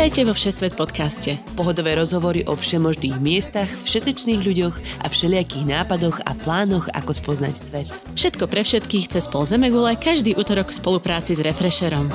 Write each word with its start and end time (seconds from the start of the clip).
Vítajte 0.00 0.24
vo 0.24 0.32
Všesvet 0.32 0.80
podcaste. 0.80 1.36
Pohodové 1.60 1.92
rozhovory 1.92 2.40
o 2.48 2.56
všemožných 2.56 3.20
miestach, 3.20 3.68
všetečných 3.68 4.40
ľuďoch 4.40 5.04
a 5.04 5.12
všelijakých 5.12 5.68
nápadoch 5.68 6.24
a 6.24 6.32
plánoch, 6.40 6.88
ako 6.96 7.12
spoznať 7.12 7.52
svet. 7.52 7.90
Všetko 8.16 8.48
pre 8.48 8.64
všetkých 8.64 9.12
cez 9.12 9.28
pol 9.28 9.44
Zemegule 9.44 10.00
každý 10.00 10.32
útorok 10.40 10.72
v 10.72 10.80
spolupráci 10.80 11.36
s 11.36 11.44
Refresherom. 11.44 12.08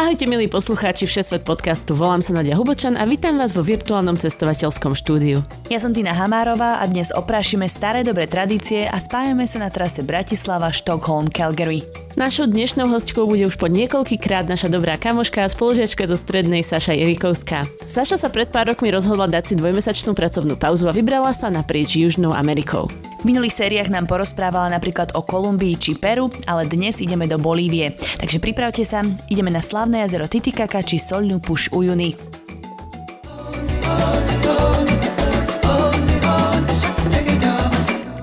Ahojte 0.00 0.24
milí 0.24 0.48
poslucháči 0.48 1.04
Všesvet 1.04 1.44
podcastu, 1.44 1.92
volám 1.92 2.24
sa 2.24 2.32
Nadia 2.32 2.56
Hubočan 2.56 2.96
a 2.96 3.04
vítam 3.04 3.36
vás 3.36 3.52
vo 3.52 3.60
virtuálnom 3.60 4.16
cestovateľskom 4.16 4.96
štúdiu. 4.96 5.44
Ja 5.66 5.82
som 5.82 5.90
Tina 5.90 6.14
Hamárová 6.14 6.78
a 6.78 6.86
dnes 6.86 7.10
oprášime 7.10 7.66
staré 7.66 8.06
dobré 8.06 8.30
tradície 8.30 8.86
a 8.86 9.02
spájame 9.02 9.50
sa 9.50 9.58
na 9.58 9.66
trase 9.66 10.06
Bratislava, 10.06 10.70
Stockholm, 10.70 11.26
Calgary. 11.26 11.82
Našou 12.14 12.46
dnešnou 12.46 12.86
hostkou 12.86 13.26
bude 13.26 13.50
už 13.50 13.58
po 13.58 13.66
niekoľkýkrát 13.66 14.46
naša 14.46 14.70
dobrá 14.70 14.94
kamoška 14.94 15.42
a 15.42 15.50
spolužiačka 15.50 16.06
zo 16.06 16.14
strednej 16.14 16.62
Saša 16.62 16.94
Jerikovská. 16.94 17.66
Saša 17.90 18.14
sa 18.14 18.30
pred 18.30 18.46
pár 18.46 18.70
rokmi 18.70 18.94
rozhodla 18.94 19.26
dať 19.26 19.42
si 19.50 19.54
dvojmesačnú 19.58 20.14
pracovnú 20.14 20.54
pauzu 20.54 20.86
a 20.86 20.94
vybrala 20.94 21.34
sa 21.34 21.50
naprieč 21.50 21.98
Južnou 21.98 22.30
Amerikou. 22.30 22.86
V 23.18 23.26
minulých 23.26 23.58
sériách 23.58 23.90
nám 23.90 24.06
porozprávala 24.06 24.70
napríklad 24.70 25.18
o 25.18 25.26
Kolumbii 25.26 25.74
či 25.82 25.98
Peru, 25.98 26.30
ale 26.46 26.70
dnes 26.70 27.02
ideme 27.02 27.26
do 27.26 27.42
Bolívie. 27.42 27.98
Takže 28.22 28.38
pripravte 28.38 28.86
sa, 28.86 29.02
ideme 29.26 29.50
na 29.50 29.66
slavné 29.66 30.06
jazero 30.06 30.30
Titicaca 30.30 30.78
či 30.86 31.02
Solnú 31.02 31.42
puš 31.42 31.74
Ujuni. 31.74 32.14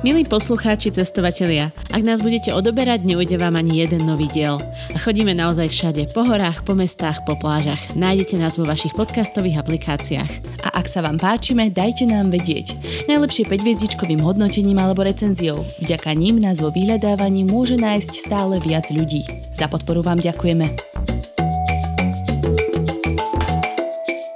Milí 0.04 0.28
poslucháči, 0.28 0.92
cestovatelia, 0.92 1.72
ak 1.96 2.04
nás 2.04 2.20
budete 2.20 2.52
odoberať, 2.52 3.08
neujde 3.08 3.40
vám 3.40 3.56
ani 3.56 3.88
jeden 3.88 4.04
nový 4.04 4.28
diel. 4.28 4.60
A 4.92 5.00
chodíme 5.00 5.32
naozaj 5.32 5.72
všade, 5.72 6.12
po 6.12 6.28
horách, 6.28 6.68
po 6.68 6.76
mestách, 6.76 7.24
po 7.24 7.40
plážach. 7.40 7.80
Nájdete 7.96 8.36
nás 8.36 8.60
vo 8.60 8.68
vašich 8.68 8.92
podcastových 9.00 9.64
aplikáciách. 9.64 10.60
A 10.68 10.76
ak 10.76 10.92
sa 10.92 11.00
vám 11.00 11.16
páčime, 11.16 11.72
dajte 11.72 12.04
nám 12.04 12.36
vedieť. 12.36 12.76
Najlepšie 13.08 13.48
5 13.48 13.64
hviezdičkovým 13.64 14.20
hodnotením 14.20 14.76
alebo 14.76 15.08
recenziou. 15.08 15.64
Vďaka 15.80 16.12
ním 16.20 16.36
nás 16.36 16.60
vo 16.60 16.68
vyhľadávaní 16.68 17.48
môže 17.48 17.80
nájsť 17.80 18.12
stále 18.28 18.60
viac 18.60 18.92
ľudí. 18.92 19.24
Za 19.56 19.72
podporu 19.72 20.04
vám 20.04 20.20
ďakujeme. 20.20 20.68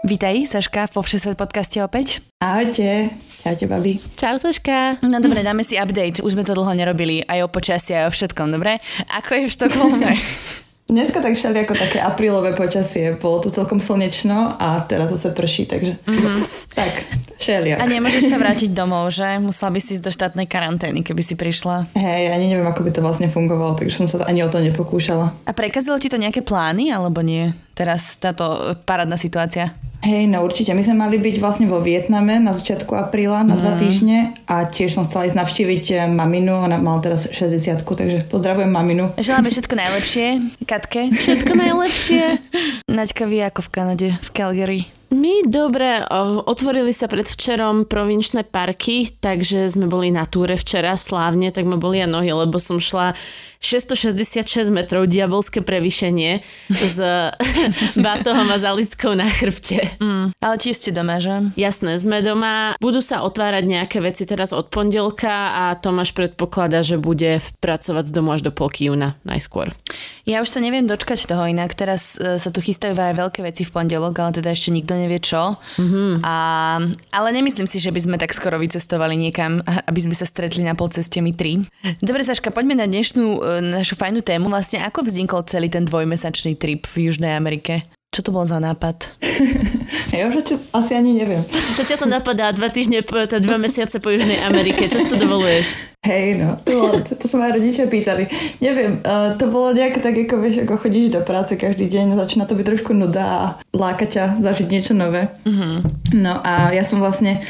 Vítaj, 0.07 0.47
Saška, 0.47 0.87
vo 0.95 1.03
Všesvet 1.03 1.35
podcaste 1.35 1.83
opäť. 1.83 2.23
Ahojte. 2.39 3.26
Čaute, 3.37 3.69
babi. 3.69 4.01
Čau, 4.17 4.41
Saška. 4.41 4.97
No 5.05 5.21
dobre, 5.21 5.45
dáme 5.45 5.61
si 5.61 5.77
update. 5.77 6.25
Už 6.25 6.33
sme 6.33 6.41
to 6.41 6.57
dlho 6.57 6.73
nerobili, 6.73 7.21
aj 7.21 7.45
o 7.45 7.49
počasí, 7.49 7.93
aj 7.93 8.09
o 8.09 8.11
všetkom, 8.11 8.49
dobre? 8.49 8.81
Ako 9.13 9.37
je 9.37 9.43
v 9.45 9.53
Štokholme? 9.53 10.11
Dneska 10.87 11.19
tak 11.19 11.35
všeli 11.35 11.67
ako 11.67 11.75
také 11.75 11.99
aprílové 11.99 12.55
počasie. 12.55 13.19
Bolo 13.19 13.43
tu 13.43 13.51
celkom 13.51 13.83
slnečno 13.83 14.55
a 14.55 14.79
teraz 14.87 15.11
zase 15.11 15.35
prší, 15.35 15.67
takže 15.67 15.99
mm-hmm. 15.99 16.37
tak, 16.71 17.03
všeliak. 17.35 17.83
A 17.83 17.85
nemôžeš 17.91 18.31
sa 18.31 18.39
vrátiť 18.39 18.71
domov, 18.71 19.11
že? 19.11 19.35
Musela 19.35 19.75
by 19.75 19.83
si 19.83 19.99
ísť 19.99 20.05
do 20.07 20.15
štátnej 20.15 20.47
karantény, 20.47 21.03
keby 21.03 21.27
si 21.27 21.35
prišla. 21.35 21.91
Hej, 21.91 22.31
ani 22.31 22.55
neviem, 22.55 22.63
ako 22.63 22.87
by 22.87 22.91
to 22.95 23.03
vlastne 23.03 23.27
fungovalo, 23.27 23.75
takže 23.75 23.99
som 23.99 24.07
sa 24.07 24.23
ani 24.23 24.47
o 24.47 24.49
to 24.49 24.63
nepokúšala. 24.63 25.35
A 25.43 25.51
prekazilo 25.51 25.99
ti 25.99 26.07
to 26.07 26.15
nejaké 26.15 26.39
plány, 26.39 26.87
alebo 26.87 27.19
nie? 27.19 27.51
Teraz 27.77 28.17
táto 28.17 28.73
parádna 28.89 29.21
situácia. 29.21 29.77
Hej, 30.01 30.29
no 30.29 30.45
určite. 30.45 30.73
My 30.77 30.85
sme 30.85 30.97
mali 30.97 31.17
byť 31.17 31.35
vlastne 31.41 31.65
vo 31.65 31.81
Vietname 31.81 32.37
na 32.37 32.53
začiatku 32.53 32.93
apríla 32.93 33.41
na 33.41 33.57
dva 33.57 33.77
týždne 33.77 34.37
a 34.45 34.65
tiež 34.65 34.93
som 34.93 35.05
chcela 35.05 35.25
ísť 35.25 35.37
navštíviť 35.37 35.85
eh, 35.93 35.97
maminu. 36.05 36.65
Ona 36.65 36.77
mala 36.77 37.01
teraz 37.01 37.29
60 37.29 37.81
takže 37.81 38.25
pozdravujem 38.29 38.69
maminu. 38.69 39.13
Želáme 39.17 39.49
všetko 39.49 39.73
najlepšie, 39.73 40.25
Katke. 40.69 41.09
Všetko 41.13 41.53
najlepšie. 41.53 42.23
Naďka, 42.97 43.23
vy 43.25 43.37
ako 43.45 43.61
v 43.65 43.69
Kanade, 43.73 44.07
v 44.21 44.29
Calgary. 44.33 44.81
My 45.07 45.47
dobre, 45.47 46.03
otvorili 46.43 46.91
sa 46.91 47.07
predvčerom 47.07 47.87
provinčné 47.87 48.43
parky, 48.43 49.07
takže 49.07 49.71
sme 49.71 49.87
boli 49.87 50.11
na 50.11 50.27
túre 50.27 50.59
včera 50.59 50.99
slávne, 50.99 51.55
tak 51.55 51.63
ma 51.63 51.79
boli 51.79 52.03
a 52.03 52.07
nohy, 52.07 52.35
lebo 52.35 52.59
som 52.59 52.83
šla 52.83 53.15
666 53.63 54.67
metrov 54.69 55.09
diabolské 55.09 55.63
prevýšenie 55.63 56.43
s 56.69 56.95
batohom 58.05 58.51
a 58.51 58.57
zalickou 58.59 59.15
na 59.15 59.31
chrbte. 59.31 59.95
Mm, 59.97 60.35
ale 60.43 60.55
tiež 60.59 60.75
ste 60.75 60.91
doma, 60.91 61.23
že? 61.23 61.55
Jasné, 61.55 61.97
sme 61.97 62.19
doma. 62.21 62.75
Budú 62.77 62.99
sa 62.99 63.23
otvárať 63.23 63.63
nejaké 63.63 63.97
veci 64.03 64.27
teraz 64.27 64.51
od 64.51 64.69
pondelka 64.69 65.55
a 65.55 65.63
Tomáš 65.79 66.11
predpokladá, 66.13 66.83
že 66.83 66.99
bude 66.99 67.39
pracovať 67.63 68.11
z 68.11 68.13
domu 68.13 68.35
až 68.35 68.45
do 68.45 68.51
polky 68.51 68.91
júna 68.91 69.15
najskôr. 69.23 69.71
Ja 70.27 70.43
už 70.43 70.51
sa 70.51 70.59
neviem 70.59 70.83
dočkať 70.83 71.23
toho 71.23 71.47
inak. 71.47 71.71
Teraz 71.71 72.19
e, 72.19 72.35
sa 72.35 72.49
tu 72.51 72.59
chystajú 72.59 72.91
aj 72.93 73.15
veľké 73.15 73.39
veci 73.47 73.63
v 73.63 73.71
pondelok, 73.71 74.11
ale 74.19 74.35
teda 74.35 74.51
ešte 74.51 74.75
nikto 74.75 74.96
nevie 74.97 75.21
čo. 75.21 75.57
Mm-hmm. 75.77 76.25
A, 76.25 76.35
ale 77.13 77.27
nemyslím 77.33 77.69
si, 77.69 77.77
že 77.81 77.93
by 77.93 77.99
sme 78.03 78.15
tak 78.17 78.33
skoro 78.33 78.57
vycestovali 78.57 79.17
niekam, 79.17 79.61
aby 79.63 79.99
sme 80.01 80.15
sa 80.17 80.25
stretli 80.25 80.61
na 80.65 80.77
polceste 80.77 81.21
my 81.23 81.33
tri. 81.33 81.63
Dobre, 82.03 82.21
Saška, 82.21 82.53
poďme 82.53 82.77
na 82.77 82.85
dnešnú 82.85 83.25
e, 83.37 83.39
našu 83.81 83.97
fajnú 83.97 84.21
tému. 84.21 84.49
Vlastne 84.49 84.83
ako 84.85 85.07
vznikol 85.07 85.45
celý 85.49 85.69
ten 85.71 85.85
dvojmesačný 85.85 86.57
trip 86.57 86.85
v 86.85 87.09
Južnej 87.09 87.33
Amerike? 87.33 87.96
Čo 88.11 88.19
to 88.23 88.29
bol 88.33 88.47
za 88.47 88.57
nápad? 88.57 89.19
ja 90.15 90.25
už 90.31 90.57
asi 90.73 90.91
ani 90.95 91.13
neviem. 91.13 91.43
Čo 91.75 91.83
ťa 91.85 92.01
to 92.01 92.07
napadá 92.09 92.49
dva 92.55 92.71
týždne, 92.71 93.03
po, 93.03 93.19
dva 93.27 93.57
mesiace 93.59 93.99
po 93.99 94.09
Južnej 94.09 94.41
Amerike? 94.41 94.89
Čo 94.89 95.03
si 95.03 95.07
to 95.11 95.19
dovoluješ? 95.19 95.75
Hej, 96.07 96.39
no, 96.39 96.55
to, 96.63 96.71
bolo, 96.71 97.03
to, 97.03 97.19
to 97.19 97.25
sa 97.27 97.35
ma 97.35 97.51
rodičia 97.51 97.83
pýtali. 97.83 98.31
Neviem, 98.63 99.03
uh, 99.03 99.35
to 99.35 99.51
bolo 99.51 99.75
nejak 99.75 99.99
tak, 99.99 100.15
ako 100.15 100.39
vieš, 100.39 100.63
ako 100.63 100.87
chodíš 100.87 101.19
do 101.19 101.21
práce 101.21 101.59
každý 101.59 101.91
deň, 101.91 102.15
začína 102.15 102.47
to 102.47 102.55
byť 102.55 102.65
trošku 102.65 102.95
nuda 102.95 103.25
a 103.27 103.45
láka 103.75 104.07
ťa 104.07 104.39
zažiť 104.39 104.67
niečo 104.71 104.93
nové. 104.95 105.27
Uh-huh. 105.43 105.83
No 106.15 106.39
a 106.39 106.71
ja 106.71 106.87
som 106.87 107.03
vlastne 107.03 107.43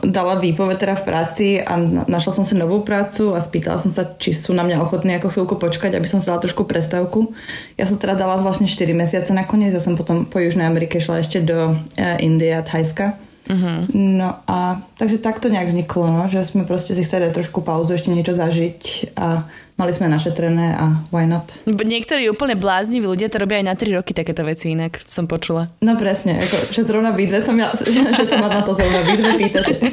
dala 0.00 0.40
výpoveď 0.40 0.76
teda 0.80 0.94
v 0.96 1.04
práci 1.06 1.46
a 1.60 1.76
našla 2.08 2.32
som 2.40 2.44
si 2.44 2.56
novú 2.56 2.80
prácu 2.80 3.36
a 3.36 3.40
spýtala 3.40 3.76
som 3.76 3.92
sa, 3.92 4.04
či 4.16 4.32
sú 4.32 4.56
na 4.56 4.64
mňa 4.64 4.80
ochotní 4.80 5.16
ako 5.16 5.32
chvíľku 5.32 5.54
počkať, 5.60 5.96
aby 5.96 6.08
som 6.08 6.18
si 6.18 6.28
dala 6.28 6.40
trošku 6.40 6.64
prestávku. 6.64 7.32
Ja 7.76 7.84
som 7.84 8.00
teda 8.00 8.16
dala 8.16 8.40
vlastne 8.40 8.68
4 8.68 8.90
mesiace 8.96 9.30
nakoniec, 9.36 9.76
ja 9.76 9.82
som 9.82 9.94
potom 9.94 10.24
po 10.24 10.40
Južnej 10.40 10.64
Amerike 10.64 10.98
šla 10.98 11.20
ešte 11.20 11.44
do 11.44 11.76
uh, 11.76 12.24
Indie 12.24 12.52
a 12.56 12.64
Thajska. 12.64 13.20
Uh-huh. 13.50 13.82
No 13.96 14.38
a 14.46 14.84
takže 14.94 15.18
takto 15.18 15.50
nejak 15.50 15.74
vzniklo, 15.74 16.06
no, 16.06 16.22
že 16.30 16.46
sme 16.46 16.62
proste 16.62 16.94
si 16.94 17.02
chceli 17.02 17.32
trošku 17.34 17.66
pauzu, 17.66 17.98
ešte 17.98 18.12
niečo 18.14 18.36
zažiť 18.36 19.12
a 19.18 19.48
mali 19.80 19.96
sme 19.96 20.12
našetrené 20.12 20.76
a 20.76 21.00
why 21.08 21.24
not. 21.24 21.56
Niektorí 21.64 22.28
úplne 22.28 22.52
blázniví 22.52 23.08
ľudia 23.08 23.32
to 23.32 23.40
robia 23.40 23.64
aj 23.64 23.66
na 23.72 23.74
3 23.80 23.96
roky 23.96 24.12
takéto 24.12 24.44
veci 24.44 24.76
inak, 24.76 25.00
som 25.08 25.24
počula. 25.24 25.72
No 25.80 25.96
presne, 25.96 26.36
ako, 26.36 26.76
že 26.76 26.84
zrovna 26.84 27.16
vy 27.16 27.24
dve 27.24 27.40
som 27.40 27.56
ja, 27.56 27.72
že 28.20 28.28
sa 28.28 28.36
ma 28.36 28.52
na 28.52 28.60
to 28.60 28.76
zrovna 28.76 29.00
vy 29.08 29.12
dve 29.16 29.30
pýtate. 29.40 29.72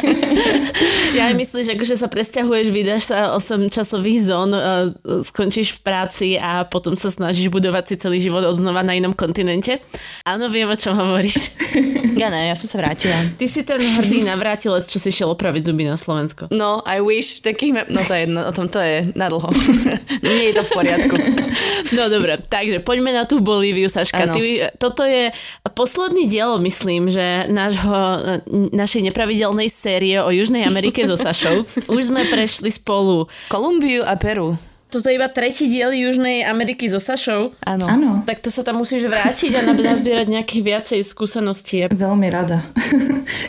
Ja 1.17 1.33
aj 1.33 1.39
myslíš, 1.39 1.65
že 1.81 1.97
sa 1.97 2.05
presťahuješ, 2.11 2.69
vydáš 2.69 3.09
sa 3.09 3.33
8 3.33 3.73
časových 3.73 4.29
zón, 4.29 4.53
skončíš 5.25 5.73
v 5.73 5.79
práci 5.81 6.27
a 6.37 6.61
potom 6.61 6.93
sa 6.93 7.09
snažíš 7.09 7.49
budovať 7.49 7.83
si 7.89 7.95
celý 7.97 8.17
život 8.21 8.45
odznova 8.45 8.85
na 8.85 8.93
inom 8.93 9.17
kontinente. 9.17 9.81
Áno, 10.29 10.45
viem, 10.53 10.69
o 10.69 10.77
čom 10.77 10.93
hovoríš. 10.93 11.57
Ja 12.17 12.33
ne, 12.33 12.49
ja 12.49 12.57
som 12.57 12.65
sa 12.65 12.81
vrátila. 12.81 13.13
Ty 13.37 13.45
si 13.45 13.61
ten 13.61 13.77
hrdý 13.77 14.25
navrátilec, 14.25 14.89
čo 14.89 14.97
si 14.97 15.13
šiel 15.13 15.29
opraviť 15.37 15.69
zuby 15.69 15.85
na 15.85 16.01
Slovensko. 16.01 16.49
No, 16.49 16.81
I 16.81 16.97
wish 16.97 17.45
takých... 17.45 17.85
No 17.93 18.01
to 18.01 18.17
je 18.17 18.25
jedno, 18.25 18.41
o 18.41 18.53
tom 18.57 18.65
to 18.73 18.81
je 18.81 19.13
na 19.13 19.29
dlho. 19.29 19.45
Nie 20.25 20.51
je 20.51 20.53
to 20.57 20.63
v 20.65 20.71
poriadku. 20.71 21.15
No 21.87 22.11
dobre, 22.11 22.35
takže 22.35 22.83
poďme 22.83 23.15
na 23.15 23.23
tú 23.23 23.39
Bolíviu, 23.39 23.87
Saška. 23.87 24.35
Ty, 24.35 24.75
toto 24.75 25.07
je 25.07 25.31
posledný 25.71 26.27
dielo, 26.27 26.59
myslím, 26.59 27.07
že 27.07 27.47
nášho, 27.47 27.95
našej 28.75 29.07
nepravidelnej 29.07 29.71
série 29.71 30.19
o 30.19 30.27
Južnej 30.27 30.67
Amerike 30.67 31.07
so 31.07 31.15
Sašou. 31.15 31.63
Už 31.95 32.11
sme 32.11 32.27
prešli 32.27 32.67
spolu 32.67 33.31
Kolumbiu 33.47 34.03
a 34.03 34.19
Peru. 34.19 34.59
Toto 34.87 35.11
je 35.11 35.19
iba 35.19 35.27
tretí 35.27 35.67
diel 35.67 35.91
Južnej 35.91 36.47
Ameriky 36.47 36.87
so 36.87 36.99
Sašou. 36.99 37.55
Áno. 37.63 37.85
Áno. 37.87 38.09
Tak 38.23 38.39
to 38.39 38.51
sa 38.51 38.63
tam 38.63 38.79
musíš 38.83 39.07
vrátiť 39.07 39.51
a 39.59 39.61
nazbierať 39.75 40.27
nejakých 40.27 40.63
viacej 40.63 40.99
skúseností. 41.03 41.87
Veľmi 41.91 42.27
rada. 42.31 42.63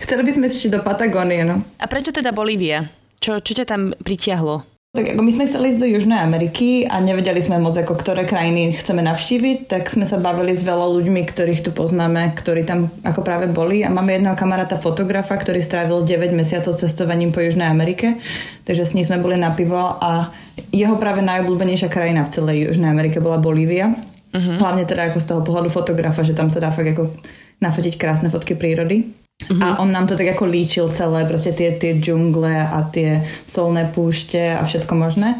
Chceli 0.02 0.22
by 0.26 0.30
sme 0.34 0.44
ešte 0.50 0.70
do 0.70 0.82
Patagónie, 0.82 1.46
no. 1.46 1.62
A 1.78 1.86
prečo 1.86 2.10
teda 2.10 2.34
Bolívia? 2.34 2.90
Čo, 3.18 3.42
čo 3.42 3.54
ťa 3.54 3.66
tam 3.66 3.94
pritiahlo? 3.98 4.77
Tak 4.96 5.04
ako 5.04 5.20
my 5.20 5.32
sme 5.36 5.44
chceli 5.44 5.76
ísť 5.76 5.82
do 5.84 5.92
Južnej 5.94 6.16
Ameriky 6.16 6.88
a 6.88 6.96
nevedeli 7.04 7.44
sme 7.44 7.60
moc, 7.60 7.76
ako 7.76 7.92
ktoré 7.92 8.24
krajiny 8.24 8.72
chceme 8.72 9.04
navštíviť, 9.04 9.68
tak 9.68 9.92
sme 9.92 10.08
sa 10.08 10.16
bavili 10.16 10.56
s 10.56 10.64
veľa 10.64 10.88
ľuďmi, 10.88 11.28
ktorých 11.28 11.60
tu 11.60 11.76
poznáme, 11.76 12.32
ktorí 12.32 12.64
tam 12.64 12.88
ako 13.04 13.20
práve 13.20 13.52
boli 13.52 13.84
a 13.84 13.92
máme 13.92 14.16
jedného 14.16 14.32
kamaráta 14.32 14.80
fotografa, 14.80 15.36
ktorý 15.36 15.60
strávil 15.60 16.08
9 16.08 16.32
mesiacov 16.32 16.80
cestovaním 16.80 17.36
po 17.36 17.44
Južnej 17.44 17.68
Amerike, 17.68 18.16
takže 18.64 18.88
s 18.88 18.94
ním 18.96 19.04
sme 19.04 19.20
boli 19.20 19.36
na 19.36 19.52
pivo 19.52 19.76
a 19.76 20.32
jeho 20.72 20.96
práve 20.96 21.20
najobľúbenejšia 21.20 21.92
krajina 21.92 22.24
v 22.24 22.32
celej 22.32 22.72
Južnej 22.72 22.88
Amerike 22.88 23.20
bola 23.20 23.36
Bolívia. 23.36 23.92
Uh-huh. 23.92 24.56
Hlavne 24.56 24.88
teda 24.88 25.12
ako 25.12 25.20
z 25.20 25.28
toho 25.28 25.40
pohľadu 25.44 25.68
fotografa, 25.68 26.24
že 26.24 26.32
tam 26.32 26.48
sa 26.48 26.64
dá 26.64 26.72
fakt 26.72 26.96
ako 26.96 27.12
nafotiť 27.60 28.00
krásne 28.00 28.32
fotky 28.32 28.56
prírody. 28.56 29.27
Uh-huh. 29.38 29.62
A 29.62 29.78
on 29.78 29.94
nám 29.94 30.10
to 30.10 30.18
tak 30.18 30.34
ako 30.34 30.50
líčil 30.50 30.90
celé, 30.90 31.22
proste 31.22 31.54
tie, 31.54 31.70
tie 31.78 31.94
džungle 31.94 32.58
a 32.58 32.82
tie 32.90 33.22
solné 33.46 33.86
púšte 33.86 34.50
a 34.50 34.66
všetko 34.66 34.94
možné. 34.98 35.38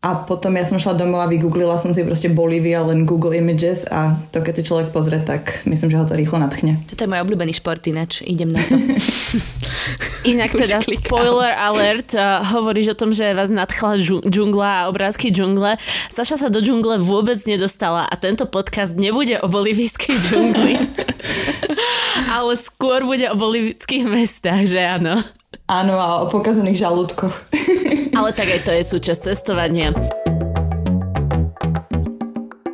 A 0.00 0.16
potom 0.16 0.56
ja 0.56 0.64
som 0.64 0.80
šla 0.80 0.96
domov 0.96 1.20
a 1.20 1.28
vygooglila 1.28 1.76
som 1.76 1.92
si 1.92 2.00
proste 2.00 2.32
Bolívia, 2.32 2.80
len 2.80 3.04
Google 3.04 3.36
Images 3.36 3.84
a 3.84 4.16
to 4.32 4.40
keď 4.40 4.54
si 4.56 4.62
človek 4.64 4.96
pozrie, 4.96 5.20
tak 5.20 5.60
myslím, 5.68 5.92
že 5.92 6.00
ho 6.00 6.08
to 6.08 6.16
rýchlo 6.16 6.40
nadchne. 6.40 6.80
Toto 6.88 7.04
je 7.04 7.10
môj 7.12 7.20
obľúbený 7.20 7.52
šport 7.52 7.84
ináč, 7.84 8.24
idem 8.24 8.48
na 8.48 8.64
to. 8.64 8.80
Inak 10.32 10.56
teda 10.56 10.80
klikám. 10.80 11.04
spoiler 11.04 11.52
alert, 11.52 12.16
uh, 12.16 12.40
hovoríš 12.48 12.92
o 12.92 12.96
tom, 12.96 13.12
že 13.12 13.36
vás 13.36 13.52
nadchla 13.52 14.00
džungla 14.24 14.70
a 14.72 14.86
obrázky 14.88 15.28
džungle. 15.28 15.76
Saša 16.08 16.40
sa 16.40 16.48
do 16.48 16.64
džungle 16.64 16.96
vôbec 16.96 17.36
nedostala 17.44 18.08
a 18.08 18.14
tento 18.16 18.48
podcast 18.48 18.96
nebude 18.96 19.36
o 19.44 19.52
bolivijskej 19.52 20.16
džungli, 20.32 20.80
ale 22.40 22.56
skôr 22.56 23.04
bude 23.04 23.28
o 23.28 23.36
bolivijských 23.36 24.08
mestách, 24.08 24.64
že 24.64 24.80
áno. 24.80 25.20
Áno, 25.70 26.02
a 26.02 26.18
o 26.18 26.24
pokazaných 26.26 26.82
žalúdkoch. 26.82 27.46
Ale 28.18 28.34
tak 28.34 28.50
aj 28.50 28.60
to 28.66 28.74
je 28.74 28.82
súčasť 28.82 29.30
cestovania. 29.30 29.94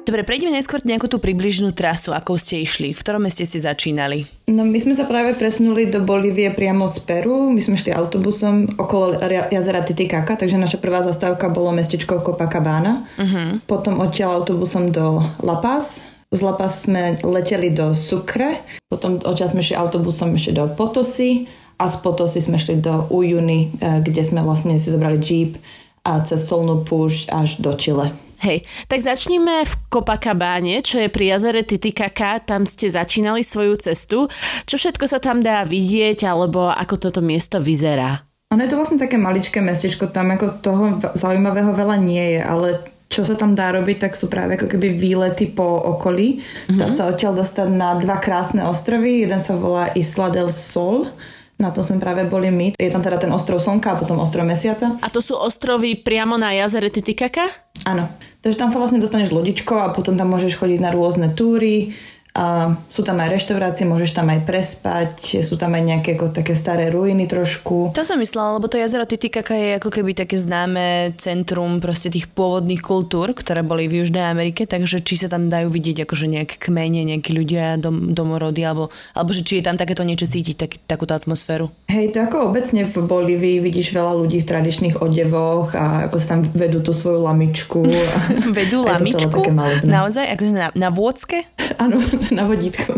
Dobre, 0.08 0.24
prejdeme 0.24 0.56
najskôr 0.56 0.80
nejakú 0.80 1.04
tú 1.04 1.20
približnú 1.20 1.76
trasu, 1.76 2.16
ako 2.16 2.40
ste 2.40 2.64
išli. 2.64 2.96
V 2.96 3.00
ktorom 3.04 3.28
meste 3.28 3.44
ste 3.44 3.60
začínali? 3.60 4.24
No 4.48 4.64
my 4.64 4.80
sme 4.80 4.96
sa 4.96 5.04
práve 5.04 5.36
presunuli 5.36 5.92
do 5.92 6.00
Bolívie 6.00 6.48
priamo 6.56 6.88
z 6.88 7.04
Peru. 7.04 7.52
My 7.52 7.60
sme 7.60 7.76
šli 7.76 7.92
autobusom 7.92 8.80
okolo 8.80 9.20
jazera 9.52 9.84
Titicaca, 9.84 10.32
takže 10.40 10.56
naša 10.56 10.80
prvá 10.80 11.04
zastávka 11.04 11.52
bolo 11.52 11.76
mestečko 11.76 12.24
Copacabana. 12.24 13.04
Uh-huh. 13.20 13.60
Potom 13.68 14.00
odtiaľ 14.00 14.40
autobusom 14.40 14.88
do 14.88 15.20
La 15.44 15.60
Paz. 15.60 16.00
Z 16.32 16.40
La 16.40 16.56
Paz 16.56 16.88
sme 16.88 17.20
leteli 17.20 17.76
do 17.76 17.92
Sucre. 17.92 18.64
Potom 18.88 19.20
odtiaľ 19.20 19.52
sme 19.52 19.60
šli 19.60 19.76
autobusom 19.76 20.32
ešte 20.32 20.56
do 20.56 20.64
Potosí 20.72 21.44
a 21.76 21.84
z 21.88 21.96
Potosí 22.00 22.40
sme 22.40 22.56
šli 22.56 22.80
do 22.80 23.08
Ujuny, 23.12 23.76
eh, 23.80 24.00
kde 24.00 24.22
sme 24.24 24.40
vlastne 24.40 24.76
si 24.80 24.88
zobrali 24.88 25.20
jeep 25.20 25.60
a 26.06 26.22
cez 26.24 26.46
solnú 26.46 26.86
púšť 26.86 27.28
až 27.32 27.48
do 27.60 27.74
Chile. 27.76 28.14
Hej, 28.36 28.68
tak 28.84 29.00
začníme 29.00 29.64
v 29.64 29.72
Copacabáne, 29.88 30.84
čo 30.84 31.00
je 31.00 31.08
pri 31.08 31.34
jazere 31.34 31.64
Titicaca, 31.64 32.36
tam 32.36 32.68
ste 32.68 32.92
začínali 32.92 33.40
svoju 33.40 33.80
cestu. 33.80 34.28
Čo 34.68 34.76
všetko 34.76 35.08
sa 35.08 35.18
tam 35.24 35.40
dá 35.40 35.64
vidieť, 35.64 36.28
alebo 36.28 36.68
ako 36.68 37.08
toto 37.08 37.24
miesto 37.24 37.64
vyzerá? 37.64 38.20
Ono 38.52 38.60
je 38.60 38.70
to 38.70 38.78
vlastne 38.78 39.00
také 39.00 39.16
maličké 39.16 39.64
mestečko, 39.64 40.12
tam 40.12 40.36
ako 40.36 40.46
toho 40.60 40.84
zaujímavého 41.16 41.72
veľa 41.72 41.96
nie 41.96 42.36
je, 42.36 42.40
ale 42.44 42.68
čo 43.08 43.24
sa 43.24 43.38
tam 43.38 43.56
dá 43.56 43.72
robiť, 43.72 44.04
tak 44.04 44.12
sú 44.18 44.28
práve 44.28 44.60
ako 44.60 44.68
keby 44.68 44.94
výlety 44.94 45.50
po 45.50 45.66
okolí. 45.96 46.38
Mm-hmm. 46.42 46.78
Dá 46.78 46.92
sa 46.92 47.08
odtiaľ 47.08 47.40
dostať 47.40 47.68
na 47.72 47.96
dva 47.96 48.20
krásne 48.20 48.68
ostrovy, 48.68 49.24
jeden 49.24 49.40
sa 49.40 49.56
volá 49.56 49.90
Isla 49.96 50.28
del 50.28 50.52
Sol, 50.52 51.08
na 51.56 51.72
to 51.72 51.80
sme 51.80 51.96
práve 51.96 52.28
boli 52.28 52.52
my. 52.52 52.66
Je 52.76 52.92
tam 52.92 53.00
teda 53.00 53.16
ten 53.16 53.32
ostrov 53.32 53.64
Slnka 53.64 53.96
a 53.96 53.98
potom 54.00 54.20
ostrov 54.20 54.44
Mesiaca. 54.44 55.00
A 55.00 55.08
to 55.08 55.24
sú 55.24 55.32
ostrovy 55.36 55.96
priamo 55.96 56.36
na 56.36 56.52
jazere 56.52 56.92
Titicaca? 56.92 57.48
Áno. 57.88 58.12
Takže 58.44 58.60
tam 58.60 58.70
sa 58.70 58.78
vlastne 58.78 59.00
dostaneš 59.00 59.32
lodičko 59.32 59.74
a 59.80 59.92
potom 59.96 60.14
tam 60.20 60.30
môžeš 60.30 60.60
chodiť 60.60 60.78
na 60.78 60.92
rôzne 60.92 61.32
túry 61.32 61.96
a 62.36 62.76
sú 62.92 63.00
tam 63.00 63.16
aj 63.24 63.32
reštaurácie, 63.32 63.88
môžeš 63.88 64.12
tam 64.12 64.28
aj 64.28 64.44
prespať, 64.44 65.40
sú 65.40 65.56
tam 65.56 65.72
aj 65.72 65.82
nejaké 65.88 66.20
ako 66.20 66.36
také 66.36 66.52
staré 66.52 66.92
ruiny 66.92 67.24
trošku. 67.24 67.96
To 67.96 68.04
som 68.04 68.20
myslela, 68.20 68.60
lebo 68.60 68.68
to 68.68 68.76
jazero 68.76 69.08
Titicaca 69.08 69.56
je 69.56 69.80
ako 69.80 69.88
keby 69.88 70.12
také 70.12 70.36
známe 70.36 71.16
centrum 71.16 71.80
proste 71.80 72.12
tých 72.12 72.28
pôvodných 72.28 72.84
kultúr, 72.84 73.32
ktoré 73.32 73.64
boli 73.64 73.88
v 73.88 74.04
Južnej 74.04 74.28
Amerike, 74.28 74.68
takže 74.68 75.00
či 75.00 75.16
sa 75.16 75.32
tam 75.32 75.48
dajú 75.48 75.72
vidieť 75.72 76.04
akože 76.04 76.28
nejaké 76.28 76.60
kmene, 76.60 77.08
nejakí 77.08 77.32
ľudia, 77.32 77.80
dom, 77.80 78.12
domorody, 78.12 78.60
alebo, 78.68 78.92
alebo 79.16 79.32
že 79.32 79.40
či 79.40 79.64
je 79.64 79.72
tam 79.72 79.80
takéto 79.80 80.04
niečo 80.04 80.28
cítiť, 80.28 80.56
tak, 80.60 80.76
takúto 80.84 81.16
atmosféru. 81.16 81.72
Hej, 81.88 82.12
to 82.12 82.20
ako 82.20 82.52
obecne 82.52 82.84
v 82.84 83.00
Bolívii 83.00 83.64
vidíš 83.64 83.96
veľa 83.96 84.12
ľudí 84.12 84.44
v 84.44 84.48
tradičných 84.52 85.00
odevoch 85.00 85.72
a 85.72 86.12
ako 86.12 86.16
sa 86.20 86.36
tam 86.36 86.40
vedú 86.52 86.84
tú 86.84 86.92
svoju 86.92 87.24
lamičku. 87.24 87.80
vedú 88.60 88.84
lamičku? 88.84 89.40
Naozaj? 89.88 90.36
Akože 90.36 90.52
na, 90.52 90.68
na 90.76 90.92
vôcke? 90.92 91.48
Áno, 91.80 92.04
na 92.34 92.46
vodítku. 92.46 92.94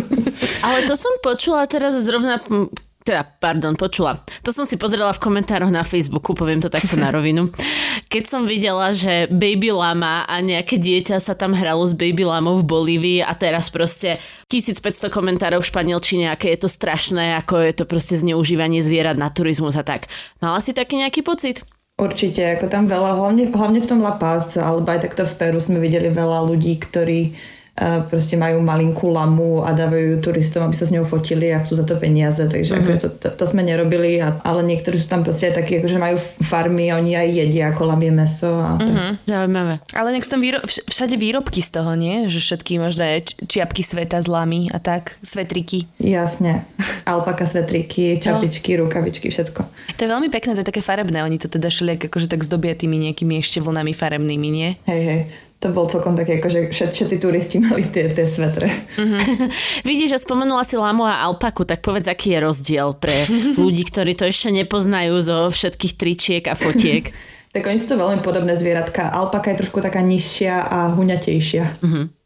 Ale 0.63 0.87
to 0.87 0.95
som 0.95 1.13
počula 1.25 1.67
teraz 1.67 1.97
zrovna 2.05 2.41
teda, 3.09 3.25
pardon, 3.25 3.73
počula. 3.73 4.21
To 4.45 4.53
som 4.53 4.69
si 4.69 4.77
pozrela 4.77 5.17
v 5.17 5.23
komentároch 5.25 5.73
na 5.73 5.81
Facebooku, 5.81 6.37
poviem 6.37 6.61
to 6.61 6.69
takto 6.69 7.01
na 7.01 7.09
rovinu. 7.09 7.49
Keď 8.13 8.25
som 8.29 8.45
videla, 8.45 8.93
že 8.93 9.33
Baby 9.33 9.73
Lama 9.73 10.29
a 10.29 10.45
nejaké 10.45 10.77
dieťa 10.77 11.17
sa 11.17 11.33
tam 11.33 11.57
hralo 11.57 11.89
s 11.89 11.97
Baby 11.97 12.29
Lamou 12.29 12.61
v 12.61 12.69
Bolívii 12.69 13.21
a 13.25 13.33
teraz 13.33 13.73
proste 13.73 14.21
1500 14.53 15.09
komentárov 15.09 15.65
v 15.65 15.71
španielčine, 15.73 16.29
aké 16.29 16.53
je 16.53 16.61
to 16.61 16.69
strašné, 16.69 17.33
ako 17.41 17.65
je 17.65 17.73
to 17.81 17.85
proste 17.89 18.21
zneužívanie 18.21 18.85
zvierat 18.85 19.17
na 19.17 19.33
turizmus 19.33 19.81
a 19.81 19.85
tak. 19.89 20.05
Mala 20.45 20.61
si 20.61 20.77
taký 20.77 21.01
nejaký 21.01 21.25
pocit? 21.25 21.65
Určite, 21.97 22.61
ako 22.61 22.69
tam 22.69 22.85
veľa, 22.87 23.17
hlavne, 23.25 23.49
hlavne 23.49 23.81
v 23.81 23.89
tom 23.89 24.05
La 24.05 24.21
Paz, 24.21 24.55
alebo 24.61 24.85
aj 24.85 25.09
takto 25.09 25.25
v 25.25 25.35
Peru 25.35 25.59
sme 25.65 25.81
videli 25.81 26.13
veľa 26.13 26.45
ľudí, 26.45 26.77
ktorí 26.77 27.33
proste 28.11 28.35
majú 28.35 28.59
malinkú 28.59 29.07
lamu 29.07 29.63
a 29.63 29.71
dávajú 29.71 30.19
turistom, 30.19 30.67
aby 30.67 30.75
sa 30.75 30.87
s 30.87 30.95
ňou 30.95 31.07
fotili 31.07 31.55
a 31.55 31.63
chcú 31.63 31.79
za 31.79 31.87
to 31.87 31.95
peniaze, 31.95 32.43
takže 32.43 32.75
mm-hmm. 32.75 32.99
to, 32.99 33.09
to, 33.15 33.29
to 33.31 33.45
sme 33.47 33.63
nerobili, 33.63 34.19
a, 34.19 34.43
ale 34.43 34.67
niektorí 34.67 34.99
sú 34.99 35.07
tam 35.07 35.23
proste 35.23 35.51
aj 35.51 35.63
takí, 35.63 35.79
akože 35.79 35.99
majú 36.03 36.17
farmy 36.43 36.91
a 36.91 36.99
oni 36.99 37.15
aj 37.15 37.29
jedia 37.31 37.71
ako 37.71 37.95
lamie 37.95 38.11
meso. 38.11 38.51
A 38.51 38.83
mm-hmm. 38.83 39.11
Zaujímavé. 39.31 39.75
Ale 39.95 40.09
nech 40.11 40.27
tam 40.27 40.43
výro- 40.43 40.65
všade 40.67 41.15
výrobky 41.15 41.63
z 41.63 41.71
toho, 41.79 41.95
nie? 41.95 42.27
Že 42.27 42.39
všetky 42.43 42.73
možné 42.83 43.23
čiapky 43.47 43.87
sveta 43.87 44.19
z 44.19 44.27
lamy 44.27 44.67
a 44.75 44.83
tak, 44.83 45.15
svetriky. 45.23 45.87
Jasne. 46.03 46.67
Alpaka 47.11 47.47
svetriky, 47.47 48.19
čapičky, 48.19 48.75
no. 48.75 48.91
rukavičky, 48.91 49.31
všetko. 49.31 49.61
To 49.95 50.01
je 50.03 50.11
veľmi 50.11 50.29
pekné, 50.35 50.59
to 50.59 50.67
je 50.67 50.71
také 50.75 50.83
farebné. 50.83 51.23
Oni 51.23 51.39
to 51.39 51.47
teda 51.47 51.71
šli 51.71 51.95
akože 51.95 52.27
tak 52.27 52.43
zdobia 52.43 52.75
tými 52.75 52.99
nejakými 52.99 53.39
ešte 53.39 53.63
vlnami 53.63 53.95
farebnými, 53.95 54.49
nie? 54.51 54.71
Hej, 54.91 55.03
hej 55.07 55.21
to 55.59 55.75
bol 55.75 55.91
celkom 55.91 56.15
také, 56.15 56.39
ako 56.39 56.49
že 56.51 56.61
všetci 56.71 57.17
turisti 57.19 57.57
mali 57.65 57.87
tie, 57.91 58.07
tie 58.11 58.27
svetre. 58.27 58.71
Mm-hmm. 58.95 59.51
Vidíš, 59.89 60.19
že 60.19 60.19
spomenula 60.23 60.63
si 60.63 60.79
lamu 60.79 61.03
a 61.03 61.19
alpaku, 61.27 61.67
tak 61.67 61.83
povedz, 61.83 62.07
aký 62.07 62.39
je 62.39 62.41
rozdiel 62.47 62.95
pre 62.95 63.27
ľudí, 63.63 63.83
ktorí 63.87 64.15
to 64.15 64.31
ešte 64.31 64.55
nepoznajú 64.55 65.19
zo 65.19 65.51
všetkých 65.51 65.95
tričiek 65.99 66.45
a 66.47 66.55
fotiek. 66.55 67.11
tak 67.51 67.67
oni 67.67 67.79
sú 67.83 67.95
to 67.95 68.01
veľmi 68.01 68.23
podobné 68.23 68.55
zvieratka. 68.55 69.11
Alpaka 69.11 69.51
je 69.51 69.67
trošku 69.67 69.83
taká 69.83 69.99
nižšia 69.99 70.63
a 70.63 70.95
huňatejšia. 70.95 71.83
Mm-hmm. 71.83 72.18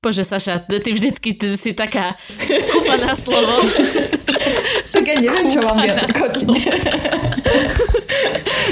Bože, 0.00 0.24
Saša, 0.24 0.64
ty 0.64 0.96
vždycky 0.96 1.36
ty 1.36 1.60
si 1.60 1.76
taká 1.76 2.16
skúpaná 2.40 3.12
slovo. 3.12 3.52
tak 4.96 5.04
ja 5.04 5.20
neviem, 5.20 5.52
čo 5.52 5.60
mám 5.60 5.76
viac 5.76 6.08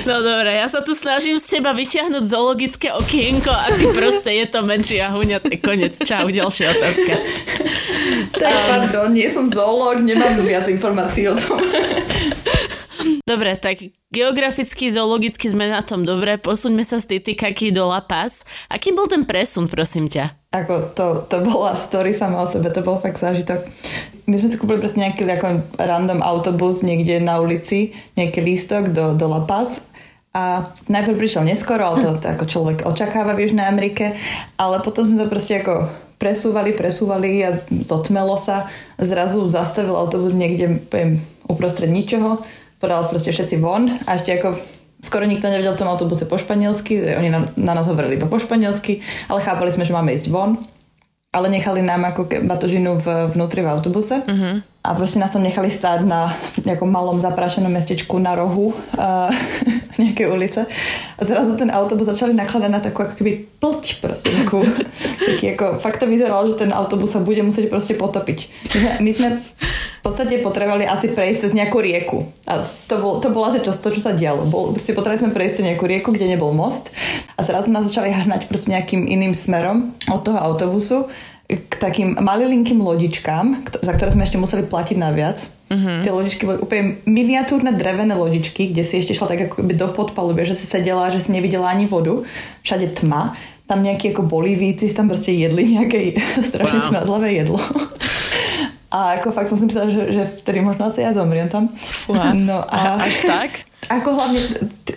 No 0.08 0.24
dobre, 0.24 0.56
ja 0.56 0.64
sa 0.72 0.80
tu 0.80 0.96
snažím 0.96 1.36
z 1.36 1.60
teba 1.60 1.76
vyťahnuť 1.76 2.24
zoologické 2.24 2.88
okienko 2.96 3.52
a 3.52 3.68
ty 3.76 3.92
proste 3.92 4.40
je 4.40 4.46
to 4.48 4.64
menšie 4.64 5.04
a 5.04 5.12
huňaté. 5.12 5.60
Konec. 5.60 6.00
Čau, 6.00 6.32
ďalšia 6.32 6.72
otázka. 6.72 7.20
Tak 8.32 8.54
pardon, 8.64 9.12
nie 9.12 9.28
som 9.28 9.52
zoológ, 9.52 10.00
nemám 10.00 10.40
viac 10.40 10.64
informácií 10.64 11.28
o 11.28 11.36
tom. 11.36 11.60
Dobre, 13.28 13.60
tak 13.60 13.84
geograficky, 14.08 14.88
zoologicky 14.88 15.52
sme 15.52 15.68
na 15.68 15.84
tom 15.84 16.08
dobre. 16.08 16.40
Posuňme 16.40 16.80
sa 16.80 16.96
z 16.96 17.20
Titicaky 17.20 17.68
do 17.68 17.84
La 17.84 18.00
Paz. 18.00 18.40
Aký 18.72 18.96
bol 18.96 19.04
ten 19.04 19.28
presun, 19.28 19.68
prosím 19.68 20.08
ťa? 20.08 20.48
Ako 20.56 20.96
to, 20.96 21.28
to 21.28 21.44
bola 21.44 21.76
story 21.76 22.16
sama 22.16 22.40
o 22.40 22.48
sebe, 22.48 22.72
to 22.72 22.80
bol 22.80 22.96
fakt 22.96 23.20
zážitok. 23.20 23.68
My 24.24 24.40
sme 24.40 24.48
si 24.48 24.56
kúpili 24.56 24.80
proste 24.80 25.04
nejaký 25.04 25.28
ako 25.28 25.60
random 25.76 26.24
autobus 26.24 26.80
niekde 26.80 27.20
na 27.20 27.36
ulici, 27.36 27.92
nejaký 28.16 28.40
lístok 28.40 28.96
do, 28.96 29.12
do 29.12 29.28
La 29.28 29.44
Paz 29.44 29.84
a 30.32 30.72
najprv 30.88 31.20
prišiel 31.20 31.44
neskoro, 31.44 31.84
ale 31.84 32.00
to, 32.00 32.16
to 32.24 32.32
ako 32.32 32.44
človek 32.48 32.88
očakáva 32.88 33.36
v 33.36 33.44
Južnej 33.44 33.68
Amerike, 33.68 34.16
ale 34.56 34.80
potom 34.80 35.04
sme 35.04 35.20
sa 35.20 35.28
proste 35.28 35.60
ako 35.60 35.84
presúvali, 36.16 36.72
presúvali 36.72 37.44
a 37.44 37.52
zotmelo 37.84 38.40
sa. 38.40 38.72
Zrazu 38.96 39.44
zastavil 39.52 40.00
autobus 40.00 40.32
niekde 40.32 40.80
poviem, 40.88 41.20
uprostred 41.44 41.92
ničoho 41.92 42.40
podal 42.78 43.06
proste 43.10 43.34
všetci 43.34 43.58
von 43.58 43.90
a 44.06 44.10
ešte 44.14 44.38
ako 44.38 44.58
skoro 45.02 45.24
nikto 45.26 45.46
nevedel 45.46 45.74
v 45.74 45.80
tom 45.82 45.90
autobuse 45.90 46.26
po 46.26 46.38
španielsky, 46.38 47.14
oni 47.14 47.30
na, 47.30 47.46
na 47.54 47.72
nás 47.74 47.86
hovorili 47.86 48.18
iba 48.18 48.26
po 48.26 48.38
španielsky, 48.38 49.02
ale 49.30 49.42
chápali 49.42 49.70
sme, 49.70 49.86
že 49.86 49.94
máme 49.94 50.14
ísť 50.14 50.30
von. 50.30 50.58
Ale 51.28 51.52
nechali 51.52 51.84
nám 51.84 52.08
ako 52.08 52.24
batožinu 52.48 53.04
v, 53.04 53.28
vnútri 53.36 53.60
v 53.60 53.68
autobuse. 53.68 54.24
Uh-huh. 54.24 54.64
A 54.64 54.88
proste 54.96 55.20
nás 55.20 55.28
tam 55.28 55.44
nechali 55.44 55.68
stáť 55.68 56.08
na 56.08 56.32
nejakom 56.64 56.88
malom 56.88 57.20
zaprášenom 57.20 57.68
mestečku 57.68 58.16
na 58.16 58.32
rohu 58.32 58.72
uh, 58.72 59.28
nejakej 59.98 60.26
ulice. 60.30 60.60
A 61.18 61.20
zrazu 61.26 61.58
ten 61.58 61.68
autobus 61.68 62.06
začali 62.06 62.32
nakladať 62.32 62.70
na 62.70 62.80
takú 62.80 63.02
ako 63.02 63.14
keby 63.18 63.50
plť 63.58 63.84
proste. 63.98 64.30
Takú, 64.30 64.62
taký 65.28 65.58
ako, 65.58 65.82
fakt 65.82 65.98
to 65.98 66.06
vyzeralo, 66.06 66.46
že 66.46 66.56
ten 66.58 66.70
autobus 66.70 67.12
sa 67.12 67.20
bude 67.20 67.42
musieť 67.42 67.66
proste 67.68 67.98
potopiť. 67.98 68.38
My 68.72 68.78
sme, 68.78 68.90
my 69.02 69.10
sme 69.12 69.28
v 69.98 70.02
podstate 70.06 70.38
potrebovali 70.40 70.86
asi 70.86 71.10
prejsť 71.10 71.50
cez 71.50 71.52
nejakú 71.52 71.82
rieku. 71.82 72.30
A 72.46 72.62
to, 72.62 72.96
bol, 73.02 73.18
to 73.18 73.34
bolo 73.34 73.50
asi 73.50 73.60
čo, 73.60 73.74
to, 73.74 73.90
čo 73.90 74.00
sa 74.00 74.14
dialo. 74.14 74.46
Bol, 74.46 74.72
proste 74.72 74.94
potrebovali 74.94 75.28
sme 75.28 75.36
prejsť 75.36 75.54
cez 75.60 75.64
nejakú 75.66 75.84
rieku, 75.84 76.14
kde 76.14 76.30
nebol 76.30 76.54
most 76.54 76.94
a 77.34 77.42
zrazu 77.42 77.74
nás 77.74 77.86
začali 77.86 78.14
hnať 78.14 78.46
proste 78.46 78.70
nejakým 78.72 79.04
iným 79.04 79.34
smerom 79.34 79.92
od 80.08 80.22
toho 80.22 80.38
autobusu 80.38 81.10
k 81.48 81.74
takým 81.80 82.12
malilinkým 82.20 82.76
lodičkám, 82.76 83.64
za 83.80 83.92
ktoré 83.96 84.12
sme 84.12 84.28
ešte 84.28 84.36
museli 84.36 84.68
platiť 84.68 84.96
naviac. 85.00 85.57
Uh-huh. 85.68 86.00
Tie 86.00 86.12
lodičky 86.12 86.48
boli 86.48 86.58
úplne 86.64 87.04
miniatúrne 87.04 87.76
drevené 87.76 88.16
lodičky, 88.16 88.72
kde 88.72 88.82
si 88.88 89.04
ešte 89.04 89.12
šla 89.12 89.36
tak 89.36 89.40
ako 89.52 89.68
do 89.68 89.88
podpalubie, 89.92 90.48
že 90.48 90.56
si 90.56 90.64
sedela, 90.64 91.12
že 91.12 91.20
si 91.20 91.30
nevidela 91.30 91.68
ani 91.68 91.84
vodu. 91.84 92.24
Všade 92.64 92.96
tma. 92.96 93.36
Tam 93.68 93.84
nejakí 93.84 94.16
ako 94.16 94.24
bolivíci 94.24 94.88
tam 94.96 95.12
proste 95.12 95.36
jedli 95.36 95.76
nejaké 95.76 96.16
strašne 96.48 96.80
wow. 96.80 96.88
smradlavé 96.88 97.36
jedlo. 97.36 97.60
A 98.88 99.20
ako 99.20 99.36
fakt 99.36 99.52
som 99.52 99.60
si 99.60 99.68
myslela, 99.68 99.92
že, 99.92 100.16
že 100.16 100.24
vtedy 100.40 100.64
možno 100.64 100.88
asi 100.88 101.04
ja 101.04 101.12
zomriem 101.12 101.52
tam. 101.52 101.68
Fúha. 101.76 102.32
No 102.32 102.64
a... 102.64 102.96
Až 103.04 103.28
tak? 103.28 103.68
Ako 103.88 104.16
hlavne 104.16 104.40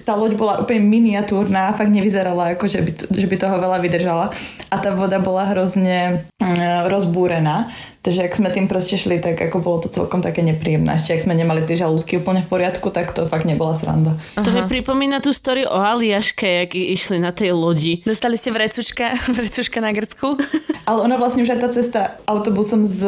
tá 0.04 0.16
loď 0.16 0.36
bola 0.36 0.60
úplne 0.64 0.84
miniatúrna 0.84 1.72
fakt 1.76 1.92
nevyzerala, 1.92 2.56
ako 2.56 2.68
že 2.68 2.80
by, 2.84 2.92
že 3.12 3.28
by 3.28 3.36
toho 3.36 3.56
veľa 3.60 3.78
vydržala. 3.84 4.32
A 4.72 4.76
tá 4.80 4.96
voda 4.96 5.20
bola 5.20 5.48
hrozne 5.52 6.28
uh, 6.40 6.88
rozbúrená. 6.88 7.68
Takže 8.02 8.26
ak 8.26 8.34
sme 8.34 8.50
tým 8.50 8.66
proste 8.66 8.98
šli, 8.98 9.22
tak 9.22 9.38
ako 9.38 9.62
bolo 9.62 9.78
to 9.86 9.94
celkom 9.94 10.26
také 10.26 10.42
nepríjemné. 10.42 10.98
Ešte 10.98 11.22
ak 11.22 11.30
sme 11.30 11.38
nemali 11.38 11.62
tie 11.70 11.78
žalúdky 11.78 12.18
úplne 12.18 12.42
v 12.42 12.50
poriadku, 12.50 12.90
tak 12.90 13.14
to 13.14 13.30
fakt 13.30 13.46
nebola 13.46 13.78
sranda. 13.78 14.18
Aha. 14.18 14.42
To 14.42 14.50
mi 14.50 14.66
pripomína 14.66 15.22
tú 15.22 15.30
story 15.30 15.70
o 15.70 15.78
Aliaške, 15.78 16.66
jak 16.66 16.74
išli 16.74 17.22
na 17.22 17.30
tej 17.30 17.54
lodi. 17.54 18.02
Dostali 18.02 18.42
ste 18.42 18.50
vrecuška, 18.50 19.22
vrecuška 19.38 19.78
na 19.86 19.94
Grcku? 19.94 20.34
Ale 20.90 20.98
ona 21.06 21.22
vlastne 21.22 21.46
už 21.46 21.54
aj 21.54 21.60
tá 21.62 21.70
cesta 21.70 22.00
autobusom 22.26 22.90
z 22.90 23.06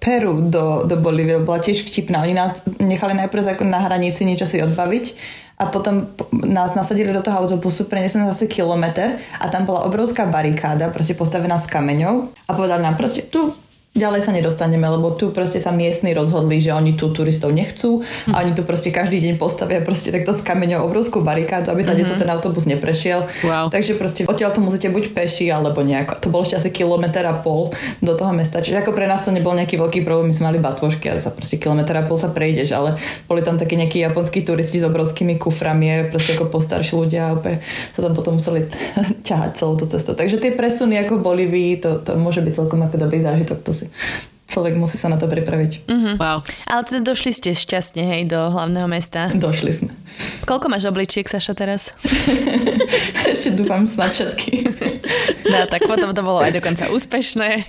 Peru 0.00 0.40
do, 0.40 0.88
do 0.88 0.96
Bolívie 0.96 1.36
bola 1.44 1.60
tiež 1.60 1.84
vtipná. 1.84 2.24
Oni 2.24 2.32
nás 2.32 2.64
nechali 2.80 3.12
najprv 3.12 3.60
ako 3.60 3.68
na 3.68 3.84
hranici 3.84 4.24
niečo 4.24 4.48
si 4.48 4.56
odbaviť 4.64 5.04
a 5.60 5.68
potom 5.68 6.08
nás 6.32 6.72
nasadili 6.72 7.12
do 7.12 7.20
toho 7.20 7.44
autobusu, 7.44 7.84
prenesli 7.84 8.24
nás 8.24 8.40
asi 8.40 8.48
kilometr 8.48 9.20
a 9.36 9.44
tam 9.52 9.68
bola 9.68 9.84
obrovská 9.84 10.24
barikáda, 10.24 10.88
proste 10.88 11.12
postavená 11.12 11.60
s 11.60 11.68
kameňou 11.68 12.32
a 12.48 12.50
povedali 12.56 12.80
nám 12.80 12.96
proste 12.96 13.20
tu 13.28 13.52
ďalej 13.90 14.22
sa 14.22 14.30
nedostaneme, 14.30 14.86
lebo 14.86 15.10
tu 15.18 15.34
proste 15.34 15.58
sa 15.58 15.74
miestni 15.74 16.14
rozhodli, 16.14 16.62
že 16.62 16.70
oni 16.70 16.94
tu 16.94 17.10
turistov 17.10 17.50
nechcú 17.50 18.06
a 18.30 18.38
oni 18.38 18.54
tu 18.54 18.62
proste 18.62 18.94
každý 18.94 19.18
deň 19.18 19.34
postavia 19.34 19.82
proste 19.82 20.14
takto 20.14 20.30
s 20.30 20.46
kameňou 20.46 20.86
obrovskú 20.86 21.26
barikádu, 21.26 21.74
aby 21.74 21.82
tady 21.82 22.06
mm-hmm. 22.06 22.14
to 22.14 22.22
ten 22.22 22.30
autobus 22.30 22.70
neprešiel. 22.70 23.26
Wow. 23.42 23.66
Takže 23.66 23.98
proste 23.98 24.22
odtiaľ 24.30 24.54
to 24.54 24.62
musíte 24.62 24.86
buď 24.94 25.10
peši 25.10 25.50
alebo 25.50 25.82
nejako. 25.82 26.22
To 26.22 26.26
bolo 26.30 26.46
ešte 26.46 26.62
asi 26.62 26.70
kilometr 26.70 27.26
a 27.26 27.34
pol 27.34 27.74
do 27.98 28.14
toho 28.14 28.30
mesta. 28.30 28.62
Čiže 28.62 28.86
ako 28.86 28.94
pre 28.94 29.10
nás 29.10 29.26
to 29.26 29.34
nebol 29.34 29.58
nejaký 29.58 29.74
veľký 29.74 30.06
problém, 30.06 30.30
my 30.30 30.34
sme 30.38 30.54
mali 30.54 30.62
batôžky 30.62 31.10
a 31.10 31.18
sa 31.18 31.34
proste 31.34 31.58
kilometr 31.58 31.98
a 31.98 32.06
pol 32.06 32.14
sa 32.14 32.30
prejdeš, 32.30 32.70
ale 32.70 32.94
boli 33.26 33.42
tam 33.42 33.58
takí 33.58 33.74
nejakí 33.74 34.06
japonskí 34.06 34.46
turisti 34.46 34.78
s 34.78 34.86
obrovskými 34.86 35.34
kuframi, 35.34 36.06
proste 36.14 36.38
ako 36.38 36.46
postarší 36.46 36.94
ľudia 36.94 37.34
a 37.34 37.34
opäť 37.34 37.66
sa 37.90 38.06
tam 38.06 38.14
potom 38.14 38.38
museli 38.38 38.70
ťahať 39.28 39.50
celou 39.58 39.74
tú 39.74 39.90
cestu. 39.90 40.14
Takže 40.14 40.38
tie 40.38 40.54
presuny 40.54 40.94
ako 41.02 41.18
v 41.18 41.22
Bolívii, 41.26 41.70
to, 41.82 41.98
to 42.06 42.14
môže 42.14 42.38
byť 42.38 42.54
celkom 42.54 42.86
ako 42.86 42.94
dobrý 42.94 43.18
zážitok. 43.18 43.58
To 43.66 43.79
si 43.80 43.86
človek 44.50 44.74
musí 44.74 44.98
sa 44.98 45.06
na 45.06 45.16
to 45.16 45.30
pripraviť. 45.30 45.86
Uh-huh. 45.86 46.14
Wow. 46.18 46.42
Ale 46.66 46.82
teda 46.82 47.06
došli 47.06 47.30
ste 47.30 47.54
šťastne, 47.54 48.02
hej, 48.02 48.22
do 48.26 48.50
hlavného 48.50 48.90
mesta. 48.90 49.30
Došli 49.30 49.70
sme. 49.70 49.94
Koľko 50.42 50.66
máš 50.66 50.90
obličiek, 50.90 51.30
Saša, 51.30 51.54
teraz? 51.54 51.94
Ešte 53.32 53.54
dúfam 53.54 53.86
snad 53.86 54.10
všetky. 54.10 54.66
no, 55.46 55.70
tak 55.70 55.86
potom 55.86 56.10
to 56.10 56.26
bolo 56.26 56.42
aj 56.42 56.58
dokonca 56.58 56.90
úspešné. 56.90 57.62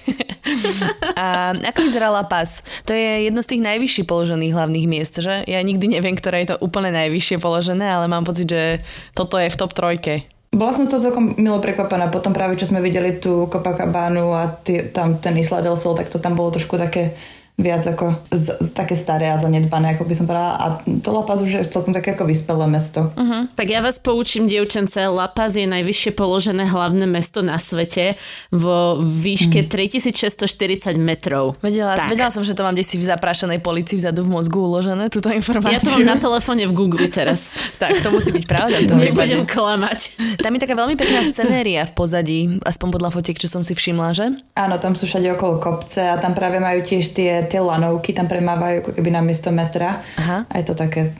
A 1.13 1.53
ako 1.53 1.85
vyzerala 1.85 2.25
pas? 2.25 2.65
To 2.89 2.97
je 2.97 3.29
jedno 3.29 3.45
z 3.45 3.55
tých 3.55 3.61
najvyššie 3.61 4.03
položených 4.09 4.57
hlavných 4.57 4.89
miest, 4.89 5.21
že? 5.21 5.45
Ja 5.45 5.61
nikdy 5.61 5.85
neviem, 5.85 6.17
ktoré 6.17 6.43
je 6.43 6.57
to 6.57 6.61
úplne 6.65 6.89
najvyššie 6.89 7.37
položené, 7.37 7.85
ale 7.85 8.09
mám 8.09 8.25
pocit, 8.25 8.49
že 8.49 8.81
toto 9.13 9.37
je 9.37 9.53
v 9.53 9.59
top 9.59 9.77
trojke. 9.77 10.25
Bola 10.51 10.75
som 10.75 10.83
z 10.83 10.91
toho 10.91 10.99
celkom 11.07 11.39
milo 11.39 11.63
prekvapená. 11.63 12.11
Potom 12.11 12.35
práve, 12.35 12.59
čo 12.59 12.67
sme 12.67 12.83
videli 12.83 13.23
tú 13.23 13.47
Copacabánu 13.47 14.35
a 14.35 14.51
tý, 14.51 14.91
tam 14.91 15.15
ten 15.15 15.39
Isla 15.39 15.63
del 15.63 15.79
Sol, 15.79 15.95
tak 15.95 16.11
to 16.11 16.19
tam 16.19 16.35
bolo 16.35 16.51
trošku 16.51 16.75
také 16.75 17.15
viac 17.61 17.85
ako 17.87 18.19
z, 18.33 18.57
z, 18.59 18.69
také 18.73 18.97
staré 18.97 19.31
a 19.31 19.37
zanedbané, 19.39 19.95
ako 19.95 20.03
by 20.03 20.13
som 20.17 20.25
povedala. 20.27 20.53
A 20.57 20.65
to 20.83 21.09
La 21.13 21.23
Paz 21.23 21.39
už 21.45 21.51
je 21.53 21.61
celkom 21.69 21.93
také 21.95 22.17
ako 22.17 22.27
vyspelé 22.27 22.65
mesto. 22.67 23.13
Uh-huh. 23.13 23.47
Tak 23.53 23.67
ja 23.69 23.79
vás 23.79 24.01
poučím, 24.01 24.49
dievčence. 24.49 24.97
La 25.07 25.29
Paz 25.31 25.55
je 25.55 25.69
najvyššie 25.69 26.11
položené 26.17 26.67
hlavné 26.67 27.05
mesto 27.05 27.45
na 27.45 27.61
svete 27.61 28.19
vo 28.51 28.99
výške 28.99 29.65
uh-huh. 29.65 29.87
3640 30.27 30.97
metrov. 30.97 31.55
Vedela, 31.61 31.95
vedela 32.09 32.33
som, 32.33 32.41
že 32.41 32.57
to 32.57 32.65
mám 32.65 32.75
si 32.81 32.97
v 32.97 33.05
zaprášanej 33.05 33.61
policii 33.61 34.01
vzadu 34.01 34.25
v 34.25 34.29
mozgu 34.33 34.57
uložené, 34.57 35.13
túto 35.13 35.29
informáciu. 35.29 35.77
Ja 35.77 35.85
to 35.85 35.93
mám 36.01 36.07
na 36.07 36.17
telefóne 36.17 36.65
v 36.65 36.73
Google 36.73 37.07
teraz. 37.07 37.53
tak, 37.81 38.01
to 38.01 38.09
musí 38.09 38.33
byť 38.33 38.45
pravda. 38.49 38.81
To 38.89 38.97
Nebudem 38.97 39.45
klamať. 39.45 39.99
Tam 40.41 40.51
je 40.57 40.59
taká 40.59 40.73
veľmi 40.73 40.97
pekná 40.97 41.21
scenéria 41.29 41.85
v 41.85 41.93
pozadí, 41.93 42.39
aspoň 42.65 42.87
podľa 42.97 43.09
fotiek, 43.13 43.37
čo 43.37 43.51
som 43.51 43.61
si 43.61 43.77
všimla, 43.77 44.09
že? 44.17 44.25
Áno, 44.57 44.75
tam 44.81 44.97
sú 44.97 45.05
všade 45.05 45.29
okolo 45.37 45.61
kopce 45.61 46.01
a 46.09 46.17
tam 46.17 46.33
práve 46.33 46.57
majú 46.57 46.81
tiež 46.81 47.13
tie 47.13 47.45
tie 47.51 47.59
lanovky 47.59 48.15
tam 48.15 48.31
premávajú 48.31 48.87
ako 48.87 48.91
keby 48.95 49.09
na 49.11 49.19
miesto 49.19 49.51
metra. 49.51 49.99
Aha. 50.15 50.47
A 50.47 50.53
je 50.55 50.65
to 50.71 50.75
také 50.79 51.11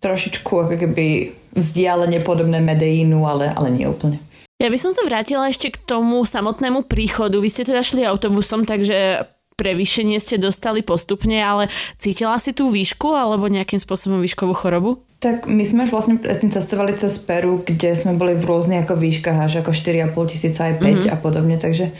trošičku 0.00 0.48
ako 0.48 0.74
keby 0.80 1.36
vzdialenie 1.52 2.24
podobné 2.24 2.64
Medellínu, 2.64 3.24
ale, 3.28 3.52
ale 3.52 3.68
nie 3.68 3.84
úplne. 3.84 4.20
Ja 4.60 4.72
by 4.72 4.78
som 4.80 4.96
sa 4.96 5.04
vrátila 5.04 5.52
ešte 5.52 5.74
k 5.74 5.82
tomu 5.84 6.24
samotnému 6.24 6.88
príchodu. 6.88 7.36
Vy 7.36 7.52
ste 7.52 7.68
teda 7.68 7.84
šli 7.84 8.06
autobusom, 8.08 8.64
takže 8.64 9.28
prevýšenie 9.54 10.18
ste 10.18 10.38
dostali 10.38 10.82
postupne, 10.82 11.38
ale 11.38 11.70
cítila 11.98 12.38
si 12.42 12.50
tú 12.50 12.70
výšku 12.70 13.14
alebo 13.14 13.46
nejakým 13.46 13.78
spôsobom 13.78 14.18
výškovú 14.22 14.54
chorobu? 14.54 15.02
Tak 15.22 15.48
my 15.48 15.62
sme 15.64 15.88
už 15.88 15.94
vlastne 15.94 16.20
predtým 16.20 16.52
cestovali 16.52 16.92
cez 16.98 17.16
Peru, 17.22 17.62
kde 17.64 17.96
sme 17.96 18.18
boli 18.18 18.36
v 18.36 18.44
rôznych 18.44 18.84
ako 18.84 18.98
výškach, 18.98 19.38
až 19.46 19.64
ako 19.64 19.72
4,5 19.72 20.32
tisíca 20.32 20.68
aj 20.68 20.74
5 20.78 20.84
mm-hmm. 20.84 21.14
a 21.14 21.16
podobne, 21.16 21.56
takže 21.56 21.94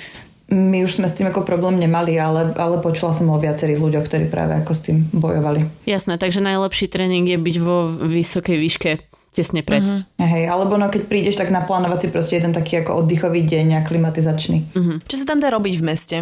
my 0.53 0.85
už 0.85 1.01
sme 1.01 1.09
s 1.09 1.17
tým 1.17 1.33
ako 1.33 1.49
problém 1.49 1.81
nemali, 1.81 2.21
ale, 2.21 2.53
ale 2.61 2.77
počula 2.85 3.17
som 3.17 3.33
o 3.33 3.41
viacerých 3.41 3.81
ľuďoch, 3.81 4.05
ktorí 4.05 4.29
práve 4.29 4.61
ako 4.61 4.73
s 4.77 4.81
tým 4.85 5.09
bojovali. 5.15 5.65
Jasné, 5.89 6.21
takže 6.21 6.45
najlepší 6.45 6.93
tréning 6.93 7.25
je 7.25 7.39
byť 7.41 7.57
vo 7.65 7.89
vysokej 7.89 8.57
výške 8.61 8.91
tesne 9.35 9.67
pred. 9.67 9.83
Uh-huh. 9.83 10.07
Hej, 10.23 10.47
alebo 10.47 10.79
no 10.79 10.87
keď 10.87 11.11
prídeš, 11.11 11.41
tak 11.41 11.51
naplánovať 11.51 12.07
si 12.07 12.09
proste 12.15 12.39
jeden 12.39 12.55
taký 12.55 12.87
ako 12.87 13.03
oddychový 13.03 13.43
deň 13.43 13.83
a 13.83 13.87
klimatizačný. 13.87 14.59
Uh-huh. 14.79 14.97
Čo 15.11 15.25
sa 15.25 15.35
tam 15.35 15.43
dá 15.43 15.51
robiť 15.51 15.75
v 15.81 15.85
meste? 15.85 16.17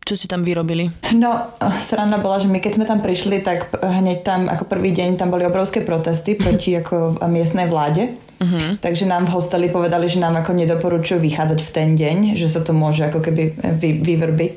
Čo 0.00 0.16
ste 0.16 0.26
tam 0.26 0.40
vyrobili? 0.40 0.88
No, 1.12 1.52
sranda 1.84 2.16
bola, 2.16 2.40
že 2.40 2.48
my 2.48 2.56
keď 2.58 2.72
sme 2.80 2.88
tam 2.88 3.04
prišli, 3.04 3.44
tak 3.44 3.68
hneď 3.84 4.24
tam 4.24 4.48
ako 4.48 4.64
prvý 4.64 4.96
deň 4.96 5.20
tam 5.20 5.28
boli 5.28 5.44
obrovské 5.44 5.84
protesty 5.84 6.40
proti 6.40 6.72
ako 6.72 7.20
miestnej 7.28 7.68
vláde. 7.68 8.16
Uh-huh. 8.40 8.80
Takže 8.80 9.04
nám 9.04 9.28
v 9.28 9.36
hosteli 9.36 9.68
povedali, 9.68 10.08
že 10.08 10.16
nám 10.16 10.32
ako 10.40 10.56
nedoporučujú 10.56 11.20
vychádzať 11.20 11.60
v 11.60 11.70
ten 11.76 11.88
deň, 11.92 12.40
že 12.40 12.48
sa 12.48 12.64
to 12.64 12.72
môže 12.72 13.04
ako 13.04 13.20
keby 13.20 13.52
vy, 13.76 14.00
vyvrbiť. 14.00 14.56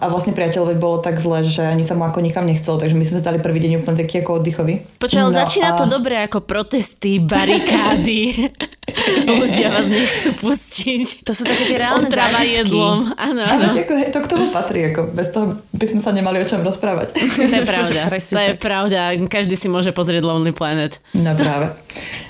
A 0.00 0.08
vlastne 0.08 0.32
priateľovi 0.32 0.80
bolo 0.80 1.04
tak 1.04 1.20
zle, 1.20 1.44
že 1.44 1.60
ani 1.60 1.84
sa 1.84 1.92
mu 1.92 2.08
ako 2.08 2.24
nikam 2.24 2.48
nechcelo, 2.48 2.80
takže 2.80 2.96
my 2.96 3.04
sme 3.04 3.20
zdali 3.20 3.36
prvý 3.36 3.60
deň 3.60 3.84
úplne 3.84 4.00
taký 4.00 4.24
ako 4.24 4.40
oddychový. 4.40 4.80
Počkaj, 4.96 5.20
no 5.20 5.28
začína 5.28 5.76
a... 5.76 5.78
to 5.78 5.84
dobre 5.84 6.16
ako 6.24 6.40
protesty, 6.40 7.20
barikády. 7.20 8.48
Ľudia 9.28 9.76
vás 9.76 9.92
nechcú 9.92 10.48
pustiť. 10.48 11.28
To 11.28 11.36
sú 11.36 11.44
také 11.44 11.68
tie 11.68 11.84
reálne 11.84 12.08
Otrava 12.08 12.40
jedlom. 12.40 13.12
Áno, 13.12 13.44
áno. 13.44 13.76
To 13.76 14.18
k 14.24 14.28
tomu 14.32 14.48
patrí, 14.48 14.88
ako 14.88 15.12
bez 15.12 15.28
toho 15.28 15.60
by 15.76 15.84
sme 15.84 16.00
sa 16.00 16.16
nemali 16.16 16.40
o 16.40 16.48
čom 16.48 16.64
rozprávať. 16.64 17.12
To 17.12 17.44
je 17.44 17.68
pravda. 17.76 18.00
to 18.08 18.40
je 18.40 18.54
pravda. 18.56 19.12
Každý 19.28 19.60
si 19.60 19.68
môže 19.68 19.92
pozrieť 19.92 20.24
Lonely 20.24 20.56
Planet. 20.56 20.96
No 21.12 21.36
práve 21.36 21.76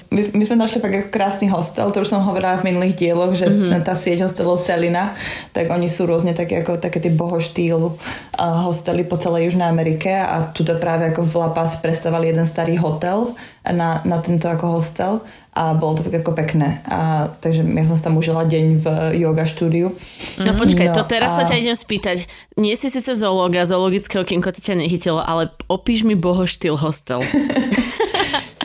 my, 0.08 0.20
my 0.32 0.44
sme 0.44 0.56
našli 0.56 0.80
fakt 0.88 1.04
ako 1.04 1.10
krásny 1.12 1.46
hostel, 1.52 1.92
to 1.92 2.00
už 2.00 2.08
som 2.08 2.24
hovorila 2.24 2.56
v 2.56 2.72
minulých 2.72 2.96
dieloch, 2.96 3.36
že 3.36 3.44
mm-hmm. 3.44 3.84
tá 3.84 3.92
sieť 3.92 4.24
hostelov 4.24 4.56
Selina, 4.56 5.12
tak 5.52 5.68
oni 5.68 5.92
sú 5.92 6.08
rôzne 6.08 6.32
také 6.32 6.64
ako 6.64 6.80
také 6.80 7.04
tie 7.04 7.12
bohoštýl 7.12 7.92
uh, 7.92 8.56
hostely 8.64 9.04
po 9.04 9.20
celej 9.20 9.52
Južnej 9.52 9.68
Amerike 9.68 10.08
a 10.08 10.48
tuto 10.56 10.72
práve 10.80 11.12
ako 11.12 11.28
v 11.28 11.34
La 11.36 11.50
Paz 11.52 11.76
prestávali 11.84 12.32
jeden 12.32 12.48
starý 12.48 12.80
hotel 12.80 13.36
na, 13.68 14.00
na 14.08 14.16
tento 14.24 14.48
ako 14.48 14.80
hostel 14.80 15.20
a 15.52 15.74
bolo 15.74 15.98
to 15.98 16.06
tak 16.06 16.22
ako 16.22 16.38
pekné. 16.38 16.80
A, 16.86 17.34
takže 17.42 17.66
ja 17.66 17.84
som 17.90 17.98
tam 17.98 18.14
užila 18.14 18.46
deň 18.46 18.64
v 18.78 18.86
yoga 19.18 19.42
štúdiu. 19.42 19.90
No 20.38 20.54
počkaj, 20.54 20.94
no, 20.94 20.96
to 20.96 21.04
teraz 21.04 21.34
a... 21.34 21.42
sa 21.42 21.50
ťa 21.50 21.58
idem 21.58 21.74
spýtať. 21.74 22.30
Nie 22.54 22.78
si 22.78 22.94
síce 22.94 23.18
zoológa, 23.18 23.66
zoologické 23.66 24.22
okienko 24.22 24.54
ti 24.54 24.62
ťa 24.62 24.78
nechytilo, 24.78 25.18
ale 25.18 25.50
opíš 25.66 26.06
mi 26.06 26.14
bohoštýl 26.14 26.78
hostel. 26.78 27.18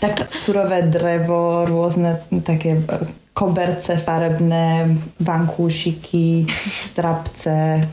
tak 0.04 0.36
surové 0.36 0.84
drevo, 0.84 1.64
rôzne 1.64 2.20
také 2.44 2.76
e, 2.76 2.84
koberce 3.32 3.96
farebné, 3.96 5.00
vankúšiky, 5.24 6.44
strapce. 6.92 7.88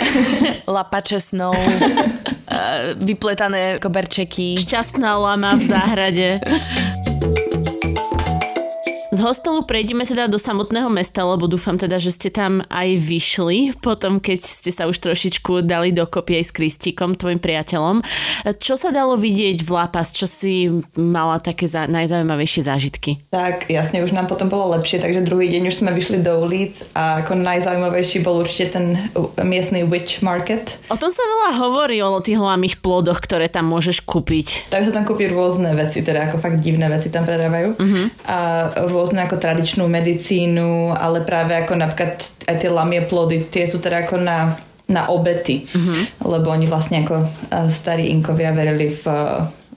Lapače 0.76 1.20
snov, 1.20 1.52
e, 1.52 1.92
vypletané 2.96 3.76
koberčeky. 3.76 4.56
Šťastná 4.56 5.20
lama 5.20 5.52
v 5.52 5.62
záhrade. 5.68 6.28
hostelu 9.24 9.64
prejdeme 9.64 10.04
teda 10.04 10.28
do 10.28 10.36
samotného 10.36 10.92
mesta, 10.92 11.24
lebo 11.24 11.48
dúfam 11.48 11.80
teda, 11.80 11.96
že 11.96 12.12
ste 12.12 12.28
tam 12.28 12.60
aj 12.68 13.00
vyšli, 13.00 13.72
potom 13.80 14.20
keď 14.20 14.44
ste 14.44 14.68
sa 14.68 14.84
už 14.84 15.00
trošičku 15.00 15.64
dali 15.64 15.96
dokopy 15.96 16.44
aj 16.44 16.44
s 16.44 16.52
Kristíkom, 16.52 17.16
tvojim 17.16 17.40
priateľom. 17.40 18.04
Čo 18.60 18.76
sa 18.76 18.92
dalo 18.92 19.16
vidieť 19.16 19.64
v 19.64 19.70
Lapas? 19.72 20.12
Čo 20.12 20.28
si 20.28 20.68
mala 21.00 21.40
také 21.40 21.64
za, 21.64 21.88
najzaujímavejšie 21.88 22.68
zážitky? 22.68 23.24
Tak 23.32 23.72
jasne, 23.72 24.04
už 24.04 24.12
nám 24.12 24.28
potom 24.28 24.52
bolo 24.52 24.76
lepšie, 24.76 25.00
takže 25.00 25.24
druhý 25.24 25.48
deň 25.48 25.72
už 25.72 25.80
sme 25.80 25.96
vyšli 25.96 26.20
do 26.20 26.44
ulic 26.44 26.84
a 26.92 27.24
ako 27.24 27.40
najzaujímavejší 27.40 28.20
bol 28.20 28.44
určite 28.44 28.76
ten 28.76 29.08
miestny 29.40 29.86
witch 29.88 30.20
market. 30.20 30.76
O 30.92 30.98
tom 31.00 31.08
sa 31.08 31.24
veľa 31.24 31.50
hovorí, 31.64 31.96
o 32.04 32.20
tých 32.20 32.36
hlavných 32.36 32.82
plodoch, 32.84 33.22
ktoré 33.22 33.48
tam 33.48 33.72
môžeš 33.72 34.04
kúpiť. 34.04 34.68
Takže 34.68 34.92
sa 34.92 35.00
tam 35.00 35.08
kúpi 35.08 35.30
rôzne 35.30 35.72
veci, 35.72 36.04
teda 36.04 36.28
ako 36.28 36.36
fakt 36.42 36.60
divné 36.60 36.90
veci 36.90 37.08
tam 37.08 37.24
predávajú. 37.24 37.68
Uh-huh. 37.78 38.06
A 38.26 38.38
rôznu 39.14 39.30
ako 39.30 39.38
tradičnú 39.38 39.84
medicínu, 39.86 40.90
ale 40.90 41.22
práve 41.22 41.54
ako 41.54 41.78
napríklad 41.78 42.18
aj 42.50 42.56
tie 42.58 42.70
lamie 42.70 43.02
plody, 43.06 43.46
tie 43.46 43.62
sú 43.70 43.78
teda 43.78 44.02
ako 44.02 44.18
na, 44.18 44.58
na 44.90 45.06
obety, 45.06 45.62
uh-huh. 45.62 46.26
lebo 46.34 46.50
oni 46.50 46.66
vlastne 46.66 47.06
ako 47.06 47.22
starí 47.70 48.10
inkovia 48.10 48.50
verili 48.50 48.90
v, 48.90 49.04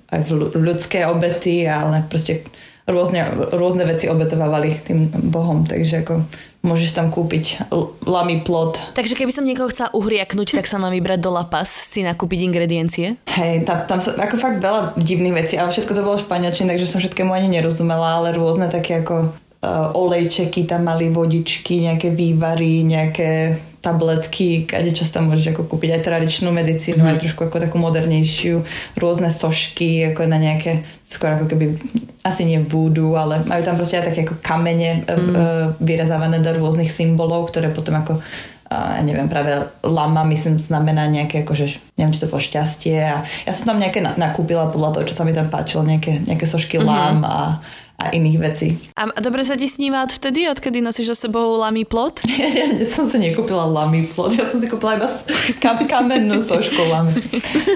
aj 0.10 0.22
v 0.26 0.30
ľudské 0.58 1.06
obety, 1.06 1.70
ale 1.70 2.02
proste 2.10 2.50
rôzne, 2.88 3.52
rôzne 3.52 3.84
veci 3.84 4.08
obetovávali 4.08 4.80
tým 4.88 5.12
bohom, 5.28 5.68
takže 5.68 6.08
ako 6.08 6.24
môžeš 6.64 6.96
tam 6.96 7.12
kúpiť 7.14 7.70
lamy 8.08 8.42
plod. 8.44 8.80
Takže 8.96 9.16
keby 9.16 9.32
som 9.32 9.48
niekoho 9.48 9.72
chcela 9.72 9.94
uhriaknúť, 9.94 10.58
tak 10.58 10.68
sa 10.68 10.80
mám 10.80 10.96
vybrať 10.96 11.20
do 11.20 11.32
La 11.32 11.46
Paz 11.48 11.68
si 11.68 12.02
nakúpiť 12.02 12.48
ingrediencie? 12.48 13.20
Hej, 13.28 13.68
tam, 13.68 13.88
tam 13.88 14.00
sa 14.00 14.16
ako 14.16 14.36
fakt 14.40 14.60
veľa 14.64 14.98
divných 15.00 15.36
vecí, 15.36 15.54
ale 15.60 15.72
všetko 15.72 15.92
to 15.94 16.04
bolo 16.04 16.18
španielčine, 16.20 16.72
takže 16.72 16.90
som 16.90 17.00
všetkému 17.04 17.32
ani 17.32 17.52
nerozumela, 17.60 18.20
ale 18.20 18.36
rôzne 18.36 18.68
také 18.68 19.04
ako 19.04 19.32
uh, 19.64 19.92
olejčeky 19.96 20.68
tam 20.68 20.88
mali, 20.88 21.12
vodičky, 21.12 21.88
nejaké 21.88 22.12
vývary, 22.12 22.84
nejaké 22.84 23.60
tabletky, 23.80 24.68
kade 24.68 24.92
čo 24.92 25.08
tam 25.08 25.32
môžeš 25.32 25.56
ako 25.56 25.64
kúpiť 25.72 25.96
aj 25.96 26.02
tradičnú 26.04 26.52
medicínu, 26.52 27.00
mm-hmm. 27.00 27.14
aj 27.16 27.22
trošku 27.24 27.42
ako 27.48 27.58
takú 27.64 27.78
modernejšiu, 27.80 28.66
rôzne 29.00 29.32
sošky, 29.32 30.12
ako 30.12 30.28
na 30.28 30.42
nejaké, 30.42 30.84
skôr 31.06 31.40
ako 31.40 31.48
keby 31.48 31.66
asi 32.28 32.44
nie 32.44 32.60
vúdu, 32.60 33.16
ale 33.16 33.42
majú 33.48 33.64
tam 33.64 33.80
proste 33.80 34.04
aj 34.04 34.12
také 34.12 34.28
ako 34.28 34.36
kamene 34.44 35.08
mm. 35.08 35.80
vyrezávané 35.80 36.44
do 36.44 36.52
rôznych 36.52 36.92
symbolov, 36.92 37.50
ktoré 37.50 37.72
potom 37.72 37.96
ako 37.96 38.20
ja 38.68 39.00
neviem, 39.00 39.32
práve 39.32 39.64
lama, 39.80 40.28
myslím, 40.28 40.60
znamená 40.60 41.08
nejaké, 41.08 41.48
akože, 41.48 41.96
neviem, 41.96 42.12
či 42.12 42.28
to 42.28 42.28
bolo 42.28 42.44
šťastie 42.44 43.00
a 43.00 43.24
ja 43.24 43.52
som 43.56 43.72
tam 43.72 43.80
nejaké 43.80 44.04
nakúpila 44.04 44.68
podľa 44.68 44.92
toho, 45.00 45.08
čo 45.08 45.16
sa 45.16 45.24
mi 45.24 45.32
tam 45.32 45.48
páčilo, 45.48 45.88
nejaké, 45.88 46.20
nejaké 46.28 46.44
sošky 46.44 46.76
mm-hmm. 46.76 46.92
lam 46.92 47.18
a 47.24 47.64
a 47.98 48.14
iných 48.14 48.38
vecí. 48.38 48.78
A 48.94 49.10
dobre 49.18 49.42
sa 49.42 49.58
ti 49.58 49.66
sníma 49.66 50.06
odvtedy, 50.06 50.46
odkedy 50.54 50.86
nosíš 50.86 51.18
so 51.18 51.28
sebou 51.28 51.58
lamý 51.58 51.82
plot? 51.82 52.22
Ja, 52.58 52.70
som 52.90 53.06
si 53.06 53.18
nekúpila 53.22 53.66
lamý 53.66 54.08
plot, 54.08 54.38
ja 54.38 54.46
som 54.48 54.58
si 54.58 54.70
kúpila 54.70 54.98
iba 54.98 55.10
kam, 55.62 55.78
kamennú 55.84 56.40
sošku 56.42 56.80
lamy. 56.90 57.14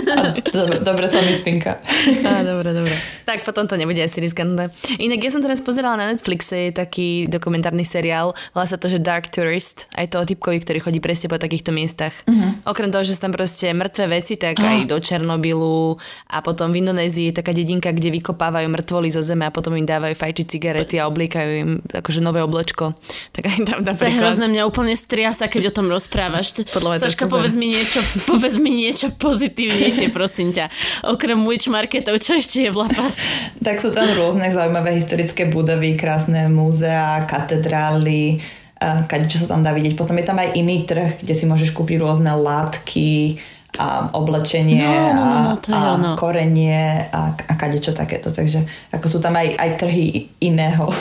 A 0.10 0.38
dobre, 0.50 0.78
dobre 0.82 1.06
sa 1.10 1.22
mi 1.22 1.34
spinka. 1.34 1.82
Á, 2.26 2.42
dobre, 2.42 2.72
dobre. 2.74 2.96
Tak 3.26 3.46
potom 3.46 3.66
to 3.66 3.78
nebude 3.78 4.00
asi 4.02 4.22
riskantné. 4.22 4.70
Inak 4.98 5.22
ja 5.22 5.30
som 5.34 5.42
teraz 5.42 5.62
pozerala 5.62 5.98
na 5.98 6.14
Netflixe, 6.14 6.70
je 6.70 6.72
taký 6.74 7.10
dokumentárny 7.30 7.86
seriál, 7.86 8.34
volá 8.54 8.66
sa 8.66 8.78
to, 8.78 8.90
že 8.90 9.02
Dark 9.02 9.30
Tourist, 9.34 9.90
aj 9.98 10.14
toho 10.14 10.24
typkovi, 10.26 10.62
ktorý 10.62 10.80
chodí 10.82 11.00
presne 11.02 11.30
po 11.30 11.38
takýchto 11.38 11.74
miestach. 11.74 12.14
Uh-huh. 12.26 12.58
Okrem 12.70 12.90
toho, 12.94 13.06
že 13.06 13.18
sú 13.18 13.26
tam 13.26 13.34
proste 13.34 13.74
mŕtve 13.74 14.06
veci, 14.10 14.38
tak 14.38 14.62
aj 14.62 14.86
do 14.90 14.98
Černobylu 15.02 15.98
a 16.30 16.38
potom 16.42 16.70
v 16.74 16.86
Indonézii 16.86 17.34
je 17.34 17.38
taká 17.38 17.54
dedinka, 17.54 17.90
kde 17.94 18.14
vykopávajú 18.14 18.68
mŕtvoly 18.70 19.10
zo 19.14 19.22
zeme 19.26 19.46
a 19.46 19.54
potom 19.54 19.74
im 19.78 19.86
dávajú 19.86 20.11
dávajú 20.12 20.20
fajčiť 20.20 20.46
cigarety 20.52 20.96
a 21.00 21.08
oblíkajú 21.08 21.50
im 21.56 21.72
akože 21.88 22.20
nové 22.20 22.44
oblečko. 22.44 22.92
Tak 23.32 23.44
aj 23.48 23.58
tam 23.64 23.80
napríklad... 23.88 23.96
To 23.96 24.12
je 24.12 24.20
hrozné, 24.20 24.46
mňa 24.52 24.64
úplne 24.68 24.94
striasa, 25.00 25.48
keď 25.48 25.72
o 25.72 25.76
tom 25.80 25.88
rozprávaš. 25.88 26.52
Podľa 26.68 27.08
Saška, 27.08 27.32
povedz 27.32 27.56
mi, 27.56 27.72
niečo, 27.72 28.04
povedz 28.30 28.56
mi 28.60 28.72
niečo 28.76 29.16
pozitívnejšie, 29.16 30.12
prosím 30.12 30.52
ťa. 30.52 30.68
Okrem 31.08 31.40
witch 31.48 31.72
marketov, 31.72 32.20
čo 32.20 32.36
ešte 32.36 32.68
je 32.68 32.70
v 32.70 32.78
Lapas? 32.84 33.16
Tak 33.64 33.80
sú 33.80 33.96
tam 33.96 34.12
rôzne 34.12 34.52
zaujímavé 34.52 35.00
historické 35.00 35.48
budovy, 35.48 35.96
krásne 35.96 36.52
múzea, 36.52 37.24
katedrály, 37.24 38.44
kade 38.82 39.32
čo 39.32 39.40
sa 39.40 39.56
tam 39.56 39.64
dá 39.64 39.72
vidieť. 39.72 39.96
Potom 39.96 40.18
je 40.20 40.26
tam 40.28 40.42
aj 40.42 40.58
iný 40.58 40.84
trh, 40.84 41.24
kde 41.24 41.34
si 41.38 41.46
môžeš 41.48 41.72
kúpiť 41.72 42.02
rôzne 42.02 42.34
látky, 42.36 43.40
a 43.80 44.12
oblečenie 44.12 44.84
no, 44.84 45.16
no, 45.16 45.24
no, 45.24 45.40
no, 45.48 45.54
to 45.64 45.72
a, 45.72 45.96
a 45.96 46.20
korenie 46.20 47.08
a, 47.08 47.32
a 47.32 47.54
kadečo 47.56 47.96
takéto. 47.96 48.34
Takže 48.36 48.68
ako 48.92 49.08
sú 49.08 49.18
tam 49.24 49.40
aj, 49.40 49.56
aj 49.56 49.70
trhy 49.80 50.28
iného, 50.44 50.92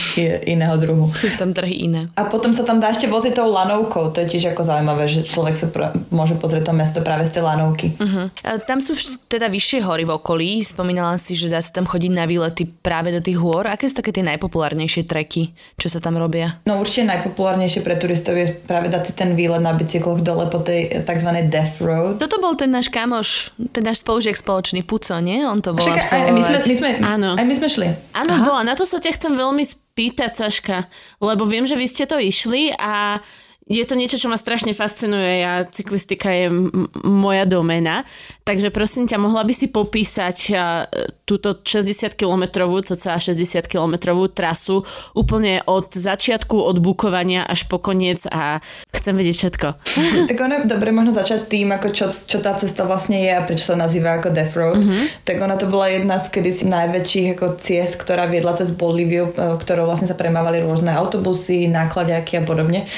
iného 0.54 0.74
druhu. 0.78 1.10
Sú 1.18 1.26
tam 1.34 1.50
trhy 1.50 1.90
iné. 1.90 2.06
A 2.14 2.30
potom 2.30 2.54
sa 2.54 2.62
tam 2.62 2.78
dá 2.78 2.94
ešte 2.94 3.10
voziť 3.10 3.34
tou 3.34 3.50
lanovkou. 3.50 4.14
To 4.14 4.18
je 4.22 4.30
tiež 4.36 4.54
ako 4.54 4.62
zaujímavé, 4.62 5.10
že 5.10 5.26
človek 5.26 5.54
sa 5.58 5.66
pr- 5.66 5.90
môže 6.14 6.38
pozrieť 6.38 6.70
to 6.70 6.72
mesto 6.76 6.98
práve 7.02 7.26
z 7.26 7.40
tej 7.40 7.42
lanovky. 7.42 7.98
Uh-huh. 7.98 8.30
A 8.46 8.62
tam 8.62 8.78
sú 8.78 8.94
teda 9.26 9.50
vyššie 9.50 9.82
hory 9.82 10.06
v 10.06 10.14
okolí. 10.14 10.62
Spomínala 10.62 11.18
si, 11.18 11.34
že 11.34 11.50
dá 11.50 11.58
sa 11.58 11.74
tam 11.74 11.90
chodiť 11.90 12.12
na 12.14 12.30
výlety 12.30 12.68
práve 12.68 13.10
do 13.10 13.18
tých 13.18 13.42
hôr. 13.42 13.66
Aké 13.66 13.90
sú 13.90 13.98
také 13.98 14.14
tie 14.14 14.22
najpopulárnejšie 14.22 15.02
treky, 15.02 15.50
čo 15.74 15.90
sa 15.90 15.98
tam 15.98 16.14
robia? 16.14 16.62
No 16.70 16.78
určite 16.78 17.10
najpopulárnejšie 17.10 17.82
pre 17.82 17.98
turistov 17.98 18.38
je 18.38 18.54
práve 18.54 18.86
dať 18.86 19.02
si 19.10 19.12
ten 19.18 19.34
výlet 19.34 19.62
na 19.62 19.74
bicykloch 19.74 20.22
dole 20.22 20.46
po 20.46 20.62
tej 20.62 21.02
tzv. 21.02 21.30
Death 21.50 21.82
Road 21.82 22.19
toto 22.20 22.36
bol 22.36 22.52
ten 22.52 22.68
náš 22.68 22.92
kamoš, 22.92 23.56
ten 23.72 23.80
náš 23.80 24.04
spolužiak 24.04 24.36
spoločný 24.36 24.84
Puco, 24.84 25.16
nie? 25.24 25.40
On 25.40 25.64
to 25.64 25.72
bol 25.72 25.80
Však, 25.80 26.04
aj, 26.04 26.22
aj, 26.28 26.32
my 26.36 26.42
sme, 26.44 26.58
my 26.60 26.74
sme, 26.76 26.90
Áno. 27.00 27.30
Aj 27.32 27.46
my 27.48 27.54
sme 27.56 27.68
šli. 27.72 27.88
Áno, 28.12 28.32
bola. 28.44 28.60
Na 28.60 28.76
to 28.76 28.84
sa 28.84 29.00
ťa 29.00 29.16
chcem 29.16 29.32
veľmi 29.32 29.64
spýtať, 29.64 30.30
Saška, 30.36 30.92
lebo 31.24 31.48
viem, 31.48 31.64
že 31.64 31.80
vy 31.80 31.88
ste 31.88 32.04
to 32.04 32.20
išli 32.20 32.76
a 32.76 33.24
je 33.70 33.84
to 33.86 33.94
niečo, 33.94 34.18
čo 34.18 34.26
ma 34.26 34.34
strašne 34.34 34.74
fascinuje. 34.74 35.46
Ja, 35.46 35.62
cyklistika 35.62 36.34
je 36.34 36.50
m- 36.50 36.90
moja 37.06 37.46
domena. 37.46 38.02
Takže 38.42 38.74
prosím 38.74 39.06
ťa, 39.06 39.22
mohla 39.22 39.46
by 39.46 39.54
si 39.54 39.70
popísať 39.70 40.36
a, 40.50 40.90
túto 41.22 41.54
60 41.54 42.18
kilometrovú, 42.18 42.82
cca 42.82 43.14
60 43.14 43.70
kilometrovú 43.70 44.26
trasu 44.26 44.82
úplne 45.14 45.62
od 45.70 45.94
začiatku, 45.94 46.58
od 46.58 46.82
bukovania 46.82 47.46
až 47.46 47.70
po 47.70 47.78
koniec 47.78 48.26
a 48.26 48.58
chcem 48.90 49.14
vedieť 49.14 49.36
všetko. 49.38 49.68
tak 50.34 50.38
ono 50.42 50.58
je 50.58 50.66
dobre 50.66 50.90
možno 50.90 51.14
začať 51.14 51.46
tým, 51.46 51.70
ako 51.70 51.88
čo, 51.94 52.10
čo 52.26 52.42
tá 52.42 52.58
cesta 52.58 52.82
vlastne 52.82 53.22
je 53.22 53.30
a 53.30 53.46
prečo 53.46 53.70
sa 53.70 53.78
nazýva 53.78 54.18
ako 54.18 54.34
Death 54.34 54.58
Road. 54.58 54.82
Mm-hmm. 54.82 55.22
Tak 55.22 55.36
ona 55.38 55.54
to 55.54 55.70
bola 55.70 55.86
jedna 55.94 56.18
z 56.18 56.26
kedysi 56.26 56.66
najväčších 56.66 57.38
ako 57.38 57.46
ciest, 57.62 58.02
ktorá 58.02 58.26
viedla 58.26 58.58
cez 58.58 58.74
Bolíviu, 58.74 59.30
e, 59.30 59.54
ktorou 59.62 59.86
vlastne 59.86 60.10
sa 60.10 60.18
premávali 60.18 60.58
rôzne 60.58 60.90
autobusy, 60.90 61.70
nákladiaky 61.70 62.42
a 62.42 62.42
podobne 62.42 62.90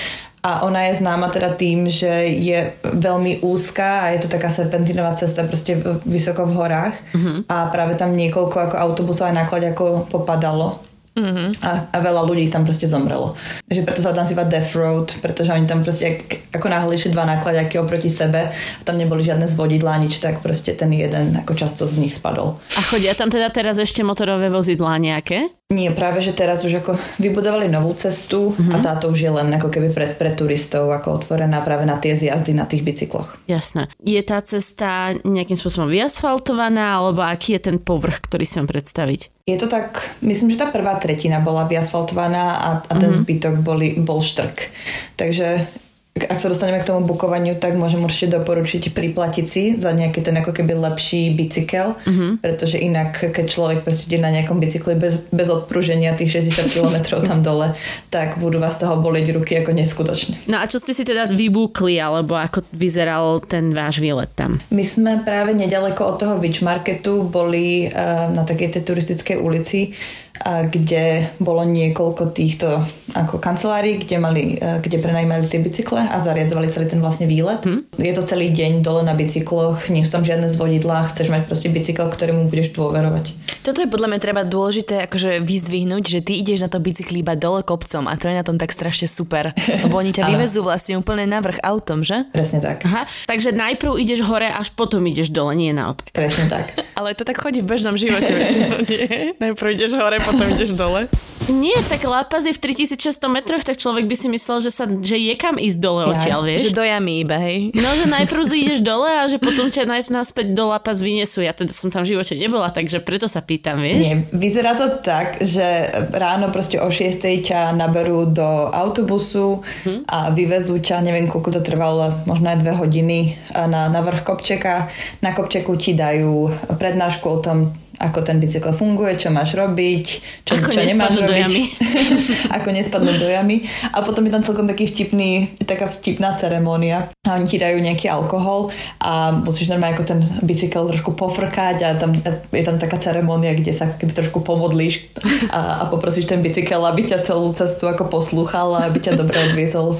a 0.42 0.66
ona 0.66 0.90
je 0.90 0.98
známa 0.98 1.30
teda 1.30 1.54
tým, 1.54 1.86
že 1.86 2.10
je 2.34 2.74
veľmi 2.82 3.46
úzka 3.46 4.02
a 4.02 4.10
je 4.10 4.26
to 4.26 4.28
taká 4.28 4.50
serpentinová 4.50 5.14
cesta 5.14 5.46
proste 5.46 5.78
vysoko 6.02 6.50
v 6.50 6.56
horách 6.58 6.94
mm-hmm. 7.14 7.38
a 7.46 7.70
práve 7.70 7.94
tam 7.94 8.10
niekoľko 8.18 8.56
ako 8.58 8.76
autobusov 8.76 9.30
aj 9.30 9.38
náklad 9.38 9.70
ako 9.70 10.10
popadalo. 10.10 10.82
Mm-hmm. 11.12 11.60
A, 11.60 11.92
a 11.92 11.96
veľa 12.00 12.24
ľudí 12.24 12.48
tam 12.48 12.64
proste 12.64 12.88
zomrelo. 12.88 13.36
Takže 13.68 13.84
preto 13.84 14.00
sa 14.00 14.16
tam 14.16 14.24
nazýva 14.24 14.48
Death 14.48 14.72
Road, 14.72 15.12
pretože 15.20 15.52
oni 15.52 15.68
tam 15.68 15.84
proste 15.84 16.24
ako 16.48 16.72
náhle 16.72 16.96
išli 16.96 17.12
dva 17.12 17.28
nákladiaky 17.28 17.76
oproti 17.76 18.08
sebe 18.08 18.48
a 18.48 18.80
tam 18.80 18.96
neboli 18.96 19.20
žiadne 19.20 19.44
zvodidlá, 19.44 20.00
nič, 20.00 20.24
tak 20.24 20.40
proste 20.40 20.72
ten 20.72 20.88
jeden 20.88 21.36
ako 21.36 21.52
často 21.52 21.84
z 21.84 22.00
nich 22.00 22.16
spadol. 22.16 22.56
A 22.56 22.80
chodia 22.88 23.12
tam 23.12 23.28
teda 23.28 23.52
teraz 23.52 23.76
ešte 23.76 24.00
motorové 24.00 24.48
vozidlá 24.48 24.96
nejaké? 24.96 25.52
Nie, 25.72 25.88
práve, 25.88 26.20
že 26.20 26.36
teraz 26.36 26.60
už 26.68 26.84
ako 26.84 27.00
vybudovali 27.16 27.72
novú 27.72 27.96
cestu 27.96 28.52
mm-hmm. 28.52 28.72
a 28.72 28.76
mhm. 28.76 28.84
táto 28.84 29.08
už 29.08 29.18
je 29.24 29.32
len 29.32 29.48
ako 29.56 29.72
keby 29.72 29.88
pre, 29.96 30.06
pre 30.12 30.36
turistov 30.36 30.92
ako 30.92 31.24
otvorená 31.24 31.64
práve 31.64 31.88
na 31.88 31.96
tie 31.96 32.12
zjazdy 32.12 32.52
na 32.52 32.68
tých 32.68 32.84
bicykloch. 32.84 33.40
Jasné. 33.48 33.88
Je 34.04 34.20
tá 34.20 34.44
cesta 34.44 35.16
nejakým 35.24 35.56
spôsobom 35.56 35.88
vyasfaltovaná 35.88 37.00
alebo 37.00 37.24
aký 37.24 37.56
je 37.56 37.72
ten 37.72 37.76
povrch, 37.80 38.20
ktorý 38.28 38.44
si 38.44 38.60
predstaviť? 38.62 39.48
Je 39.48 39.56
to 39.58 39.66
tak, 39.66 40.14
myslím, 40.22 40.54
že 40.54 40.60
tá 40.60 40.68
prvá 40.70 40.94
tretina 41.00 41.42
bola 41.42 41.66
vyasfaltovaná 41.66 42.44
a, 42.60 42.68
a 42.84 42.92
ten 42.94 43.10
mm-hmm. 43.10 43.22
zbytok 43.24 43.54
boli, 43.64 43.98
bol 43.98 44.22
štrk. 44.22 44.70
Takže 45.16 45.66
ak 46.12 46.44
sa 46.44 46.52
dostaneme 46.52 46.76
k 46.84 46.92
tomu 46.92 47.08
bukovaniu, 47.08 47.56
tak 47.56 47.72
môžem 47.72 48.04
určite 48.04 48.36
doporučiť 48.36 48.92
priplatiť 48.92 49.46
si 49.48 49.80
za 49.80 49.96
nejaký 49.96 50.20
ten 50.20 50.36
ako 50.36 50.52
keby 50.52 50.76
lepší 50.76 51.32
bicykel, 51.32 51.96
mm-hmm. 51.96 52.44
pretože 52.44 52.76
inak, 52.76 53.32
keď 53.32 53.46
človek 53.48 53.78
proste 53.80 54.12
ide 54.12 54.20
na 54.20 54.28
nejakom 54.28 54.60
bicykli 54.60 54.92
bez, 54.92 55.24
bez 55.32 55.48
odpruženia 55.48 56.12
tých 56.12 56.44
60 56.44 56.68
km 56.68 57.16
tam 57.24 57.40
dole, 57.40 57.72
tak 58.12 58.36
budú 58.36 58.60
vás 58.60 58.76
toho 58.76 59.00
bolieť 59.00 59.32
ruky 59.32 59.56
ako 59.64 59.72
neskutočne. 59.72 60.36
No 60.52 60.60
a 60.60 60.68
čo 60.68 60.76
ste 60.84 60.92
si 60.92 61.08
teda 61.08 61.32
vybúkli, 61.32 61.96
alebo 61.96 62.36
ako 62.36 62.60
vyzeral 62.76 63.40
ten 63.48 63.72
váš 63.72 63.96
výlet 63.96 64.28
tam? 64.36 64.60
My 64.68 64.84
sme 64.84 65.24
práve 65.24 65.56
nedaleko 65.56 66.12
od 66.12 66.16
toho 66.20 66.34
Witch 66.36 66.60
Marketu 66.60 67.24
boli 67.24 67.88
uh, 67.88 68.28
na 68.28 68.44
takej 68.44 68.76
tej 68.76 68.82
turistickej 68.84 69.40
ulici 69.40 69.96
kde 70.42 71.28
bolo 71.38 71.62
niekoľko 71.62 72.32
týchto 72.32 72.82
ako 73.12 73.36
kancelárií, 73.38 74.00
kde, 74.00 74.16
mali, 74.16 74.42
e, 74.56 74.80
kde 74.80 74.96
prenajímali 74.98 75.44
tie 75.46 75.60
bicykle 75.60 76.08
a 76.08 76.16
zariadzovali 76.16 76.72
celý 76.72 76.88
ten 76.88 77.00
vlastne 77.04 77.28
výlet. 77.28 77.60
Hmm. 77.62 77.84
Je 78.00 78.12
to 78.16 78.24
celý 78.24 78.48
deň 78.50 78.80
dole 78.80 79.04
na 79.04 79.12
bicykloch, 79.12 79.92
nie 79.92 80.02
sú 80.02 80.16
tam 80.16 80.24
žiadne 80.24 80.48
zvodidlá, 80.48 81.12
chceš 81.12 81.28
mať 81.28 81.44
proste 81.44 81.68
bicykel, 81.68 82.08
ktorému 82.08 82.48
budeš 82.48 82.72
dôverovať. 82.72 83.36
Toto 83.60 83.84
je 83.84 83.88
podľa 83.92 84.08
mňa 84.08 84.20
treba 84.20 84.42
dôležité 84.48 85.04
akože 85.06 85.44
vyzdvihnúť, 85.44 86.02
že 86.08 86.18
ty 86.24 86.40
ideš 86.40 86.64
na 86.64 86.70
to 86.72 86.80
bicykli 86.80 87.20
iba 87.20 87.36
dole 87.36 87.60
kopcom 87.60 88.08
a 88.08 88.16
to 88.16 88.32
je 88.32 88.34
na 88.34 88.44
tom 88.46 88.56
tak 88.56 88.72
strašne 88.72 89.06
super, 89.06 89.52
lebo 89.84 89.94
oni 90.00 90.16
ťa 90.16 90.26
vyvezú 90.32 90.64
vlastne 90.64 90.96
úplne 90.96 91.28
na 91.28 91.44
vrch 91.44 91.60
autom, 91.60 92.00
že? 92.00 92.24
Presne 92.32 92.64
tak. 92.64 92.88
Aha, 92.88 93.04
takže 93.28 93.52
najprv 93.52 94.00
ideš 94.00 94.24
hore, 94.24 94.48
až 94.48 94.72
potom 94.72 95.04
ideš 95.04 95.28
dole, 95.28 95.52
nie 95.52 95.76
naopak. 95.76 96.08
Presne 96.16 96.48
tak. 96.48 96.72
Ale 96.98 97.12
to 97.12 97.28
tak 97.28 97.36
chodí 97.36 97.60
v 97.60 97.68
bežnom 97.68 98.00
živote 98.00 98.32
väčšinou, 98.32 98.80
nie? 98.88 99.04
Najprv 99.42 99.68
ideš 99.76 99.92
hore, 100.00 100.21
potom 100.26 100.46
ideš 100.48 100.72
dole. 100.78 101.10
Nie, 101.50 101.74
tak 101.90 102.06
La 102.06 102.22
Paz 102.22 102.46
je 102.46 102.54
v 102.54 102.60
3600 102.62 103.18
metroch, 103.26 103.66
tak 103.66 103.74
človek 103.74 104.06
by 104.06 104.14
si 104.14 104.30
myslel, 104.30 104.62
že, 104.62 104.70
sa, 104.70 104.86
že 104.86 105.18
je 105.18 105.34
kam 105.34 105.58
ísť 105.58 105.78
dole 105.82 106.06
odtiaľ, 106.06 106.46
vieš? 106.46 106.70
Že 106.70 106.78
do 106.78 106.84
jamy 106.86 107.26
iba, 107.26 107.34
hej. 107.34 107.74
No, 107.74 107.88
že 107.98 108.06
najprv 108.22 108.46
ideš 108.54 108.78
dole 108.86 109.10
a 109.10 109.26
že 109.26 109.42
potom 109.42 109.66
ťa 109.66 109.90
najprv 109.90 110.14
naspäť 110.14 110.54
do 110.54 110.70
La 110.70 110.78
Paz 110.78 111.02
vyniesú. 111.02 111.42
Ja 111.42 111.50
teda 111.50 111.74
som 111.74 111.90
tam 111.90 112.06
v 112.06 112.14
živote 112.14 112.38
nebola, 112.38 112.70
takže 112.70 113.02
preto 113.02 113.26
sa 113.26 113.42
pýtam, 113.42 113.82
vieš? 113.82 114.06
Nie, 114.06 114.16
vyzerá 114.30 114.78
to 114.78 115.02
tak, 115.02 115.42
že 115.42 115.90
ráno 116.14 116.54
proste 116.54 116.78
o 116.78 116.86
6 116.86 117.18
ťa 117.42 117.74
naberú 117.74 118.30
do 118.30 118.70
autobusu 118.70 119.66
hm? 119.82 120.06
a 120.06 120.30
vyvezú 120.30 120.78
ťa, 120.78 121.02
neviem 121.02 121.26
koľko 121.26 121.58
to 121.58 121.60
trvalo, 121.66 122.22
možno 122.22 122.54
aj 122.54 122.62
dve 122.62 122.72
hodiny 122.78 123.18
na, 123.50 123.90
na 123.90 124.00
vrch 124.04 124.22
kopčeka. 124.22 124.86
Na 125.18 125.34
kopčeku 125.34 125.74
ti 125.74 125.98
dajú 125.98 126.54
prednášku 126.78 127.26
o 127.26 127.38
tom, 127.42 127.74
ako 128.00 128.24
ten 128.24 128.40
bicykel 128.40 128.72
funguje, 128.72 129.20
čo 129.20 129.28
máš 129.28 129.52
robiť, 129.52 130.06
čo, 130.48 130.56
ako 130.56 130.70
čo 130.72 130.80
nemáš 130.80 131.20
robiť. 131.20 131.44
Jamy. 131.44 131.62
ako 132.56 132.68
nespadnúť 132.72 133.16
do 133.20 133.28
jamy. 133.28 133.56
A 133.92 134.00
potom 134.00 134.24
je 134.24 134.32
tam 134.32 134.42
celkom 134.44 134.64
taký 134.64 134.88
vtipný, 134.88 135.52
taká 135.64 135.90
vtipná 135.92 136.34
ceremónia. 136.40 137.12
A 137.28 137.36
oni 137.36 137.46
ti 137.46 137.60
dajú 137.60 137.78
nejaký 137.78 138.08
alkohol 138.08 138.72
a 138.98 139.36
musíš 139.44 139.68
normálne 139.68 139.96
ako 140.00 140.04
ten 140.08 140.20
bicykel 140.40 140.88
trošku 140.88 141.12
pofrkať 141.12 141.76
a 141.84 141.88
tam, 142.00 142.16
je 142.50 142.64
tam 142.64 142.76
taká 142.80 142.96
ceremónia, 142.98 143.52
kde 143.52 143.76
sa 143.76 143.92
keby 143.92 144.12
trošku 144.16 144.40
pomodlíš 144.40 145.12
a, 145.52 145.84
a 145.84 145.92
poprosíš 145.92 146.26
ten 146.26 146.40
bicykel, 146.40 146.80
aby 146.82 147.06
ťa 147.06 147.22
celú 147.22 147.52
cestu 147.52 147.86
ako 147.86 148.08
poslúchal 148.08 148.74
a 148.76 148.88
aby 148.88 148.98
ťa 148.98 149.20
dobre 149.20 149.36
odviezol. 149.52 149.94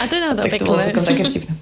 A 0.00 0.02
to 0.08 0.12
je 0.16 0.20
na 0.20 0.32
to 0.36 0.64
bolo 0.64 0.80
také 0.80 1.22
vtipné. 1.28 1.52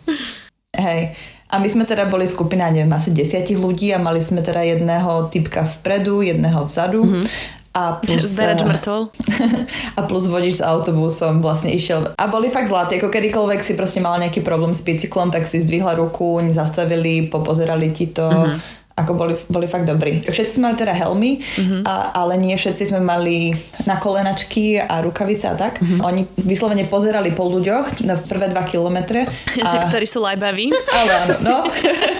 Hej. 0.78 1.16
A 1.48 1.56
my 1.56 1.68
sme 1.68 1.88
teda 1.88 2.04
boli 2.12 2.28
skupina, 2.28 2.68
neviem, 2.68 2.92
asi 2.92 3.08
desiatich 3.08 3.56
ľudí 3.56 3.88
a 3.92 3.98
mali 3.98 4.20
sme 4.20 4.44
teda 4.44 4.60
jedného 4.60 5.32
typka 5.32 5.64
vpredu, 5.64 6.20
jedného 6.20 6.60
vzadu. 6.68 7.00
Mm-hmm. 7.04 7.56
A 7.78 8.00
plus, 8.02 8.34
mŕtvol. 8.34 9.02
a 9.98 10.00
plus 10.02 10.24
vodič 10.26 10.58
s 10.58 10.64
autobusom 10.64 11.40
vlastne 11.40 11.70
išiel. 11.70 12.10
A 12.18 12.26
boli 12.26 12.50
fakt 12.50 12.66
zlatí, 12.66 12.98
ako 12.98 13.12
kedykoľvek 13.12 13.60
si 13.62 13.78
proste 13.78 14.02
mal 14.02 14.18
nejaký 14.18 14.42
problém 14.42 14.74
s 14.74 14.82
bicyklom, 14.82 15.30
tak 15.30 15.46
si 15.46 15.62
zdvihla 15.62 15.94
ruku, 15.94 16.42
zastavili, 16.50 17.30
popozerali 17.30 17.94
ti 17.94 18.10
to. 18.10 18.28
Mm-hmm 18.28 18.77
ako 18.98 19.12
boli, 19.14 19.34
boli 19.46 19.70
fakt 19.70 19.86
dobrí. 19.86 20.26
Všetci 20.26 20.58
sme 20.58 20.70
mali 20.70 20.76
teda 20.82 20.90
helmy, 20.90 21.38
uh-huh. 21.38 21.86
a, 21.86 22.18
ale 22.18 22.34
nie 22.34 22.58
všetci 22.58 22.90
sme 22.90 22.98
mali 22.98 23.54
na 23.86 23.94
kolenačky 23.94 24.82
a 24.82 24.98
rukavice 24.98 25.46
a 25.46 25.54
tak. 25.54 25.78
Uh-huh. 25.78 26.02
Oni 26.02 26.26
vyslovene 26.42 26.82
pozerali 26.82 27.30
po 27.30 27.46
ľuďoch 27.46 28.02
na 28.02 28.18
prvé 28.18 28.50
dva 28.50 28.66
kilometre. 28.66 29.30
A... 29.62 29.68
Že 29.68 29.78
ktorí 29.90 30.06
sú 30.06 30.18
lajbaví. 30.22 30.74
Ale 30.74 31.10
áno, 31.24 31.34
no. 31.46 31.56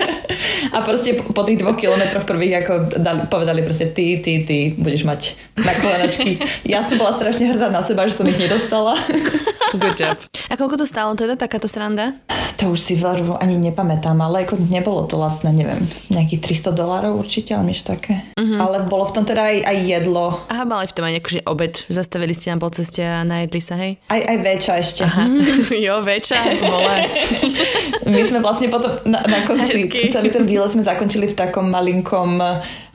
A 0.79 0.87
proste 0.87 1.19
po 1.19 1.43
tých 1.43 1.59
dvoch 1.59 1.75
kilometroch 1.75 2.23
prvých 2.23 2.62
ako 2.62 3.03
dali, 3.03 3.27
povedali 3.27 3.67
proste 3.67 3.91
ty, 3.91 4.23
ty, 4.23 4.47
ty 4.47 4.79
budeš 4.79 5.03
mať 5.03 5.35
na 5.59 5.75
kolenačky. 5.75 6.38
Ja 6.62 6.87
som 6.87 7.03
bola 7.03 7.19
strašne 7.19 7.51
hrdá 7.51 7.67
na 7.67 7.83
seba, 7.83 8.07
že 8.07 8.14
som 8.14 8.31
ich 8.31 8.38
nedostala. 8.38 8.95
Good 9.83 9.99
job. 9.99 10.23
A 10.49 10.55
koľko 10.55 10.79
to 10.79 10.87
stálo 10.87 11.19
teda, 11.19 11.35
takáto 11.35 11.67
sranda? 11.67 12.14
To 12.62 12.75
už 12.75 12.81
si 12.81 12.95
veľa 12.95 13.38
ani 13.38 13.59
nepamätám, 13.59 14.19
ale 14.19 14.47
ako 14.47 14.59
nebolo 14.59 15.07
to 15.07 15.14
lacné, 15.19 15.51
neviem, 15.55 15.79
nejakých 16.11 16.59
300 16.71 16.79
dolárov 16.79 17.23
určite, 17.23 17.55
ale 17.55 17.71
niečo 17.71 17.87
také. 17.87 18.23
Uh-huh. 18.35 18.59
Ale 18.59 18.83
bolo 18.87 19.07
v 19.07 19.14
tom 19.14 19.25
teda 19.27 19.47
aj, 19.47 19.57
aj 19.62 19.77
jedlo. 19.87 20.25
Aha, 20.51 20.67
mali 20.67 20.91
v 20.91 20.95
tom 20.95 21.05
aj 21.07 21.14
akože 21.23 21.41
obed. 21.47 21.75
Zastavili 21.87 22.35
ste 22.35 22.55
na 22.55 22.59
polceste 22.59 23.03
a 23.03 23.23
najedli 23.23 23.61
sa, 23.62 23.79
hej? 23.79 24.03
Aj, 24.11 24.19
aj 24.19 24.37
väčša 24.43 24.75
ešte. 24.79 25.03
Aha. 25.07 25.25
jo, 25.87 25.95
väčša, 26.03 26.38
bola. 26.59 26.95
My 28.09 28.23
sme 28.25 28.38
vlastne 28.43 28.67
potom 28.73 28.91
na, 29.07 29.23
na 29.23 29.45
konci, 29.45 29.87
Hezky. 29.87 30.11
celý 30.11 30.33
ten 30.33 30.43
výlet 30.49 30.68
sme 30.69 30.85
zakončili 30.85 31.27
v 31.29 31.37
takom 31.37 31.73
malinkom 31.73 32.41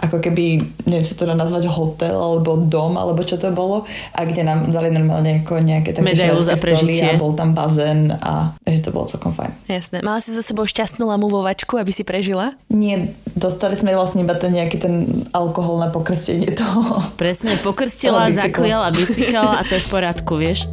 ako 0.04 0.20
keby, 0.20 0.60
neviem 0.84 1.06
sa 1.08 1.16
to 1.16 1.24
dá 1.24 1.34
nazvať 1.34 1.68
hotel 1.72 2.16
alebo 2.16 2.60
dom, 2.60 3.00
alebo 3.00 3.24
čo 3.24 3.40
to 3.40 3.50
bolo 3.56 3.88
a 4.12 4.20
kde 4.28 4.44
nám 4.44 4.68
dali 4.70 4.92
normálne 4.92 5.42
ako 5.42 5.64
nejaké 5.64 5.96
také 5.96 6.14
stoly 6.60 7.00
a 7.02 7.16
bol 7.16 7.34
tam 7.34 7.56
bazén 7.56 8.12
a 8.12 8.52
že 8.68 8.84
to 8.84 8.92
bolo 8.92 9.08
celkom 9.08 9.32
fajn. 9.32 9.52
Jasné. 9.72 10.04
Mala 10.04 10.20
si 10.20 10.36
za 10.36 10.44
sebou 10.44 10.68
šťastnú 10.68 11.08
lamuvovačku, 11.08 11.80
aby 11.80 11.96
si 11.96 12.04
prežila? 12.04 12.60
Nie, 12.68 13.16
dostali 13.34 13.80
sme 13.80 13.96
vlastne 13.96 14.28
iba 14.28 14.36
ten 14.36 14.52
nejaký 14.52 14.78
ten 14.78 15.26
alkohol 15.32 15.80
na 15.80 15.90
pokrstenie 15.90 16.52
toho. 16.52 17.00
Presne, 17.16 17.56
pokrstila, 17.64 18.28
zakliala 18.36 18.92
bicykel 18.92 19.48
a 19.48 19.64
to 19.64 19.80
je 19.80 19.82
v 19.82 19.90
poriadku, 19.90 20.36
vieš. 20.36 20.68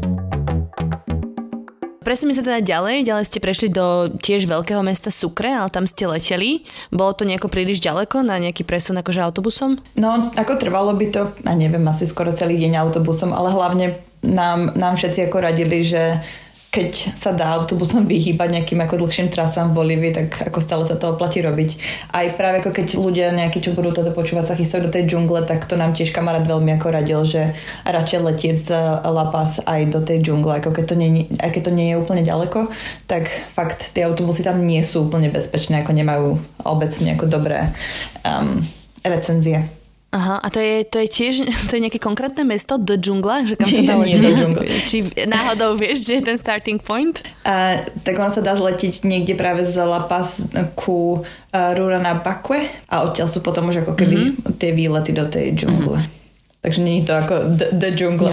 Presne 2.00 2.32
sa 2.32 2.40
teda 2.40 2.64
ďalej, 2.64 3.04
ďalej 3.04 3.28
ste 3.28 3.44
prešli 3.44 3.68
do 3.68 4.08
tiež 4.08 4.48
veľkého 4.48 4.80
mesta 4.80 5.12
Sukre, 5.12 5.52
ale 5.52 5.68
tam 5.68 5.84
ste 5.84 6.08
leteli. 6.08 6.64
Bolo 6.88 7.12
to 7.12 7.28
nejako 7.28 7.52
príliš 7.52 7.84
ďaleko 7.84 8.24
na 8.24 8.40
nejaký 8.40 8.64
presun 8.64 8.96
akože 8.96 9.20
autobusom? 9.20 9.76
No, 10.00 10.32
ako 10.32 10.56
trvalo 10.56 10.96
by 10.96 11.06
to, 11.12 11.28
a 11.44 11.52
neviem, 11.52 11.84
asi 11.84 12.08
skoro 12.08 12.32
celý 12.32 12.56
deň 12.56 12.80
autobusom, 12.80 13.36
ale 13.36 13.52
hlavne 13.52 13.86
nám, 14.24 14.72
nám 14.80 14.96
všetci 14.96 15.28
ako 15.28 15.44
radili, 15.44 15.84
že 15.84 16.24
keď 16.70 17.18
sa 17.18 17.34
dá 17.34 17.50
autobusom 17.58 18.06
vyhýbať 18.06 18.54
nejakým 18.54 18.78
ako 18.86 19.02
dlhším 19.02 19.26
trasám 19.26 19.74
v 19.74 19.76
Bolívii, 19.82 20.12
tak 20.14 20.28
ako 20.54 20.58
stále 20.62 20.86
sa 20.86 20.94
to 20.94 21.18
oplatí 21.18 21.42
robiť. 21.42 21.74
Aj 22.14 22.30
práve 22.38 22.62
ako 22.62 22.70
keď 22.70 22.86
ľudia 22.94 23.34
nejakí, 23.34 23.58
čo 23.58 23.74
budú 23.74 23.90
toto 23.90 24.14
počúvať, 24.14 24.46
sa 24.46 24.54
chystajú 24.54 24.86
do 24.86 24.94
tej 24.94 25.10
džungle, 25.10 25.42
tak 25.50 25.66
to 25.66 25.74
nám 25.74 25.98
tiež 25.98 26.14
kamarát 26.14 26.46
veľmi 26.46 26.70
ako 26.78 26.86
radil, 26.94 27.26
že 27.26 27.58
radšej 27.82 28.20
letieť 28.22 28.56
z 28.62 28.68
La 29.02 29.26
Paz 29.34 29.58
aj 29.66 29.90
do 29.90 29.98
tej 29.98 30.22
džungle, 30.22 30.62
ako 30.62 30.70
keď 30.70 30.84
to 30.86 30.94
nie, 30.94 31.26
aj 31.42 31.50
keď 31.50 31.62
to 31.66 31.72
nie 31.74 31.86
je 31.90 31.98
úplne 31.98 32.22
ďaleko, 32.22 32.70
tak 33.10 33.26
fakt 33.50 33.90
tie 33.90 34.06
autobusy 34.06 34.46
tam 34.46 34.62
nie 34.62 34.86
sú 34.86 35.10
úplne 35.10 35.26
bezpečné, 35.26 35.82
ako 35.82 35.90
nemajú 35.90 36.38
obecne 36.62 37.18
ako 37.18 37.26
dobré 37.26 37.74
um, 38.22 38.62
recenzie. 39.02 39.79
Aha, 40.10 40.42
a 40.42 40.48
to 40.50 40.58
je, 40.58 40.82
to 40.90 40.98
je 40.98 41.08
tiež 41.08 41.34
to 41.70 41.78
je 41.78 41.82
nejaké 41.86 42.02
konkrétne 42.02 42.42
mesto 42.42 42.74
do 42.74 42.98
džungla, 42.98 43.46
že 43.46 43.54
kam 43.54 43.70
sa 43.70 43.82
dá 43.86 43.94
letieť? 43.94 44.36
Či 44.90 44.96
náhodou 45.30 45.78
vieš, 45.78 46.10
že 46.10 46.18
je 46.18 46.22
ten 46.34 46.38
starting 46.38 46.82
point? 46.82 47.22
Uh, 47.46 47.86
tak 48.02 48.18
ono 48.18 48.26
sa 48.26 48.42
dá 48.42 48.58
zletiť 48.58 49.06
niekde 49.06 49.38
práve 49.38 49.62
z 49.62 49.78
La 49.78 50.10
Paz 50.10 50.50
ku 50.74 51.22
uh, 51.22 51.70
Rurana 51.78 52.18
Bakwe 52.18 52.66
a 52.90 53.06
odtiaľ 53.06 53.30
sú 53.30 53.38
potom 53.38 53.70
už 53.70 53.86
ako 53.86 53.94
keby 53.94 54.18
mm-hmm. 54.18 54.58
tie 54.58 54.74
výlety 54.74 55.14
do 55.14 55.30
tej 55.30 55.54
džungle. 55.54 56.02
Mm-hmm. 56.02 56.19
Takže 56.60 56.84
je 56.84 57.04
to 57.08 57.16
ako 57.16 57.34
the, 57.56 57.66
the 57.72 57.90
jungle. 57.96 58.28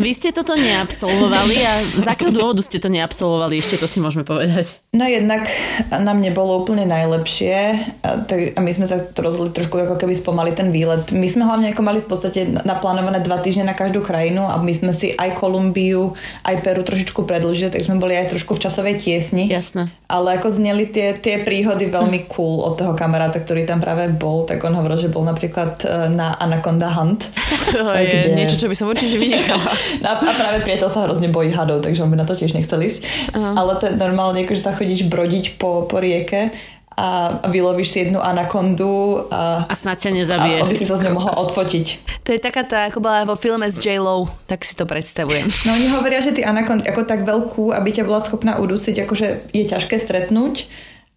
Vy 0.00 0.16
ste 0.16 0.32
toto 0.32 0.56
neabsolvovali 0.56 1.56
a 1.60 1.84
z 1.84 2.08
akého 2.08 2.32
dôvodu 2.32 2.64
ste 2.64 2.80
to 2.80 2.88
neabsolvovali? 2.88 3.60
Ešte 3.60 3.76
to 3.76 3.84
si 3.84 4.00
môžeme 4.00 4.24
povedať. 4.24 4.80
No 4.96 5.04
jednak 5.04 5.44
nám 5.92 6.24
nebolo 6.24 6.56
úplne 6.64 6.88
najlepšie 6.88 7.56
a, 8.00 8.24
my 8.56 8.70
sme 8.72 8.88
sa 8.88 9.04
to 9.04 9.20
rozhodli 9.20 9.52
trošku 9.52 9.76
ako 9.76 10.00
keby 10.00 10.16
spomali 10.16 10.56
ten 10.56 10.72
výlet. 10.72 11.12
My 11.12 11.28
sme 11.28 11.44
hlavne 11.44 11.76
ako 11.76 11.82
mali 11.84 12.00
v 12.00 12.08
podstate 12.08 12.48
naplánované 12.64 13.20
dva 13.20 13.44
týždne 13.44 13.68
na 13.68 13.76
každú 13.76 14.00
krajinu 14.00 14.48
a 14.48 14.56
my 14.56 14.72
sme 14.72 14.96
si 14.96 15.12
aj 15.12 15.36
Kolumbiu, 15.36 16.16
aj 16.48 16.64
Peru 16.64 16.80
trošičku 16.80 17.28
predlžili, 17.28 17.76
tak 17.76 17.84
sme 17.84 18.00
boli 18.00 18.16
aj 18.16 18.32
trošku 18.32 18.56
v 18.56 18.62
časovej 18.64 19.04
tiesni. 19.04 19.52
Jasné. 19.52 19.92
Ale 20.08 20.40
ako 20.40 20.48
zneli 20.48 20.88
tie, 20.88 21.12
tie 21.12 21.44
príhody 21.44 21.92
veľmi 21.92 22.24
cool 22.32 22.64
od 22.64 22.80
toho 22.80 22.96
kamaráta, 22.96 23.36
ktorý 23.36 23.68
tam 23.68 23.84
práve 23.84 24.08
bol, 24.16 24.48
tak 24.48 24.64
on 24.64 24.72
hovoril, 24.72 24.96
že 24.96 25.12
bol 25.12 25.28
napríklad 25.28 25.84
e, 25.84 26.08
na 26.08 26.32
Anaconda 26.40 26.88
Hunt 26.96 27.28
to 27.72 27.78
je 27.96 28.06
kde... 28.06 28.36
niečo, 28.36 28.56
čo 28.58 28.66
by 28.70 28.76
som 28.78 28.86
určite 28.90 29.16
vynechala. 29.18 29.72
a, 30.06 30.10
a 30.18 30.32
práve 30.34 30.58
priateľ 30.62 30.88
sa 30.90 31.04
hrozne 31.06 31.28
bojí 31.32 31.50
hadov, 31.50 31.82
takže 31.82 32.02
on 32.04 32.10
by 32.12 32.18
na 32.20 32.26
to 32.28 32.38
tiež 32.38 32.54
nechcel 32.54 32.78
ísť. 32.78 33.02
Uh-huh. 33.34 33.54
Ale 33.58 33.78
to 33.82 33.90
je 33.90 33.94
normálne, 33.98 34.42
že 34.42 34.62
sa 34.62 34.72
chodíš 34.72 35.06
brodiť 35.10 35.58
po, 35.58 35.84
po 35.90 35.98
rieke 35.98 36.54
a 36.96 37.40
vylovíš 37.52 37.92
si 37.92 37.98
jednu 38.08 38.24
anakondu 38.24 39.28
a, 39.28 39.68
a 39.68 39.74
snad 39.76 40.00
ťa 40.00 40.16
nezabije. 40.16 40.64
A 40.64 40.64
si 40.64 40.88
to 40.88 40.96
z 40.96 41.12
mohol 41.12 41.28
odfotiť. 41.28 41.86
To 42.24 42.32
je 42.32 42.40
taká 42.40 42.64
tá, 42.64 42.88
ako 42.88 43.04
bola 43.04 43.28
vo 43.28 43.36
filme 43.36 43.68
s 43.68 43.76
J-Lo, 43.76 44.32
tak 44.48 44.64
si 44.64 44.72
to 44.72 44.88
predstavujem. 44.88 45.44
No 45.68 45.76
oni 45.76 45.92
hovoria, 45.92 46.24
že 46.24 46.32
ty 46.32 46.40
anakondy 46.40 46.88
ako 46.88 47.04
tak 47.04 47.28
veľkú, 47.28 47.76
aby 47.76 47.88
ťa 47.92 48.08
bola 48.08 48.24
schopná 48.24 48.56
udusiť, 48.56 49.04
akože 49.04 49.52
je 49.52 49.64
ťažké 49.68 50.00
stretnúť 50.00 50.72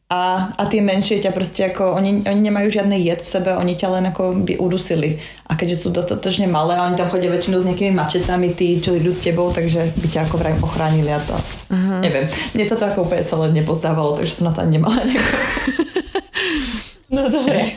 a, 0.09 0.49
a 0.57 0.63
tie 0.65 0.81
menšie 0.81 1.21
ťa 1.21 1.29
proste 1.29 1.69
ako, 1.69 1.93
oni, 1.93 2.25
oni 2.25 2.41
nemajú 2.41 2.81
žiadny 2.81 2.97
jed 2.97 3.21
v 3.21 3.29
sebe, 3.29 3.53
oni 3.53 3.77
ťa 3.77 3.87
len 3.93 4.09
ako 4.09 4.41
by 4.41 4.57
udusili. 4.57 5.21
A 5.45 5.53
keďže 5.53 5.85
sú 5.85 5.93
dostatočne 5.93 6.49
malé, 6.49 6.81
oni 6.81 6.97
tam 6.97 7.13
chodia 7.13 7.29
väčšinou 7.29 7.61
s 7.61 7.67
nejakými 7.69 7.93
mačetami, 7.93 8.57
tí, 8.57 8.81
čo 8.81 8.97
idú 8.97 9.13
s 9.13 9.21
tebou, 9.21 9.53
takže 9.53 9.93
by 10.01 10.07
ťa 10.09 10.25
ako 10.25 10.35
vraj 10.41 10.57
ochránili 10.65 11.13
a 11.13 11.21
to. 11.21 11.37
Uh-huh. 11.37 12.01
Neviem, 12.01 12.25
mne 12.57 12.65
sa 12.65 12.81
to 12.81 12.89
ako 12.89 13.05
úplne 13.05 13.21
celé 13.21 13.53
nepozdávalo, 13.53 14.17
takže 14.17 14.33
som 14.33 14.49
na 14.49 14.53
to 14.57 14.65
ani 14.65 14.81
nemala 14.81 14.97
No 17.09 17.25
No 17.25 17.25
dobre. 17.29 17.73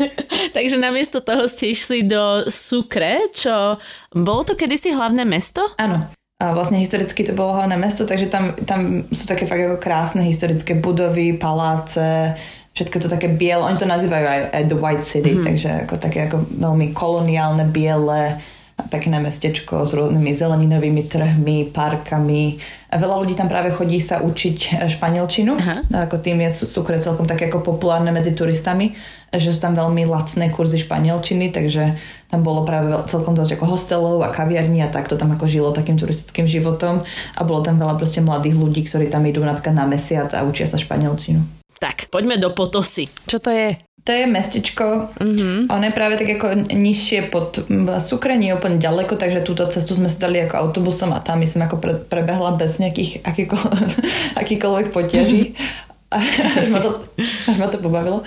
Takže 0.57 0.77
namiesto 0.77 1.25
toho 1.25 1.49
ste 1.49 1.73
išli 1.73 2.05
do 2.05 2.49
Sukre, 2.53 3.33
čo 3.33 3.81
bolo 4.12 4.45
to 4.45 4.53
kedysi 4.57 4.92
hlavné 4.92 5.25
mesto? 5.25 5.64
Áno. 5.81 6.12
A 6.42 6.50
vlastne 6.50 6.83
historicky 6.83 7.22
to 7.22 7.38
bolo 7.38 7.55
hlavné 7.55 7.78
mesto, 7.78 8.02
takže 8.02 8.26
tam, 8.26 8.59
tam 8.66 9.07
sú 9.14 9.31
také 9.31 9.46
fakt 9.46 9.62
ako 9.62 9.78
krásne 9.78 10.26
historické 10.26 10.74
budovy, 10.74 11.38
paláce, 11.38 12.35
všetko 12.74 12.96
to 12.98 13.09
také 13.09 13.31
biele, 13.31 13.62
oni 13.62 13.78
to 13.78 13.87
nazývajú 13.87 14.26
aj, 14.26 14.40
aj 14.50 14.62
The 14.66 14.78
White 14.81 15.07
City, 15.07 15.38
mm-hmm. 15.38 15.46
takže 15.46 15.70
ako 15.87 15.94
také 16.02 16.18
ako 16.26 16.42
veľmi 16.50 16.90
koloniálne, 16.90 17.70
biele, 17.70 18.42
pekné 18.88 19.23
mestečko 19.23 19.87
s 19.87 19.92
rôznymi 19.95 20.33
zeleninovými 20.35 21.07
trhmi, 21.07 21.71
parkami. 21.71 22.59
A 22.92 22.99
veľa 23.01 23.23
ľudí 23.23 23.35
tam 23.37 23.49
práve 23.49 23.73
chodí 23.73 24.03
sa 24.03 24.21
učiť 24.21 24.88
španielčinu. 24.90 25.53
Aha. 25.57 26.07
Ako 26.09 26.18
tým 26.18 26.42
je 26.45 26.66
Sucre 26.66 26.99
celkom 26.99 27.25
také 27.25 27.49
ako 27.49 27.62
populárne 27.62 28.11
medzi 28.11 28.35
turistami, 28.35 28.92
že 29.33 29.49
sú 29.55 29.62
tam 29.62 29.73
veľmi 29.73 30.05
lacné 30.05 30.53
kurzy 30.53 30.83
španielčiny, 30.83 31.55
takže 31.55 31.97
tam 32.29 32.40
bolo 32.45 32.64
práve 32.64 32.92
celkom 33.09 33.33
dosť 33.33 33.57
ako 33.61 33.64
hostelov 33.77 34.16
a 34.25 34.33
kaviarní 34.33 34.85
a 34.85 34.92
takto 34.92 35.16
tam 35.21 35.33
ako 35.37 35.45
žilo 35.49 35.77
takým 35.77 35.97
turistickým 35.97 36.49
životom 36.49 37.05
a 37.37 37.40
bolo 37.45 37.64
tam 37.64 37.81
veľa 37.81 37.97
proste 37.97 38.21
mladých 38.21 38.57
ľudí, 38.61 38.85
ktorí 38.88 39.09
tam 39.09 39.25
idú 39.25 39.40
napríklad 39.45 39.77
na 39.77 39.88
mesiac 39.88 40.33
a 40.37 40.45
učia 40.45 40.68
sa 40.68 40.81
španielčinu. 40.81 41.62
Tak, 41.83 42.14
poďme 42.14 42.38
do 42.38 42.55
Potosy. 42.55 43.11
Čo 43.27 43.42
to 43.42 43.51
je? 43.51 43.75
To 44.07 44.14
je 44.14 44.27
mestečko, 44.27 45.14
mm-hmm. 45.18 45.66
ono 45.66 45.85
je 45.87 45.95
práve 45.95 46.14
tak 46.14 46.31
ako 46.38 46.75
nižšie 46.75 47.31
pod 47.31 47.59
Sukre, 48.03 48.38
nie 48.38 48.55
úplne 48.55 48.79
ďaleko, 48.79 49.14
takže 49.14 49.47
túto 49.47 49.66
cestu 49.71 49.95
sme 49.95 50.11
si 50.11 50.18
dali 50.18 50.42
ako 50.42 50.59
autobusom 50.59 51.14
a 51.14 51.23
tam 51.23 51.42
myslím 51.42 51.66
ako 51.66 51.83
pre, 51.83 51.95
prebehla 51.99 52.55
bez 52.55 52.79
nejakých 52.79 53.23
akýkoľvek, 53.31 53.90
akýkoľvek 54.38 54.87
potiaží. 54.95 55.59
až, 56.62 56.66
ma 56.71 56.79
to, 56.79 57.03
až 57.51 57.57
ma 57.59 57.66
to 57.66 57.79
pobavilo. 57.83 58.23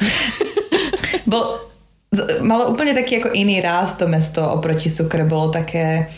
Bol, 1.24 1.60
malo 2.44 2.76
úplne 2.76 2.92
taký 2.92 3.24
ako 3.24 3.36
iný 3.36 3.64
ráz 3.64 3.96
to 3.96 4.08
mesto 4.08 4.44
oproti 4.44 4.92
Sukre, 4.92 5.24
bolo 5.28 5.52
také 5.52 6.12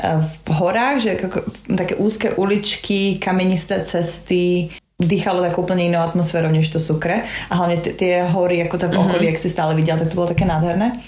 e, 0.00 0.20
v 0.20 0.48
horách, 0.52 0.96
že 1.00 1.10
ako, 1.16 1.48
také 1.76 1.96
úzke 1.96 2.36
uličky, 2.36 3.20
kamenisté 3.20 3.84
cesty, 3.84 4.72
dýchalo 5.04 5.44
tak 5.44 5.54
úplne 5.60 5.86
inou 5.86 6.02
atmosférou 6.02 6.50
než 6.50 6.72
to 6.72 6.80
Sukre 6.80 7.28
a 7.48 7.52
hlavne 7.54 7.78
t- 7.80 7.94
tie 7.94 8.24
hory, 8.24 8.64
ako 8.64 8.76
tam 8.80 8.90
v 8.90 8.98
mhm. 8.98 9.04
okolí, 9.06 9.24
mm-hmm. 9.28 9.38
ak 9.38 9.44
si 9.44 9.48
stále 9.52 9.72
videl, 9.76 10.00
tak 10.00 10.10
to 10.10 10.18
bolo 10.18 10.32
také 10.32 10.48
nádherné. 10.48 10.98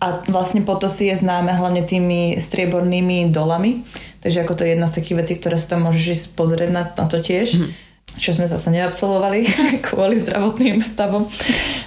A 0.00 0.24
vlastne 0.32 0.64
Potosí 0.64 1.12
je 1.12 1.20
známe 1.20 1.52
hlavne 1.52 1.84
tými 1.84 2.40
striebornými 2.40 3.28
dolami, 3.28 3.84
takže 4.24 4.40
ako 4.44 4.52
to 4.56 4.64
je 4.64 4.72
jedna 4.72 4.88
z 4.88 4.96
takých 5.00 5.16
vecí, 5.20 5.32
ktoré 5.36 5.56
sa 5.60 5.76
tam 5.76 5.84
môžeš 5.84 6.04
ísť 6.16 6.26
pozrieť 6.32 6.70
na, 6.72 6.82
na 6.88 7.06
to 7.06 7.20
tiež. 7.20 7.48
Mm-hmm 7.56 7.85
čo 8.16 8.32
sme 8.32 8.48
zase 8.48 8.72
neabsolvovali 8.72 9.40
kvôli 9.86 10.20
zdravotným 10.20 10.80
stavom. 10.80 11.28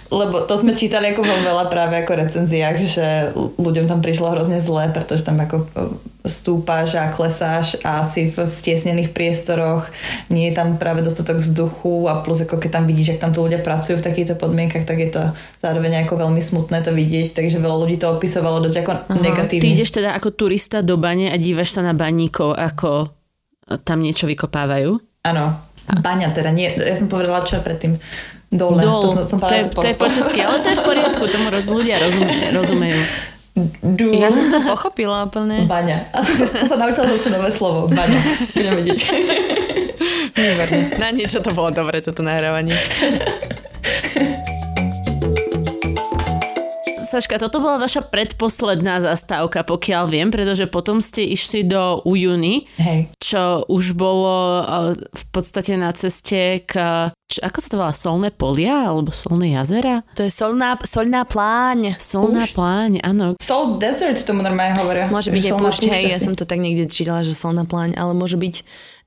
Lebo 0.10 0.46
to 0.50 0.58
sme 0.58 0.74
čítali 0.74 1.14
ako 1.14 1.22
vo 1.22 1.36
veľa 1.46 1.70
práve 1.70 2.02
ako 2.02 2.14
recenziách, 2.18 2.78
že 2.86 3.06
ľuďom 3.62 3.86
tam 3.86 4.02
prišlo 4.02 4.34
hrozne 4.34 4.58
zlé, 4.58 4.90
pretože 4.90 5.22
tam 5.22 5.38
ako 5.38 5.70
stúpaš 6.26 7.00
a 7.00 7.10
klesáš 7.10 7.80
a 7.82 8.04
si 8.04 8.28
v 8.28 8.46
stiesnených 8.46 9.16
priestoroch, 9.16 9.88
nie 10.28 10.52
je 10.52 10.58
tam 10.58 10.76
práve 10.76 11.00
dostatok 11.00 11.40
vzduchu 11.40 12.12
a 12.12 12.20
plus 12.20 12.44
ako 12.44 12.60
keď 12.60 12.82
tam 12.82 12.86
vidíš, 12.86 13.16
ak 13.16 13.22
tam 13.24 13.32
tu 13.32 13.40
ľudia 13.46 13.64
pracujú 13.64 14.02
v 14.02 14.06
takýchto 14.06 14.36
podmienkach, 14.36 14.84
tak 14.84 15.00
je 15.00 15.10
to 15.10 15.24
zároveň 15.64 16.04
ako 16.04 16.20
veľmi 16.20 16.42
smutné 16.44 16.84
to 16.84 16.92
vidieť, 16.92 17.34
takže 17.34 17.62
veľa 17.62 17.78
ľudí 17.86 17.98
to 17.98 18.12
opisovalo 18.12 18.60
dosť 18.60 18.78
ako 18.84 18.92
Aha, 18.92 19.22
negatívne. 19.24 19.64
Ty 19.64 19.70
ideš 19.72 19.92
teda 19.96 20.12
ako 20.16 20.30
turista 20.36 20.84
do 20.84 21.00
bane 21.00 21.32
a 21.32 21.36
dívaš 21.40 21.80
sa 21.80 21.82
na 21.82 21.96
baníkov, 21.96 22.58
ako 22.58 23.16
tam 23.86 24.02
niečo 24.02 24.26
vykopávajú? 24.28 24.98
Áno, 25.24 25.69
baňa 25.98 26.30
teda, 26.32 26.54
nie, 26.54 26.70
ja 26.78 26.94
som 26.94 27.10
povedala 27.10 27.42
čo 27.42 27.58
predtým, 27.66 27.98
dole, 28.54 28.82
Dol, 28.82 29.02
to 29.02 29.08
som, 29.26 29.38
som 29.38 29.40
to, 29.42 29.54
je, 29.54 29.66
to 29.70 29.86
je 29.86 29.96
po 29.98 30.06
česky, 30.06 30.42
ale 30.46 30.62
to 30.62 30.70
je 30.70 30.78
v 30.78 30.84
poriadku, 30.86 31.24
tomu 31.30 31.50
ľudia 31.50 31.98
rozumejú. 32.54 33.02
Du. 33.84 34.16
Ja 34.16 34.32
som 34.32 34.48
to 34.48 34.64
pochopila 34.64 35.28
úplne. 35.28 35.68
Baňa. 35.68 36.16
A 36.16 36.24
som, 36.24 36.48
som 36.48 36.68
sa 36.72 36.78
naučila 36.80 37.12
zase 37.12 37.28
nové 37.28 37.52
slovo. 37.52 37.92
Baňa. 37.92 38.20
Budem 38.56 38.74
vidieť. 38.80 39.00
Na 40.96 41.12
niečo 41.12 41.44
to 41.44 41.52
bolo 41.52 41.68
dobre, 41.68 42.00
toto 42.00 42.24
nahrávanie. 42.24 42.80
Saška, 47.10 47.42
toto 47.42 47.58
bola 47.58 47.82
vaša 47.82 48.06
predposledná 48.06 49.02
zastávka, 49.02 49.66
pokiaľ 49.66 50.14
viem, 50.14 50.30
pretože 50.30 50.70
potom 50.70 51.02
ste 51.02 51.26
išli 51.26 51.66
do 51.66 52.06
Ujuni, 52.06 52.70
Hej. 52.78 53.10
čo 53.18 53.66
už 53.66 53.98
bolo 53.98 54.62
v 54.94 55.24
podstate 55.34 55.74
na 55.74 55.90
ceste 55.90 56.62
k 56.70 57.10
čo, 57.30 57.46
ako 57.46 57.58
sa 57.62 57.68
to 57.70 57.78
volá, 57.78 57.94
solné 57.94 58.34
polia 58.34 58.90
alebo 58.90 59.14
solné 59.14 59.54
jazera? 59.54 60.02
To 60.18 60.26
je 60.26 60.34
solná, 60.34 60.74
solná 60.82 61.22
pláň. 61.30 62.02
Solná 62.02 62.50
Už? 62.50 62.58
pláň, 62.58 63.06
áno. 63.06 63.38
Sol 63.38 63.78
desert 63.78 64.18
tomu 64.26 64.42
normálne 64.42 64.74
hovoria. 64.82 65.06
Môže 65.14 65.30
byť 65.30 65.44
aj 65.46 65.54
púšť, 65.62 65.84
hej, 65.94 66.04
ja 66.10 66.18
som 66.18 66.34
to 66.34 66.50
tak 66.50 66.58
niekde 66.58 66.90
čítala, 66.90 67.22
že 67.22 67.38
solná 67.38 67.70
pláň, 67.70 67.94
ale 67.94 68.18
môže 68.18 68.34
byť 68.34 68.56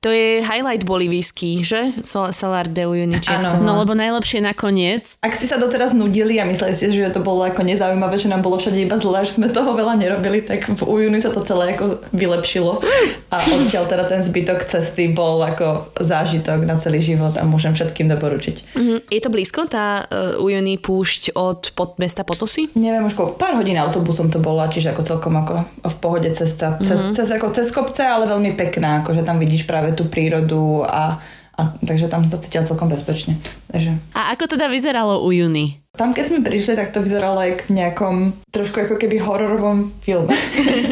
to 0.03 0.11
je 0.11 0.43
highlight 0.43 0.83
bolivijský, 0.83 1.63
že? 1.63 1.95
Salar 2.03 2.67
de 2.67 2.83
Uyuni. 2.83 3.23
Áno. 3.23 3.63
No 3.63 3.79
lebo 3.79 3.95
najlepšie 3.95 4.43
nakoniec. 4.43 5.15
Ak 5.23 5.31
ste 5.31 5.47
sa 5.47 5.55
doteraz 5.55 5.95
nudili 5.95 6.43
a 6.43 6.43
mysleli 6.43 6.75
ste, 6.75 6.91
že 6.91 7.07
to 7.15 7.23
bolo 7.23 7.47
ako 7.47 7.63
nezaujímavé, 7.63 8.19
že 8.19 8.27
nám 8.27 8.43
bolo 8.43 8.59
všade 8.59 8.83
iba 8.83 8.99
zle, 8.99 9.23
že 9.23 9.39
sme 9.39 9.47
toho 9.47 9.71
veľa 9.71 9.95
nerobili, 9.95 10.43
tak 10.43 10.67
v 10.67 10.83
Uyuni 10.83 11.23
sa 11.23 11.31
to 11.31 11.39
celé 11.47 11.79
ako 11.79 12.03
vylepšilo. 12.11 12.83
A 13.31 13.47
odtiaľ 13.47 13.87
teda 13.87 14.03
ten 14.11 14.19
zbytok 14.19 14.67
cesty 14.67 15.15
bol 15.15 15.39
ako 15.39 15.95
zážitok 15.95 16.67
na 16.67 16.75
celý 16.83 16.99
život 16.99 17.39
a 17.39 17.47
môžem 17.47 17.71
všetkým 17.71 18.11
doporučiť. 18.15 18.55
Mm, 18.77 18.99
je 19.09 19.21
to 19.21 19.29
blízko, 19.29 19.67
tá 19.67 20.07
uh, 20.07 20.41
Uyuni 20.41 20.79
púšť 20.79 21.35
od 21.35 21.75
pod 21.75 21.99
mesta 21.99 22.23
Potosy? 22.23 22.71
Neviem, 22.79 23.05
už 23.05 23.17
pár 23.35 23.59
hodín 23.59 23.77
autobusom 23.77 24.31
to 24.31 24.39
bolo, 24.39 24.63
čiže 24.65 24.95
ako 24.95 25.01
celkom 25.03 25.33
ako 25.37 25.67
v 25.83 25.95
pohode 25.99 26.29
cesta. 26.31 26.79
Cez, 26.79 26.97
mm-hmm. 26.97 27.15
cez, 27.19 27.27
ako 27.29 27.47
cez 27.51 27.67
kopce, 27.69 28.01
ale 28.07 28.25
veľmi 28.25 28.55
pekná, 28.55 29.03
akože 29.03 29.27
tam 29.27 29.37
vidíš 29.37 29.67
práve 29.67 29.91
tú 29.93 30.07
prírodu 30.07 30.87
a, 30.87 31.19
a 31.59 31.61
takže 31.83 32.07
tam 32.07 32.23
sa 32.25 32.39
cítila 32.39 32.63
celkom 32.63 32.87
bezpečne. 32.87 33.37
Takže. 33.69 33.99
A 34.15 34.31
ako 34.33 34.55
teda 34.55 34.71
vyzeralo 34.71 35.21
u 35.21 35.29
Juni? 35.29 35.82
Tam, 35.93 36.09
keď 36.09 36.25
sme 36.25 36.39
prišli, 36.41 36.73
tak 36.73 36.89
to 36.89 37.05
vyzeralo 37.05 37.37
aj 37.37 37.69
v 37.69 37.77
nejakom 37.77 38.33
trošku 38.49 38.81
ako 38.81 38.97
keby 38.97 39.21
hororovom 39.21 39.93
filme. 40.01 40.33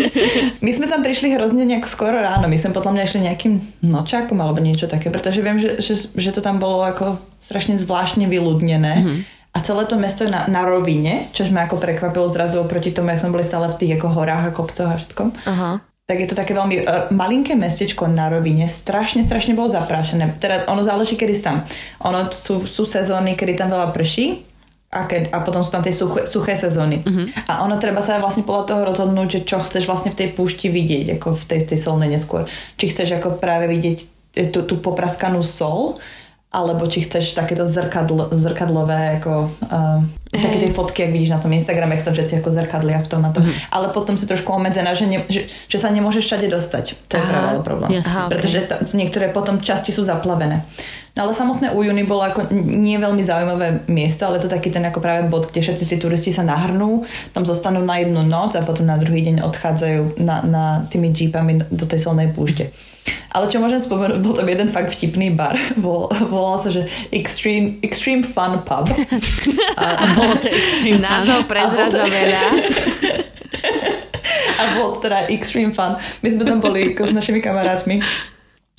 my 0.65 0.71
sme 0.77 0.85
tam 0.85 1.01
prišli 1.01 1.33
hrozne 1.33 1.65
nejak 1.65 1.89
skoro 1.89 2.21
ráno. 2.21 2.45
My 2.45 2.53
sme 2.61 2.69
potom 2.69 2.93
mňa 2.93 3.09
išli 3.09 3.25
nejakým 3.25 3.81
nočákom 3.81 4.37
alebo 4.37 4.61
niečo 4.61 4.85
také, 4.85 5.09
pretože 5.09 5.41
viem, 5.41 5.57
že, 5.57 5.81
že, 5.81 6.05
že 6.13 6.29
to 6.29 6.45
tam 6.45 6.61
bolo 6.61 6.85
ako 6.85 7.17
strašne 7.41 7.81
zvláštne 7.81 8.29
vyľudnené. 8.29 8.93
Mm-hmm. 9.01 9.17
A 9.49 9.57
celé 9.65 9.89
to 9.89 9.97
mesto 9.97 10.21
je 10.21 10.29
na, 10.29 10.45
na 10.45 10.61
rovine, 10.69 11.25
čo 11.33 11.49
ma 11.49 11.65
ako 11.65 11.81
prekvapilo 11.81 12.29
zrazu 12.29 12.61
oproti 12.61 12.93
tomu, 12.93 13.09
jak 13.09 13.25
sme 13.25 13.33
boli 13.33 13.41
stále 13.41 13.73
v 13.73 13.81
tých 13.81 13.97
ako 13.97 14.21
horách 14.21 14.53
a 14.53 14.55
kopcoch 14.55 14.85
a 14.85 15.01
všetkom. 15.01 15.29
Aha 15.49 15.81
tak 16.01 16.27
je 16.27 16.27
to 16.27 16.35
také 16.35 16.51
veľmi 16.51 16.83
uh, 16.83 17.07
malinké 17.15 17.55
mestečko 17.55 18.03
na 18.11 18.27
rovine, 18.27 18.67
strašne, 18.67 19.23
strašne 19.23 19.55
bolo 19.55 19.71
zaprášené. 19.71 20.35
Teda 20.43 20.67
ono 20.67 20.83
záleží, 20.83 21.15
kedy 21.15 21.39
tam. 21.39 21.63
Ono 22.03 22.27
sú, 22.35 22.67
sú 22.67 22.83
sezóny, 22.83 23.39
kedy 23.39 23.55
tam 23.55 23.71
veľa 23.71 23.95
prší 23.95 24.50
a, 24.91 25.07
keď, 25.07 25.31
a 25.31 25.39
potom 25.39 25.63
sú 25.63 25.71
tam 25.71 25.79
tie 25.79 25.95
suché, 25.95 26.27
suché 26.27 26.59
sezóny. 26.59 26.99
Uh-huh. 26.99 27.23
A 27.47 27.63
ono 27.63 27.79
treba 27.79 28.03
sa 28.03 28.19
vlastne 28.19 28.43
podľa 28.43 28.67
toho 28.67 28.81
rozhodnúť, 28.83 29.27
že 29.31 29.41
čo 29.47 29.63
chceš 29.63 29.87
vlastne 29.87 30.11
v 30.11 30.19
tej 30.19 30.29
púšti 30.35 30.67
vidieť, 30.67 31.15
ako 31.15 31.39
v 31.39 31.43
tej, 31.47 31.59
tej 31.63 31.79
solnej 31.79 32.11
neskôr. 32.11 32.43
Či 32.75 32.91
chceš 32.91 33.15
ako 33.15 33.39
práve 33.39 33.71
vidieť 33.71 33.97
tú, 34.51 34.67
tú 34.67 34.75
popraskanú 34.83 35.47
sol, 35.47 35.95
alebo 36.51 36.83
či 36.83 37.07
chceš 37.07 37.31
takéto 37.31 37.63
zrkadl, 37.63 38.27
zrkadlové 38.35 39.23
ako 39.23 39.47
uh, 39.71 40.03
také 40.27 40.67
tie 40.67 40.71
fotky, 40.75 41.07
ak 41.07 41.15
vidíš 41.15 41.31
na 41.31 41.39
tom 41.39 41.55
Instagrame, 41.55 41.95
ak 41.95 42.03
sa 42.03 42.11
všetci 42.11 42.43
ako 42.43 42.51
zrkadlia 42.51 42.99
v 42.99 43.07
tom 43.07 43.23
a 43.23 43.31
to. 43.31 43.39
Mm. 43.39 43.55
Ale 43.71 43.87
potom 43.95 44.19
si 44.19 44.27
trošku 44.27 44.51
obmedzená, 44.51 44.91
že, 44.91 45.07
ne, 45.07 45.23
že, 45.31 45.47
že 45.47 45.77
sa 45.79 45.87
nemôžeš 45.87 46.27
všade 46.27 46.51
dostať. 46.51 46.99
To 47.07 47.13
je 47.15 47.23
práve 47.23 47.63
problém. 47.63 48.03
Aha, 48.03 48.27
okay. 48.27 48.31
Pretože 48.35 48.67
tam, 48.67 48.83
niektoré 48.83 49.31
potom 49.31 49.63
časti 49.63 49.95
sú 49.95 50.03
zaplavené. 50.03 50.67
No 51.15 51.27
ale 51.27 51.35
samotné 51.35 51.71
Ujuni 51.71 52.03
bolo 52.07 52.23
ako 52.23 52.51
nie 52.55 52.95
veľmi 52.95 53.23
zaujímavé 53.23 53.87
miesto, 53.91 54.27
ale 54.27 54.39
to 54.39 54.51
taký 54.51 54.71
ten 54.71 54.83
ako 54.87 55.03
práve 55.03 55.27
bod, 55.27 55.51
kde 55.51 55.59
všetci 55.63 55.83
tí 55.87 55.95
turisti 55.99 56.31
sa 56.31 56.43
nahrnú, 56.43 57.03
tam 57.35 57.43
zostanú 57.43 57.83
na 57.83 57.99
jednu 57.99 58.23
noc 58.23 58.55
a 58.55 58.63
potom 58.63 58.87
na 58.87 58.95
druhý 58.95 59.23
deň 59.27 59.43
odchádzajú 59.43 60.23
na, 60.23 60.39
na 60.43 60.63
tými 60.87 61.11
jeepami 61.11 61.67
do 61.67 61.83
tej 61.83 61.99
solnej 61.99 62.31
púšte. 62.31 62.71
Ale 63.31 63.47
čo 63.47 63.63
môžem 63.63 63.79
spomenúť, 63.79 64.19
bol 64.19 64.35
tam 64.35 64.43
jeden 64.43 64.67
fakt 64.67 64.91
vtipný 64.91 65.31
bar. 65.31 65.55
Vol, 65.83 66.11
volal 66.27 66.59
sa, 66.59 66.69
že 66.69 66.91
Extreme, 67.15 67.79
Extreme 67.79 68.27
Fun 68.27 68.59
Pub. 68.67 68.91
A, 69.79 70.13
bolo 70.13 70.35
to 70.35 70.51
Extreme 70.51 70.99
Názov 70.99 71.47
prezradza 71.47 72.03
veľa. 72.05 72.43
A 74.59 74.63
bol 74.75 74.99
teda 74.99 75.31
Extreme 75.31 75.71
Fun. 75.71 75.95
My 75.95 76.27
sme 76.27 76.43
tam 76.43 76.59
boli 76.59 76.91
s 76.91 77.11
našimi 77.15 77.39
kamarátmi. 77.39 78.03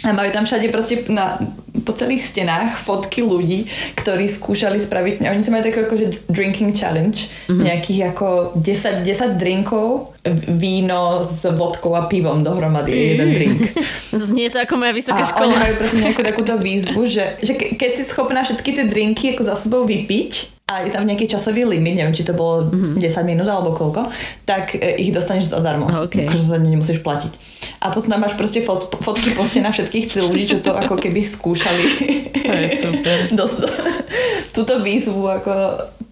A 0.02 0.10
majú 0.10 0.30
tam 0.34 0.42
všade 0.42 0.66
proste 0.74 1.06
na, 1.06 1.38
po 1.86 1.94
celých 1.94 2.26
stenách 2.26 2.74
fotky 2.82 3.22
ľudí, 3.22 3.70
ktorí 3.94 4.26
skúšali 4.26 4.82
spraviť, 4.82 5.22
oni 5.22 5.42
to 5.46 5.50
majú 5.54 5.62
také 5.62 5.78
ako, 5.86 5.94
že 5.94 6.06
drinking 6.26 6.74
challenge, 6.74 7.30
mm-hmm. 7.46 7.62
nejakých 7.62 8.00
ako 8.10 8.58
10, 8.58 9.06
10 9.06 9.38
drinkov, 9.38 10.12
víno 10.54 11.22
s 11.22 11.42
vodkou 11.46 11.98
a 11.98 12.06
pivom 12.06 12.46
dohromady 12.46 12.94
je 12.94 13.04
jeden 13.14 13.30
drink. 13.34 13.60
Znie 14.30 14.50
to 14.50 14.62
ako 14.62 14.78
moja 14.78 14.94
vysoká 14.94 15.22
a 15.22 15.30
škola. 15.30 15.50
oni 15.50 15.56
majú 15.58 15.74
proste 15.82 15.98
nejakú 15.98 16.22
takúto 16.22 16.54
výzvu, 16.62 17.00
že, 17.10 17.24
že 17.42 17.52
ke, 17.58 17.74
keď 17.74 17.90
si 17.98 18.02
schopná 18.06 18.46
všetky 18.46 18.70
tie 18.74 18.84
drinky 18.86 19.34
ako 19.34 19.42
za 19.42 19.58
sebou 19.58 19.82
vypiť, 19.82 20.61
a 20.72 20.80
je 20.80 20.90
tam 20.90 21.04
nejaký 21.04 21.28
časový 21.28 21.68
limit, 21.68 22.00
neviem, 22.00 22.16
či 22.16 22.24
to 22.24 22.32
bolo 22.32 22.72
mm-hmm. 22.72 22.96
10 22.96 23.28
minút 23.28 23.44
alebo 23.44 23.76
koľko, 23.76 24.08
tak 24.48 24.72
e, 24.80 24.96
ich 25.04 25.12
dostaneš 25.12 25.52
zadarmo. 25.52 25.84
Okay. 26.08 26.24
Akože 26.24 26.48
sa 26.48 26.56
nemusíš 26.56 27.04
platiť. 27.04 27.32
A 27.84 27.92
potom 27.92 28.08
tam 28.08 28.24
máš 28.24 28.38
proste 28.40 28.64
fot, 28.64 28.88
fotky 29.04 29.60
na 29.60 29.68
všetkých 29.68 30.08
tých 30.08 30.22
ľudí, 30.24 30.44
čo 30.48 30.58
to 30.64 30.72
ako 30.72 30.96
keby 30.96 31.20
skúšali. 31.20 31.84
To 32.40 32.52
je 32.56 32.68
super. 32.80 33.16
Dosť 33.40 33.58
túto 34.56 34.80
výzvu 34.80 35.20
ako 35.28 35.52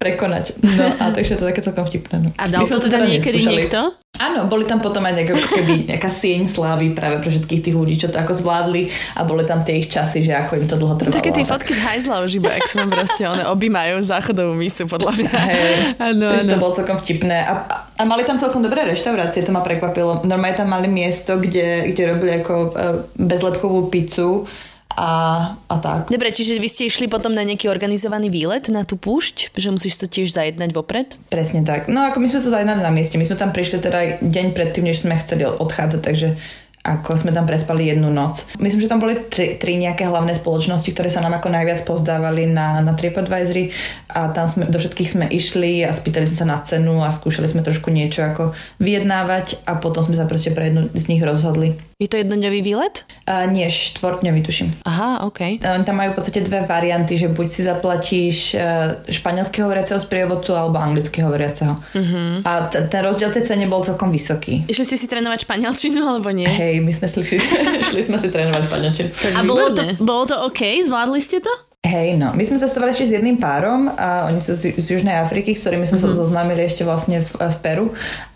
prekonať. 0.01 0.57
No 0.57 0.89
a 0.97 1.13
takže 1.13 1.37
to 1.37 1.45
je 1.45 1.49
také 1.53 1.61
celkom 1.61 1.85
vtipné. 1.85 2.15
No. 2.25 2.29
A 2.33 2.49
dal 2.49 2.65
to 2.65 2.81
teda, 2.81 3.05
teda 3.05 3.13
niekedy 3.13 3.37
neskúšali. 3.37 3.61
niekto? 3.61 3.79
Áno, 4.21 4.45
boli 4.45 4.67
tam 4.67 4.83
potom 4.83 5.01
aj 5.07 5.13
nejaká, 5.17 5.33
keby, 5.33 5.73
nejaká 5.89 6.09
sieň 6.11 6.45
slávy 6.45 6.93
práve 6.93 7.23
pre 7.23 7.31
všetkých 7.31 7.61
tých 7.63 7.75
ľudí, 7.77 7.95
čo 7.95 8.11
to 8.11 8.19
ako 8.19 8.37
zvládli 8.37 8.91
a 9.17 9.23
boli 9.23 9.47
tam 9.47 9.63
tie 9.63 9.81
ich 9.81 9.87
časy, 9.87 10.21
že 10.21 10.35
ako 10.35 10.61
im 10.61 10.65
to 10.67 10.75
dlho 10.77 10.93
trvalo. 10.99 11.15
Také 11.15 11.31
tie 11.31 11.47
fotky 11.47 11.71
z 11.73 11.81
hajzla 11.81 12.21
už 12.21 12.37
iba, 12.37 12.53
ak 12.53 12.65
sa 12.69 12.85
proste, 12.85 13.23
one 13.23 13.45
objímajú 13.47 14.03
záchodovú 14.03 14.53
misu, 14.53 14.85
podľa 14.85 15.15
mňa. 15.15 15.31
Hey, 15.31 15.73
ano, 16.11 16.27
ano. 16.27 16.51
to 16.53 16.61
bolo 16.61 16.73
celkom 16.75 16.97
vtipné. 17.01 17.37
A, 17.39 17.53
a, 17.65 17.75
a, 17.97 18.01
mali 18.03 18.27
tam 18.27 18.37
celkom 18.37 18.61
dobré 18.61 18.83
reštaurácie, 18.83 19.47
to 19.47 19.55
ma 19.55 19.63
prekvapilo. 19.63 20.21
Normálne 20.27 20.59
tam 20.59 20.69
mali 20.69 20.91
miesto, 20.91 21.39
kde, 21.39 21.89
kde 21.89 22.03
robili 22.13 22.31
ako 22.43 22.53
e, 22.53 22.69
bezlepkovú 23.15 23.89
pizzu 23.89 24.45
a, 24.95 25.11
a 25.55 25.75
tak. 25.79 26.11
Dobre, 26.11 26.35
čiže 26.35 26.59
vy 26.59 26.67
ste 26.67 26.87
išli 26.87 27.07
potom 27.07 27.31
na 27.31 27.43
nejaký 27.47 27.71
organizovaný 27.71 28.27
výlet 28.27 28.67
na 28.67 28.83
tú 28.83 28.99
púšť, 28.99 29.55
že 29.55 29.71
musíš 29.71 29.97
to 29.99 30.05
tiež 30.07 30.35
zajednať 30.35 30.69
vopred? 30.75 31.15
Presne 31.31 31.63
tak. 31.63 31.87
No 31.87 32.03
ako 32.07 32.19
my 32.19 32.27
sme 32.27 32.39
to 32.43 32.53
zajednali 32.53 32.81
na 32.83 32.91
mieste. 32.91 33.15
My 33.15 33.25
sme 33.27 33.39
tam 33.39 33.55
prišli 33.55 33.79
teda 33.79 34.23
deň 34.23 34.47
predtým, 34.51 34.87
než 34.87 35.03
sme 35.03 35.15
chceli 35.19 35.47
odchádzať, 35.47 36.01
takže 36.03 36.35
ako 36.81 37.13
sme 37.13 37.29
tam 37.29 37.45
prespali 37.45 37.93
jednu 37.93 38.09
noc. 38.09 38.57
Myslím, 38.57 38.81
že 38.81 38.89
tam 38.89 38.97
boli 38.97 39.13
tri, 39.29 39.61
tri 39.61 39.77
nejaké 39.77 40.01
hlavné 40.09 40.33
spoločnosti, 40.33 40.89
ktoré 40.89 41.13
sa 41.13 41.21
nám 41.21 41.37
ako 41.37 41.53
najviac 41.53 41.85
pozdávali 41.85 42.49
na, 42.49 42.81
na 42.81 42.97
TripAdvisory 42.97 43.69
a 44.09 44.33
tam 44.33 44.49
sme, 44.49 44.65
do 44.65 44.81
všetkých 44.81 45.11
sme 45.13 45.25
išli 45.29 45.85
a 45.85 45.93
spýtali 45.93 46.25
sme 46.33 46.37
sa 46.41 46.47
na 46.49 46.57
cenu 46.65 47.05
a 47.05 47.13
skúšali 47.13 47.45
sme 47.45 47.61
trošku 47.61 47.93
niečo 47.93 48.25
ako 48.25 48.57
vyjednávať 48.81 49.61
a 49.69 49.77
potom 49.77 50.01
sme 50.01 50.17
sa 50.17 50.25
proste 50.25 50.49
pre 50.57 50.73
jednu 50.73 50.89
z 50.97 51.05
nich 51.05 51.21
rozhodli. 51.21 51.77
Je 52.01 52.09
to 52.09 52.17
jednodňový 52.17 52.65
výlet? 52.65 53.05
Uh, 53.29 53.45
nie, 53.45 53.69
štvortňový 53.69 54.41
tuším. 54.41 54.73
Aha, 54.89 55.21
OK. 55.29 55.61
Uh, 55.61 55.85
tam 55.85 56.01
majú 56.01 56.11
v 56.11 56.15
podstate 56.17 56.41
dve 56.41 56.65
varianty, 56.65 57.13
že 57.13 57.29
buď 57.29 57.47
si 57.53 57.61
zaplatíš 57.61 58.57
uh, 58.57 59.05
španielského 59.05 59.69
hovoriaceho 59.69 60.01
sprievodcu 60.01 60.57
alebo 60.57 60.81
anglického 60.81 61.29
hovoriaceho. 61.29 61.77
Uh-huh. 61.77 62.41
A 62.41 62.73
t- 62.73 62.81
ten 62.89 63.05
rozdiel 63.05 63.29
tej 63.29 63.45
cene 63.45 63.69
bol 63.69 63.85
celkom 63.85 64.09
vysoký. 64.09 64.65
Išli 64.65 64.89
ste 64.89 64.97
si 64.97 65.05
trénovať 65.05 65.45
španielčinu 65.45 66.01
alebo 66.01 66.33
nie? 66.33 66.49
Hej, 66.49 66.81
my 66.81 66.89
sme 66.89 67.05
šli, 67.05 67.37
šli 67.93 68.01
sme 68.01 68.17
si 68.17 68.33
trénovať 68.33 68.61
španielčinu. 68.65 69.09
A 69.37 69.41
bolo 69.45 69.69
to, 69.69 69.81
bolo 70.01 70.23
to 70.25 70.35
OK? 70.41 70.81
Zvládli 70.81 71.21
ste 71.21 71.37
to? 71.37 71.53
Hej, 71.81 72.21
no. 72.21 72.29
My 72.37 72.45
sme 72.45 72.61
cestovali 72.61 72.93
ešte 72.93 73.09
s 73.09 73.15
jedným 73.17 73.41
párom 73.41 73.89
a 73.97 74.29
oni 74.29 74.37
sú 74.37 74.53
z, 74.53 74.77
z 74.77 74.87
Južnej 75.01 75.17
Afriky, 75.17 75.57
s 75.57 75.65
ktorými 75.65 75.89
sme 75.89 75.97
mm-hmm. 75.97 76.13
sa 76.13 76.13
mhm. 76.13 76.19
zoznámili 76.21 76.61
ešte 76.61 76.85
vlastne 76.85 77.25
v, 77.25 77.29
v 77.33 77.57
Peru. 77.57 77.85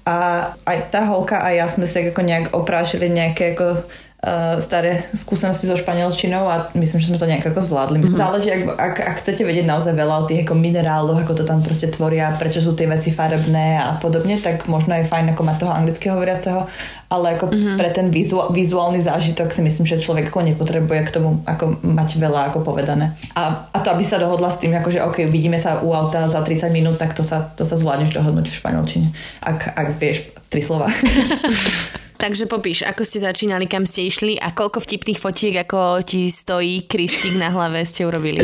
A 0.01 0.49
aj 0.65 0.89
tá 0.89 1.05
holka 1.05 1.45
a 1.45 1.53
ja 1.53 1.69
sme 1.69 1.85
sa 1.85 2.01
ako 2.01 2.21
nejak 2.25 2.45
oprášili 2.57 3.05
nejaké 3.05 3.53
ako 3.53 3.85
uh, 4.25 4.57
staré 4.57 5.05
skúsenosti 5.13 5.69
so 5.69 5.77
španielčinou 5.77 6.49
a 6.49 6.55
myslím, 6.73 6.97
že 6.97 7.13
sme 7.13 7.21
to 7.21 7.29
nejak 7.29 7.45
ako 7.45 7.61
zvládli. 7.61 8.01
Mm-hmm. 8.01 8.17
Záleží, 8.17 8.49
ak, 8.49 8.61
ak, 8.73 8.95
ak 9.05 9.15
chcete 9.21 9.45
vedieť 9.45 9.69
naozaj 9.69 9.93
veľa 9.93 10.25
o 10.25 10.27
tých 10.27 10.41
ako 10.43 10.57
mineráloch, 10.57 11.21
ako 11.21 11.33
to 11.37 11.43
tam 11.45 11.61
proste 11.61 11.93
tvoria, 11.93 12.33
prečo 12.33 12.59
sú 12.59 12.73
tie 12.73 12.89
veci 12.89 13.13
farebné 13.13 13.77
a 13.77 14.01
podobne, 14.01 14.41
tak 14.41 14.65
možno 14.65 14.97
je 14.97 15.05
fajn 15.05 15.37
ako 15.37 15.41
mať 15.45 15.57
toho 15.61 15.71
anglického 15.71 16.13
hovoriaceho, 16.17 16.65
ale 17.13 17.37
ako 17.37 17.45
mm-hmm. 17.53 17.77
pre 17.77 17.89
ten 17.93 18.07
vizu, 18.09 18.41
vizuálny 18.49 18.99
zážitok 18.99 19.53
si 19.53 19.61
myslím, 19.61 19.85
že 19.85 20.01
človek 20.01 20.33
ako 20.33 20.41
nepotrebuje 20.41 20.99
k 21.05 21.13
tomu 21.13 21.45
ako 21.45 21.77
mať 21.85 22.17
veľa 22.17 22.49
ako 22.49 22.65
povedané. 22.65 23.13
A, 23.37 23.69
a 23.69 23.77
to, 23.79 23.93
aby 23.93 24.01
sa 24.01 24.17
dohodla 24.17 24.49
s 24.49 24.57
tým, 24.57 24.73
ako 24.73 24.89
že 24.89 25.05
OK, 25.05 25.29
vidíme 25.29 25.61
sa 25.61 25.85
u 25.85 25.93
auta 25.93 26.25
za 26.25 26.41
30 26.41 26.73
minút, 26.73 26.97
tak 26.97 27.13
to 27.13 27.21
sa, 27.21 27.53
to 27.53 27.61
sa 27.61 27.77
zvládneš 27.77 28.17
dohodnúť 28.17 28.49
v 28.49 28.57
španielčine. 28.57 29.07
Ak, 29.45 29.69
ak 29.69 30.01
vieš 30.01 30.25
tri 30.49 30.65
slova. 30.65 30.89
Takže 32.15 32.47
popíš, 32.47 32.87
ako 32.87 33.03
ste 33.03 33.19
začínali, 33.19 33.67
kam 33.67 33.83
ste 33.83 34.07
išli 34.07 34.39
a 34.39 34.55
koľko 34.55 34.79
vtipných 34.79 35.19
fotiek, 35.19 35.55
ako 35.67 35.99
ti 36.01 36.31
stojí 36.31 36.87
kristík 36.87 37.35
na 37.35 37.51
hlave 37.51 37.83
ste 37.83 38.07
urobili. 38.07 38.39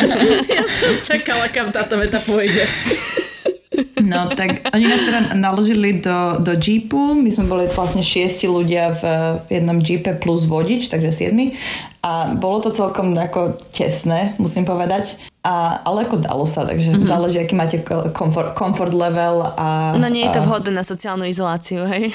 ja 0.54 0.64
som 0.64 0.94
čakala, 1.02 1.50
kam 1.50 1.74
táto 1.74 1.98
veta 1.98 2.22
pôjde. 2.22 2.64
No 4.06 4.30
tak 4.32 4.62
oni 4.72 4.86
nás 4.88 5.02
teda 5.04 5.20
naložili 5.36 5.98
do, 6.00 6.40
do 6.40 6.54
jeepu, 6.56 7.18
my 7.18 7.28
sme 7.28 7.50
boli 7.50 7.64
vlastne 7.68 8.00
šiesti 8.00 8.46
ľudia 8.48 8.94
v 8.94 9.02
jednom 9.52 9.82
jeepe 9.82 10.16
plus 10.16 10.46
vodič, 10.46 10.88
takže 10.88 11.12
siedmi 11.12 11.58
a 12.06 12.38
bolo 12.38 12.62
to 12.62 12.70
celkom 12.70 13.18
ako 13.18 13.58
tesné, 13.74 14.38
musím 14.38 14.62
povedať. 14.62 15.18
A, 15.46 15.78
ale 15.86 16.10
ako 16.10 16.22
dalo 16.22 16.42
sa, 16.42 16.66
takže 16.66 16.90
mm-hmm. 16.90 17.06
záleží, 17.06 17.38
aký 17.38 17.54
máte 17.54 17.78
comfort, 18.10 18.58
comfort 18.58 18.90
level. 18.90 19.46
A, 19.54 19.94
no 19.94 20.10
nie 20.10 20.26
je 20.26 20.34
to 20.34 20.42
a... 20.42 20.46
vhodné 20.46 20.74
na 20.74 20.82
sociálnu 20.82 21.22
izoláciu, 21.22 21.86
hej? 21.86 22.10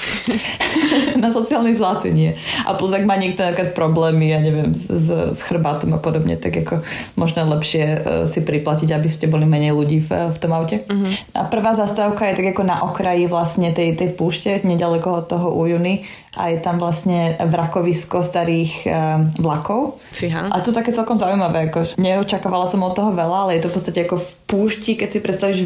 na 1.24 1.32
sociálnu 1.32 1.72
izoláciu 1.72 2.12
nie. 2.12 2.36
A 2.68 2.76
plus, 2.76 2.92
ak 2.92 3.08
má 3.08 3.16
niekto 3.16 3.40
napríklad 3.40 3.72
problémy, 3.72 4.32
ja 4.32 4.40
neviem, 4.40 4.76
s, 4.76 4.84
s, 5.08 5.40
chrbátom 5.48 5.96
a 5.96 6.00
podobne, 6.00 6.36
tak 6.36 6.60
ako 6.60 6.84
možno 7.16 7.48
lepšie 7.56 7.84
uh, 7.84 7.96
si 8.28 8.44
priplatiť, 8.44 8.92
aby 8.92 9.08
ste 9.08 9.32
boli 9.32 9.48
menej 9.48 9.72
ľudí 9.72 10.04
v, 10.04 10.28
v 10.32 10.36
tom 10.36 10.52
aute. 10.52 10.84
Mm-hmm. 10.84 11.32
A 11.32 11.48
prvá 11.48 11.72
zastávka 11.72 12.28
je 12.28 12.36
tak 12.36 12.52
ako 12.52 12.68
na 12.68 12.84
okraji 12.84 13.32
vlastne 13.32 13.72
tej, 13.72 13.96
tej 13.96 14.12
púšte, 14.12 14.60
nedaleko 14.60 15.24
od 15.24 15.32
toho 15.32 15.56
Ujuny 15.56 16.04
a 16.32 16.48
je 16.48 16.58
tam 16.64 16.80
vlastne 16.80 17.36
vrakovisko 17.36 18.24
starých 18.24 18.72
uh, 18.88 18.92
vlakov. 19.36 20.00
Fíha. 20.16 20.48
A 20.48 20.64
to 20.64 20.72
je 20.72 20.78
také 20.80 20.88
celkom 20.88 21.20
zaujímavé, 21.20 21.68
ako 21.68 22.00
neočakávala 22.00 22.64
som 22.64 22.80
od 22.80 22.96
toho 22.96 23.12
veľa, 23.12 23.48
ale 23.48 23.60
je 23.60 23.68
to 23.68 23.70
v 23.70 23.76
podstate 23.76 24.00
ako 24.08 24.16
v 24.16 24.28
púšti, 24.48 24.92
keď 24.96 25.08
si 25.12 25.18
predstavíš 25.20 25.60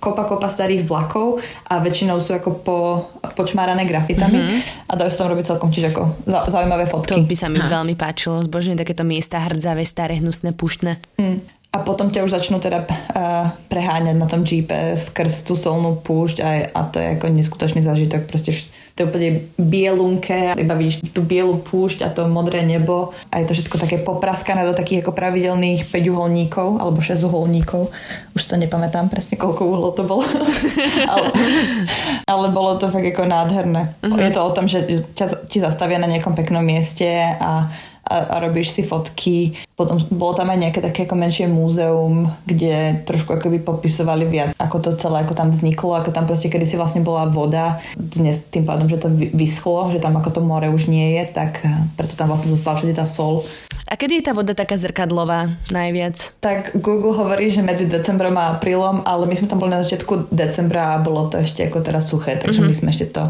kopa 0.00 0.24
kopa 0.24 0.48
starých 0.48 0.88
vlakov 0.88 1.44
a 1.68 1.80
väčšinou 1.84 2.16
sú 2.20 2.32
ako 2.32 2.50
po, 2.64 2.78
počmárané 3.36 3.84
grafitami 3.84 4.40
mm-hmm. 4.40 4.88
a 4.88 4.92
dajú 4.96 5.10
sa 5.12 5.24
tam 5.24 5.36
robiť 5.36 5.44
celkom 5.52 5.68
tiež 5.68 5.92
ako 5.92 6.02
zaujímavé 6.48 6.88
fotky. 6.88 7.12
To 7.12 7.28
by 7.28 7.36
sa 7.36 7.52
mi 7.52 7.60
ha. 7.60 7.68
veľmi 7.68 7.92
páčilo, 7.92 8.40
zbožne 8.40 8.76
takéto 8.76 9.04
miesta 9.04 9.36
hrdzavé, 9.40 9.84
staré, 9.84 10.16
hnusné, 10.20 10.56
puštné. 10.56 10.96
Mm 11.20 11.56
a 11.76 11.84
potom 11.84 12.08
ťa 12.08 12.24
už 12.24 12.32
začnú 12.32 12.56
teda 12.56 12.88
uh, 12.88 13.52
preháňať 13.68 14.16
na 14.16 14.24
tom 14.24 14.48
jeepe 14.48 14.96
skrz 14.96 15.44
tú 15.44 15.60
solnú 15.60 16.00
púšť 16.00 16.40
a, 16.40 16.72
a 16.72 16.80
to 16.88 16.96
je 16.96 17.20
ako 17.20 17.28
neskutočný 17.28 17.84
zážitok. 17.84 18.24
Proste 18.24 18.56
to 18.96 19.04
je 19.04 19.08
úplne 19.12 19.30
bielunké, 19.60 20.56
iba 20.56 20.72
vidíš 20.72 21.04
tú 21.12 21.20
bielu 21.20 21.52
púšť 21.60 22.00
a 22.00 22.08
to 22.08 22.24
modré 22.32 22.64
nebo 22.64 23.12
a 23.28 23.44
je 23.44 23.44
to 23.44 23.52
všetko 23.52 23.76
také 23.76 23.96
popraskané 24.00 24.64
do 24.64 24.72
takých 24.72 25.04
ako 25.04 25.12
pravidelných 25.12 25.92
5 25.92 26.12
uholníkov 26.16 26.80
alebo 26.80 27.04
6 27.04 27.28
uholníkov. 27.28 27.92
Už 28.32 28.40
sa 28.40 28.56
nepamätám 28.56 29.12
presne, 29.12 29.36
koľko 29.36 29.68
uhlov 29.68 30.00
to 30.00 30.08
bolo. 30.08 30.24
ale, 31.12 31.28
ale 32.24 32.46
bolo 32.56 32.80
to 32.80 32.88
fakt 32.88 33.04
ako 33.04 33.28
nádherné. 33.28 33.92
Uh-huh. 34.00 34.16
Je 34.16 34.32
to 34.32 34.40
o 34.40 34.50
tom, 34.56 34.64
že 34.64 35.04
ťa, 35.12 35.44
ti 35.44 35.60
zastavia 35.60 36.00
na 36.00 36.08
nejakom 36.08 36.32
peknom 36.32 36.64
mieste 36.64 37.36
a 37.36 37.68
a, 38.06 38.16
a 38.32 38.36
robíš 38.38 38.70
si 38.70 38.82
fotky. 38.86 39.58
Potom 39.74 39.98
bolo 40.08 40.38
tam 40.38 40.48
aj 40.48 40.58
nejaké 40.62 40.80
také 40.80 41.04
ako 41.04 41.18
menšie 41.18 41.50
múzeum, 41.50 42.30
kde 42.46 43.02
trošku 43.04 43.34
akoby 43.34 43.60
popisovali 43.60 44.24
viac, 44.24 44.50
ako 44.56 44.76
to 44.78 44.90
celé, 44.94 45.26
ako 45.26 45.34
tam 45.34 45.50
vzniklo, 45.50 45.98
ako 45.98 46.14
tam 46.14 46.24
proste 46.24 46.46
kedy 46.46 46.64
si 46.64 46.78
vlastne 46.78 47.02
bola 47.02 47.26
voda. 47.26 47.82
Dnes 47.98 48.46
tým 48.48 48.64
pádom, 48.64 48.86
že 48.86 49.02
to 49.02 49.10
vyschlo, 49.12 49.90
že 49.90 49.98
tam 49.98 50.14
ako 50.16 50.38
to 50.38 50.40
more 50.40 50.70
už 50.70 50.86
nie 50.86 51.18
je, 51.18 51.22
tak 51.34 51.66
eh, 51.66 51.70
preto 51.98 52.14
tam 52.14 52.30
vlastne 52.30 52.54
zostala 52.54 52.78
všade 52.78 52.94
tá 52.94 53.04
sol. 53.04 53.42
A 53.86 53.94
kedy 53.94 54.18
je 54.18 54.24
tá 54.26 54.34
voda 54.34 54.50
taká 54.50 54.74
zrkadlová 54.74 55.62
najviac? 55.70 56.18
Tak 56.42 56.74
Google 56.82 57.14
hovorí, 57.14 57.54
že 57.54 57.62
medzi 57.62 57.86
decembrom 57.86 58.34
a 58.34 58.58
aprílom, 58.58 59.06
ale 59.06 59.30
my 59.30 59.34
sme 59.38 59.46
tam 59.46 59.62
boli 59.62 59.70
na 59.70 59.86
začiatku 59.86 60.34
decembra 60.34 60.98
a 60.98 61.02
bolo 61.02 61.30
to 61.30 61.38
ešte 61.38 61.62
ako 61.70 61.86
teraz 61.86 62.10
suché, 62.10 62.34
takže 62.34 62.66
mm-hmm. 62.66 62.74
my 62.74 62.80
sme 62.82 62.88
ešte 62.90 63.06
to 63.14 63.22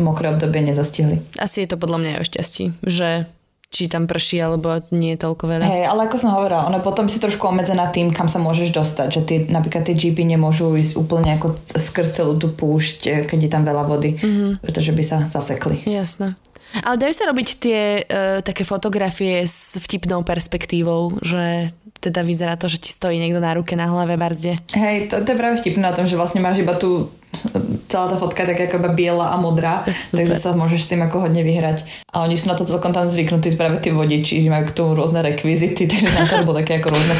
mokré 0.00 0.32
obdobie 0.32 0.64
nezastihli. 0.64 1.20
Asi 1.36 1.64
je 1.64 1.68
to 1.68 1.76
podľa 1.76 1.98
mňa 2.00 2.12
o 2.20 2.24
šťastí, 2.24 2.64
že 2.88 3.28
či 3.72 3.88
tam 3.88 4.04
prší, 4.04 4.44
alebo 4.44 4.84
nie 4.92 5.16
je 5.16 5.24
toľko 5.24 5.44
veľa. 5.48 5.64
Hej, 5.64 5.84
ale 5.88 6.04
ako 6.04 6.16
som 6.20 6.30
hovorila, 6.36 6.68
ono 6.68 6.84
potom 6.84 7.08
si 7.08 7.16
trošku 7.16 7.48
obmedzená 7.48 7.88
tým, 7.88 8.12
kam 8.12 8.28
sa 8.28 8.36
môžeš 8.36 8.68
dostať, 8.68 9.08
že 9.08 9.20
tie, 9.24 9.38
napríklad 9.48 9.88
tie 9.88 9.96
jeepy 9.96 10.28
nemôžu 10.28 10.76
ísť 10.76 11.00
úplne 11.00 11.40
ako 11.40 11.56
skrz 11.64 12.20
celú 12.20 12.36
tú 12.36 12.52
púšť, 12.52 12.98
eh, 13.08 13.24
keď 13.24 13.38
je 13.48 13.50
tam 13.50 13.64
veľa 13.64 13.88
vody, 13.88 14.20
mm-hmm. 14.20 14.60
pretože 14.60 14.92
by 14.92 15.02
sa 15.02 15.24
zasekli. 15.32 15.80
Jasné. 15.88 16.36
Ale 16.84 16.96
dajú 16.96 17.12
sa 17.12 17.28
robiť 17.28 17.48
tie 17.60 17.80
uh, 18.00 18.40
také 18.40 18.64
fotografie 18.64 19.44
s 19.44 19.76
vtipnou 19.76 20.24
perspektívou, 20.24 21.20
že 21.20 21.68
teda 22.00 22.24
vyzerá 22.24 22.56
to, 22.56 22.66
že 22.66 22.80
ti 22.80 22.90
stojí 22.90 23.20
niekto 23.20 23.38
na 23.38 23.52
ruke 23.52 23.76
na 23.76 23.86
hlave 23.86 24.16
barzde. 24.16 24.56
Hej, 24.72 25.12
to, 25.12 25.20
to 25.20 25.36
je 25.36 25.38
práve 25.38 25.60
vtipné 25.60 25.84
na 25.84 25.94
tom, 25.94 26.08
že 26.08 26.16
vlastne 26.16 26.40
máš 26.40 26.64
iba 26.64 26.74
tú 26.74 27.12
celá 27.88 28.12
tá 28.12 28.16
fotka 28.20 28.44
je 28.44 28.52
taká 28.52 28.68
ako 28.68 28.92
biela 28.92 29.32
a 29.32 29.36
modrá, 29.40 29.84
takže 29.88 30.36
sa 30.36 30.52
môžeš 30.52 30.80
s 30.84 30.90
tým 30.92 31.00
ako 31.04 31.28
hodne 31.28 31.40
vyhrať. 31.40 31.84
A 32.12 32.28
oni 32.28 32.36
sú 32.36 32.48
na 32.48 32.56
to 32.56 32.68
celkom 32.68 32.92
tam 32.92 33.08
zvyknutí 33.08 33.56
práve 33.56 33.80
tí 33.80 33.88
vodiči, 33.88 34.44
že 34.44 34.52
majú 34.52 34.68
k 34.68 34.76
tomu 34.76 34.92
rôzne 34.92 35.24
rekvizity, 35.24 35.88
takže 35.88 36.12
na 36.12 36.28
to 36.28 36.44
bolo 36.44 36.60
také 36.60 36.80
ako 36.80 36.92
rôzne 36.92 37.14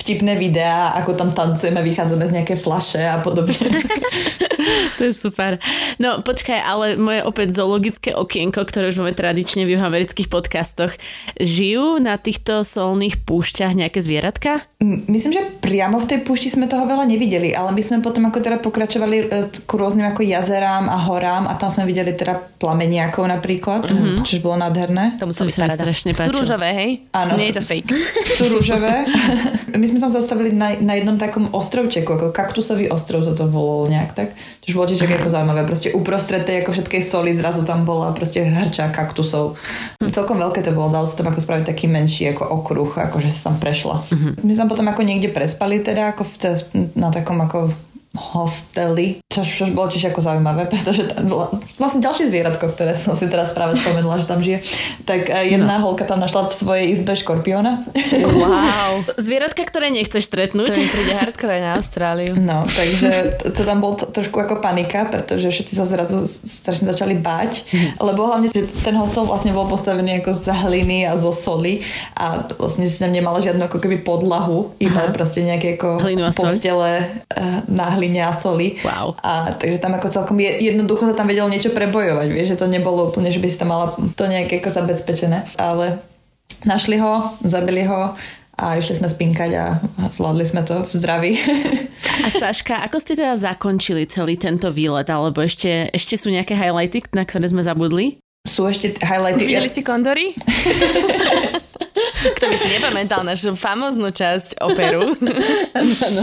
vtipné 0.00 0.40
videá, 0.40 0.96
ako 0.96 1.12
tam 1.12 1.30
tancujeme, 1.36 1.84
vychádzame 1.84 2.24
z 2.24 2.34
nejaké 2.40 2.54
flaše 2.56 3.04
a 3.04 3.20
podobne. 3.20 3.52
to 4.98 5.08
je 5.08 5.14
super. 5.16 5.60
No 6.00 6.24
počkaj, 6.24 6.60
ale 6.60 6.96
moje 6.96 7.20
opäť 7.24 7.56
zoologické 7.56 8.16
okienko, 8.16 8.64
ktoré 8.64 8.92
už 8.92 9.00
máme 9.00 9.16
tradične 9.16 9.64
v 9.68 9.76
juhoamerických 9.76 10.28
podcastoch, 10.28 10.96
žijú 11.36 12.00
na 12.00 12.16
týchto 12.16 12.64
solných 12.64 13.24
púšťach 13.24 13.76
nejaké 13.76 14.00
zvieratka? 14.00 14.64
Myslím, 14.80 15.32
že 15.36 15.42
priamo 15.60 16.00
v 16.00 16.08
tej 16.16 16.18
púšti 16.24 16.48
sme 16.52 16.68
toho 16.68 16.84
veľa 16.88 17.08
nevideli, 17.08 17.52
ale 17.52 17.72
my 17.76 17.82
sme 17.84 18.04
potom 18.04 18.24
ako 18.28 18.40
teda 18.40 18.58
pokračovali 18.60 19.49
k 19.50 19.70
rôznym 19.74 20.06
ako 20.12 20.22
jazerám 20.22 20.86
a 20.86 20.96
horám 21.00 21.50
a 21.50 21.58
tam 21.58 21.72
sme 21.72 21.88
videli 21.88 22.14
teda 22.14 22.38
plameniakov 22.60 23.24
napríklad, 23.26 23.88
mm-hmm. 23.88 24.22
čo 24.22 24.38
bolo 24.44 24.60
nádherné. 24.60 25.16
To 25.18 25.26
muselo 25.26 25.48
byť 25.48 25.56
strašne 25.56 26.10
Sú 26.14 26.30
rúžové, 26.30 26.68
hej? 26.76 26.90
Áno. 27.16 27.34
Nie 27.40 27.50
je 27.50 27.58
to 27.58 27.64
fake. 27.64 27.88
Sú 28.38 28.52
rúžové. 28.52 29.08
my 29.72 29.86
sme 29.88 29.98
tam 29.98 30.12
zastavili 30.12 30.52
na, 30.52 30.76
na 30.78 31.00
jednom 31.00 31.16
takom 31.16 31.48
ostrovčeku, 31.50 32.06
ako 32.06 32.26
kaktusový 32.30 32.92
ostrov 32.92 33.24
sa 33.24 33.32
to 33.32 33.48
volalo 33.48 33.88
nejak 33.88 34.12
tak. 34.12 34.28
Čo 34.60 34.76
bolo 34.76 34.92
tiež 34.92 35.02
ako 35.02 35.32
zaujímavé. 35.32 35.64
Proste 35.64 35.88
uprostred 35.96 36.44
tej 36.44 36.62
ako 36.62 36.70
všetkej 36.76 37.02
soli 37.02 37.32
zrazu 37.32 37.64
tam 37.64 37.88
bola 37.88 38.12
proste 38.12 38.44
hrča 38.44 38.92
kaktusov. 38.92 39.56
Hm. 40.04 40.12
Celkom 40.12 40.36
veľké 40.36 40.60
to 40.60 40.76
bolo, 40.76 40.92
dalo 40.92 41.08
sa 41.08 41.16
tam 41.16 41.32
ako 41.32 41.40
spraviť 41.40 41.64
taký 41.64 41.88
menší 41.88 42.36
ako 42.36 42.44
okruh, 42.60 42.90
ako 43.00 43.16
že 43.24 43.32
sa 43.32 43.50
tam 43.50 43.56
prešla. 43.56 43.96
Mm-hmm. 44.04 44.32
My 44.44 44.52
sme 44.52 44.66
potom 44.68 44.86
ako 44.86 45.02
niekde 45.02 45.32
prespali 45.32 45.80
teda 45.80 46.12
ako 46.12 46.22
v 46.28 46.34
na 46.94 47.08
takom 47.12 47.38
ako 47.40 47.89
hostely, 48.10 49.22
čo, 49.30 49.46
čo 49.46 49.70
bolo 49.70 49.86
tiež 49.86 50.10
ako 50.10 50.18
zaujímavé, 50.18 50.66
pretože 50.66 51.06
tam 51.06 51.30
bola 51.30 51.46
vlastne 51.78 52.02
ďalšie 52.02 52.26
zvieratko, 52.26 52.74
ktoré 52.74 52.98
som 52.98 53.14
si 53.14 53.30
teraz 53.30 53.54
práve 53.54 53.78
spomenula, 53.78 54.18
že 54.18 54.26
tam 54.26 54.42
žije. 54.42 54.66
Tak 55.06 55.30
e, 55.30 55.54
jedna 55.54 55.78
no. 55.78 55.86
holka 55.86 56.02
tam 56.02 56.18
našla 56.18 56.50
v 56.50 56.54
svojej 56.58 56.86
izbe 56.90 57.14
škorpióna. 57.14 57.86
Wow. 58.34 59.06
Zvieratka, 59.30 59.62
ktoré 59.62 59.94
nechceš 59.94 60.26
stretnúť. 60.26 60.74
To 60.74 60.82
mi 60.82 60.90
príde 60.90 61.14
hardcore 61.14 61.62
na 61.62 61.78
Austráliu. 61.78 62.34
No, 62.34 62.66
takže 62.66 63.38
to, 63.38 63.54
to 63.54 63.62
tam 63.62 63.78
bol 63.78 63.94
to, 63.94 64.10
trošku 64.10 64.42
ako 64.42 64.58
panika, 64.58 65.06
pretože 65.06 65.46
všetci 65.46 65.78
sa 65.78 65.86
zrazu 65.86 66.26
strašne 66.26 66.90
začali 66.90 67.14
báť, 67.14 67.62
mm. 67.70 68.02
lebo 68.02 68.26
hlavne 68.26 68.50
že 68.50 68.66
ten 68.82 68.98
hostel 68.98 69.22
vlastne 69.22 69.54
bol 69.54 69.70
postavený 69.70 70.18
ako 70.18 70.34
z 70.34 70.50
hliny 70.50 71.06
a 71.06 71.14
zo 71.14 71.30
soli 71.30 71.86
a 72.18 72.42
vlastne 72.58 72.90
si 72.90 72.98
tam 72.98 73.14
nemala 73.14 73.38
žiadnu 73.38 73.70
ako 73.70 73.78
keby 73.78 74.02
podlahu, 74.02 74.74
iba 74.82 75.06
Aha. 75.06 75.14
proste 75.14 75.46
nejaké 75.46 75.78
ako 75.78 76.02
postele 76.34 77.22
e, 77.30 77.30
na 77.70 77.99
hline 78.00 78.24
a 78.24 78.32
soli. 78.32 78.80
Wow. 78.80 79.12
A, 79.20 79.52
takže 79.52 79.76
tam 79.76 79.92
ako 79.92 80.08
celkom 80.08 80.40
jednoducho 80.40 81.04
sa 81.04 81.12
tam 81.12 81.28
vedelo 81.28 81.52
niečo 81.52 81.76
prebojovať, 81.76 82.28
vieš, 82.32 82.56
že 82.56 82.60
to 82.64 82.72
nebolo 82.72 83.12
úplne, 83.12 83.28
že 83.28 83.36
by 83.36 83.48
si 83.52 83.60
tam 83.60 83.68
mala 83.68 83.92
to 83.92 84.24
nejaké 84.24 84.64
ako 84.64 84.72
zabezpečené, 84.72 85.44
ale 85.60 86.00
našli 86.64 86.96
ho, 86.96 87.36
zabili 87.44 87.84
ho 87.84 88.16
a 88.60 88.76
išli 88.76 89.00
sme 89.00 89.08
spinkať 89.08 89.50
a 89.56 89.64
zvládli 90.12 90.44
sme 90.44 90.62
to 90.64 90.84
v 90.84 90.90
zdraví. 90.92 91.32
A 92.24 92.28
Saška, 92.28 92.84
ako 92.84 93.00
ste 93.00 93.16
teda 93.16 93.32
zakončili 93.36 94.04
celý 94.04 94.36
tento 94.36 94.68
výlet? 94.68 95.08
Alebo 95.08 95.40
ešte, 95.40 95.88
ešte 95.88 96.20
sú 96.20 96.28
nejaké 96.28 96.52
highlighty, 96.52 97.00
na 97.16 97.24
ktoré 97.24 97.48
sme 97.48 97.64
zabudli? 97.64 98.20
Sú 98.48 98.64
ešte 98.64 98.96
highlighty. 99.04 99.44
Videli 99.44 99.68
si 99.68 99.84
kondory? 99.84 100.32
Kto 102.20 102.44
by 102.52 102.56
si 102.56 102.68
nepamätal 102.72 103.20
našu 103.24 103.56
famoznú 103.56 104.12
časť 104.12 104.60
operu. 104.60 105.16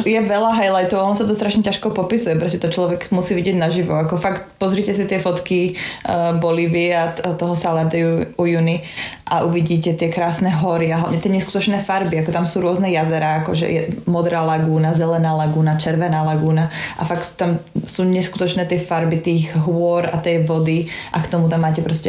Je 0.05 0.17
veľa 0.17 0.53
highlightov, 0.53 1.01
on 1.01 1.17
sa 1.17 1.25
to 1.25 1.33
strašne 1.33 1.65
ťažko 1.65 1.93
popisuje, 1.93 2.37
pretože 2.37 2.61
to 2.61 2.69
človek 2.73 3.09
musí 3.09 3.33
vidieť 3.33 3.57
naživo. 3.57 3.97
Ako 3.97 4.17
fakt, 4.17 4.45
pozrite 4.61 4.93
si 4.93 5.09
tie 5.09 5.17
fotky 5.17 5.73
uh, 6.05 6.37
Bolívie 6.37 6.93
a 6.93 7.13
toho 7.13 7.53
Salarde 7.57 8.33
u 8.37 8.43
Juni 8.45 8.81
a 9.27 9.43
uvidíte 9.43 9.91
tie 9.91 10.07
krásne 10.07 10.47
hory 10.47 10.87
a 10.95 11.03
hlavne 11.03 11.19
tie 11.19 11.27
neskutočné 11.27 11.83
farby, 11.83 12.23
ako 12.23 12.31
tam 12.31 12.45
sú 12.47 12.63
rôzne 12.63 12.87
jazera, 12.87 13.43
ako 13.43 13.51
že 13.59 13.67
je 13.67 13.81
modrá 14.07 14.39
lagúna, 14.39 14.95
zelená 14.95 15.35
lagúna, 15.35 15.75
červená 15.75 16.23
lagúna 16.23 16.71
a 16.95 17.03
fakt 17.03 17.35
tam 17.35 17.59
sú 17.83 18.07
neskutočné 18.07 18.63
tie 18.71 18.79
farby 18.79 19.19
tých 19.19 19.51
hôr 19.67 20.07
a 20.07 20.15
tej 20.23 20.47
vody 20.47 20.87
a 21.11 21.19
k 21.19 21.27
tomu 21.27 21.51
tam 21.51 21.67
máte 21.67 21.83
proste 21.83 22.06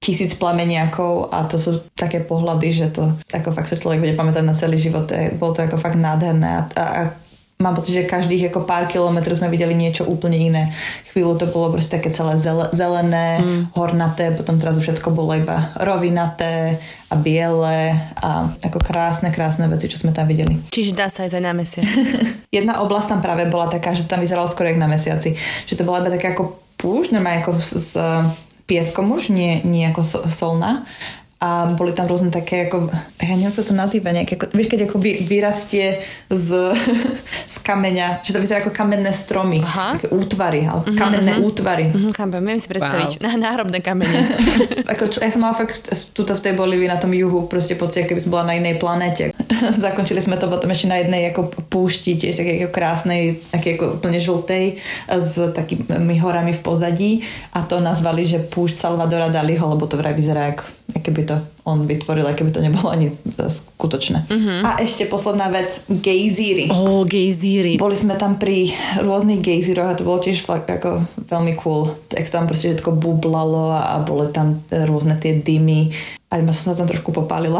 tisíc 0.00 0.32
plameniakov 0.32 1.28
a 1.28 1.44
to 1.44 1.60
sú 1.60 1.84
také 1.92 2.24
pohľady, 2.24 2.68
že 2.72 2.86
to 2.88 3.12
ako 3.36 3.52
fakt 3.52 3.68
sa 3.68 3.76
človek 3.76 4.00
bude 4.00 4.14
pamätať 4.16 4.44
na 4.46 4.56
celý 4.56 4.80
život. 4.80 5.10
Bolo 5.36 5.52
to 5.52 5.60
ako 5.60 5.76
fakt 5.76 6.00
nádherné 6.00 6.48
a, 6.48 6.60
a, 6.72 6.84
a 6.84 7.00
mám 7.60 7.76
pocit, 7.76 7.92
že 7.92 8.08
každých 8.08 8.48
ako 8.48 8.64
pár 8.64 8.88
kilometrov 8.88 9.36
sme 9.36 9.52
videli 9.52 9.76
niečo 9.76 10.08
úplne 10.08 10.40
iné. 10.40 10.72
Chvíľu 11.12 11.36
to 11.36 11.46
bolo 11.52 11.76
proste 11.76 12.00
také 12.00 12.08
celé 12.08 12.40
zelené, 12.72 13.44
mm. 13.44 13.76
hornaté, 13.76 14.32
potom 14.32 14.56
zrazu 14.56 14.80
všetko 14.80 15.12
bolo 15.12 15.36
iba 15.36 15.68
rovinaté 15.76 16.80
a 17.12 17.14
biele 17.20 17.92
a 18.16 18.48
ako 18.64 18.80
krásne, 18.80 19.28
krásne 19.28 19.68
veci, 19.68 19.92
čo 19.92 20.00
sme 20.00 20.16
tam 20.16 20.24
videli. 20.24 20.56
Čiže 20.72 20.96
dá 20.96 21.12
sa 21.12 21.28
aj 21.28 21.36
za 21.36 21.40
na 21.44 21.52
mesiac. 21.52 21.84
Jedna 22.56 22.80
oblasť 22.80 23.12
tam 23.12 23.20
práve 23.20 23.44
bola 23.52 23.68
taká, 23.68 23.92
že 23.92 24.08
tam 24.08 24.24
vyzeralo 24.24 24.48
skoro 24.48 24.72
jak 24.72 24.80
na 24.80 24.88
mesiaci. 24.88 25.36
Že 25.68 25.76
to 25.76 25.86
bola 25.86 26.00
iba 26.00 26.16
taká 26.16 26.32
ako 26.32 26.56
púšť, 26.80 27.12
normálne 27.12 27.44
ako 27.44 27.52
z, 27.60 27.68
z 27.76 27.92
pieskom 28.70 29.10
už, 29.10 29.34
nie, 29.34 29.58
nie 29.66 29.90
ako 29.90 30.30
solná 30.30 30.86
a 31.40 31.72
boli 31.72 31.96
tam 31.96 32.04
rôzne 32.04 32.28
také 32.28 32.68
ako, 32.68 32.92
ja 33.16 33.32
neviem, 33.32 33.48
co 33.48 33.64
to 33.64 33.72
nazýva, 33.72 34.12
nejaké, 34.12 34.36
ako, 34.36 34.52
vieš, 34.52 34.68
keď 34.76 34.80
ako 34.92 34.96
vy, 35.00 35.24
vyrastie 35.24 36.04
z, 36.28 36.76
z 37.54 37.56
kameňa, 37.64 38.20
že 38.20 38.36
to 38.36 38.44
vyzerá 38.44 38.60
ako 38.60 38.76
kamenné 38.76 39.08
stromy, 39.16 39.56
Aha. 39.64 39.96
také 39.96 40.12
útvary, 40.12 40.68
alebo 40.68 40.84
uh-huh, 40.84 41.00
kamenné 41.00 41.40
uh-huh. 41.40 41.48
útvary. 41.48 41.88
Uh-huh, 41.88 42.12
kamen, 42.12 42.44
viem 42.44 42.60
si 42.60 42.68
predstaviť, 42.68 43.16
wow. 43.16 43.24
na 43.24 43.30
náhrobné 43.48 43.80
kamene. 43.80 44.20
ako, 44.92 45.16
čo, 45.16 45.24
ja 45.24 45.32
som 45.32 45.40
mala 45.40 45.56
fakt 45.56 45.88
tuto 46.12 46.36
v 46.36 46.44
tej 46.44 46.52
Bolívii 46.52 46.92
na 46.92 47.00
tom 47.00 47.16
juhu 47.16 47.48
proste 47.48 47.72
pocit, 47.72 48.04
keby 48.04 48.20
som 48.20 48.36
bola 48.36 48.52
na 48.52 48.60
inej 48.60 48.76
planéte. 48.76 49.32
Zakončili 49.80 50.20
sme 50.20 50.36
to 50.36 50.44
potom 50.44 50.68
ešte 50.68 50.92
na 50.92 51.00
jednej 51.00 51.32
ako 51.32 51.56
púšti, 51.72 52.20
tiež 52.20 52.36
také 52.36 52.60
ako 52.60 52.68
krásnej, 52.68 53.40
také 53.48 53.80
ako 53.80 53.96
úplne 53.96 54.20
žltej, 54.20 54.76
s 55.08 55.40
takými 55.56 56.20
horami 56.20 56.52
v 56.52 56.60
pozadí 56.60 57.24
a 57.56 57.64
to 57.64 57.80
nazvali, 57.80 58.28
že 58.28 58.44
púšť 58.44 58.76
Salvadora 58.76 59.32
Daliho, 59.32 59.64
lebo 59.72 59.88
to 59.88 59.96
vraj 59.96 60.12
vyzerá 60.12 60.52
ako 60.52 60.79
keby 60.98 61.22
to 61.30 61.36
on 61.62 61.86
vytvoril, 61.86 62.26
keby 62.34 62.50
to 62.50 62.58
nebolo 62.58 62.90
ani 62.90 63.14
skutočné. 63.38 64.26
Uh-huh. 64.26 64.60
A 64.66 64.82
ešte 64.82 65.06
posledná 65.06 65.46
vec, 65.46 65.82
gejzíry. 65.86 66.66
Ó, 66.70 66.74
oh, 66.74 67.00
gejzíry. 67.06 67.78
Boli 67.78 67.94
sme 67.94 68.18
tam 68.18 68.36
pri 68.42 68.74
rôznych 68.98 69.38
gejzíroch 69.38 69.94
a 69.94 69.98
to 69.98 70.02
bolo 70.02 70.18
tiež 70.18 70.42
fakt 70.42 70.66
ako 70.66 71.06
veľmi 71.30 71.54
cool. 71.62 71.94
Tak 72.10 72.26
tam 72.28 72.50
proste 72.50 72.74
všetko 72.74 72.96
bublalo 72.98 73.70
a 73.70 74.02
boli 74.02 74.34
tam 74.34 74.66
rôzne 74.68 75.16
tie 75.22 75.38
dymy. 75.38 75.94
Aj 76.30 76.38
som 76.54 76.70
sa 76.70 76.78
tam 76.78 76.86
trošku 76.86 77.10
popálila. 77.10 77.58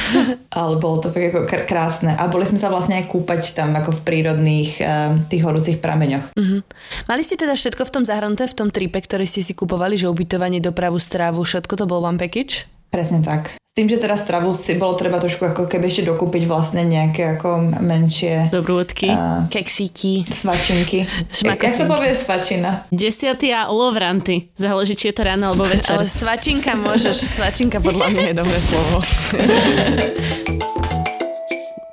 Ale 0.52 0.76
bolo 0.76 1.00
to 1.00 1.08
fakt 1.08 1.32
ako 1.32 1.48
kr- 1.48 1.64
krásne. 1.64 2.12
A 2.12 2.28
boli 2.28 2.44
sme 2.44 2.60
sa 2.60 2.68
vlastne 2.68 3.00
aj 3.00 3.08
kúpať 3.08 3.56
tam 3.56 3.72
ako 3.72 3.96
v 3.96 4.00
prírodných 4.04 4.70
uh, 4.84 5.16
tých 5.32 5.40
horúcich 5.40 5.80
prameňoch. 5.80 6.36
Uh-huh. 6.36 6.60
Mali 7.08 7.24
ste 7.24 7.40
teda 7.40 7.56
všetko 7.56 7.88
v 7.88 7.92
tom 7.96 8.04
zahrnuté, 8.04 8.44
v 8.44 8.56
tom 8.60 8.68
tripe, 8.68 9.00
ktoré 9.00 9.24
ste 9.24 9.40
si 9.40 9.56
kupovali, 9.56 9.96
že 9.96 10.12
ubytovanie, 10.12 10.60
dopravu, 10.60 11.00
strávu, 11.00 11.40
všetko 11.40 11.72
to 11.72 11.84
bol 11.88 12.04
one 12.04 12.20
package? 12.20 12.68
Presne 12.92 13.24
tak. 13.24 13.56
S 13.56 13.72
tým, 13.72 13.88
že 13.88 13.96
teraz 13.96 14.20
stravu 14.20 14.52
si 14.52 14.76
bolo 14.76 15.00
treba 15.00 15.16
trošku 15.16 15.48
ako 15.48 15.64
keby 15.64 15.88
ešte 15.88 16.12
dokúpiť 16.12 16.44
vlastne 16.44 16.84
nejaké 16.84 17.40
ako 17.40 17.72
menšie... 17.80 18.52
Dobrúdky. 18.52 19.08
Uh, 19.08 19.48
Keksíky. 19.48 20.28
Svačinky. 20.28 21.08
Jak 21.40 21.72
sa 21.72 21.88
povie 21.88 22.12
svačina? 22.12 22.84
Desiatý 22.92 23.48
a 23.48 23.72
olovranty. 23.72 24.52
Záleží, 24.60 24.92
či 24.92 25.08
je 25.08 25.16
to 25.16 25.24
ráno 25.24 25.56
alebo 25.56 25.64
večer. 25.64 25.96
Ale 25.96 26.04
svačinka 26.04 26.76
môžeš. 26.76 27.16
Svačinka 27.32 27.80
podľa 27.80 28.12
mňa 28.12 28.22
je 28.28 28.34
dobré 28.36 28.58
slovo. 28.60 28.96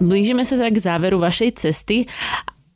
Blížime 0.03 0.43
sa 0.43 0.59
tak 0.59 0.75
k 0.75 0.83
záveru 0.83 1.15
vašej 1.15 1.63
cesty. 1.63 2.11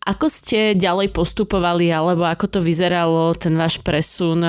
Ako 0.08 0.32
ste 0.32 0.80
ďalej 0.80 1.12
postupovali, 1.12 1.92
alebo 1.92 2.24
ako 2.24 2.48
to 2.48 2.60
vyzeralo, 2.64 3.36
ten 3.36 3.60
váš 3.60 3.84
presun 3.84 4.40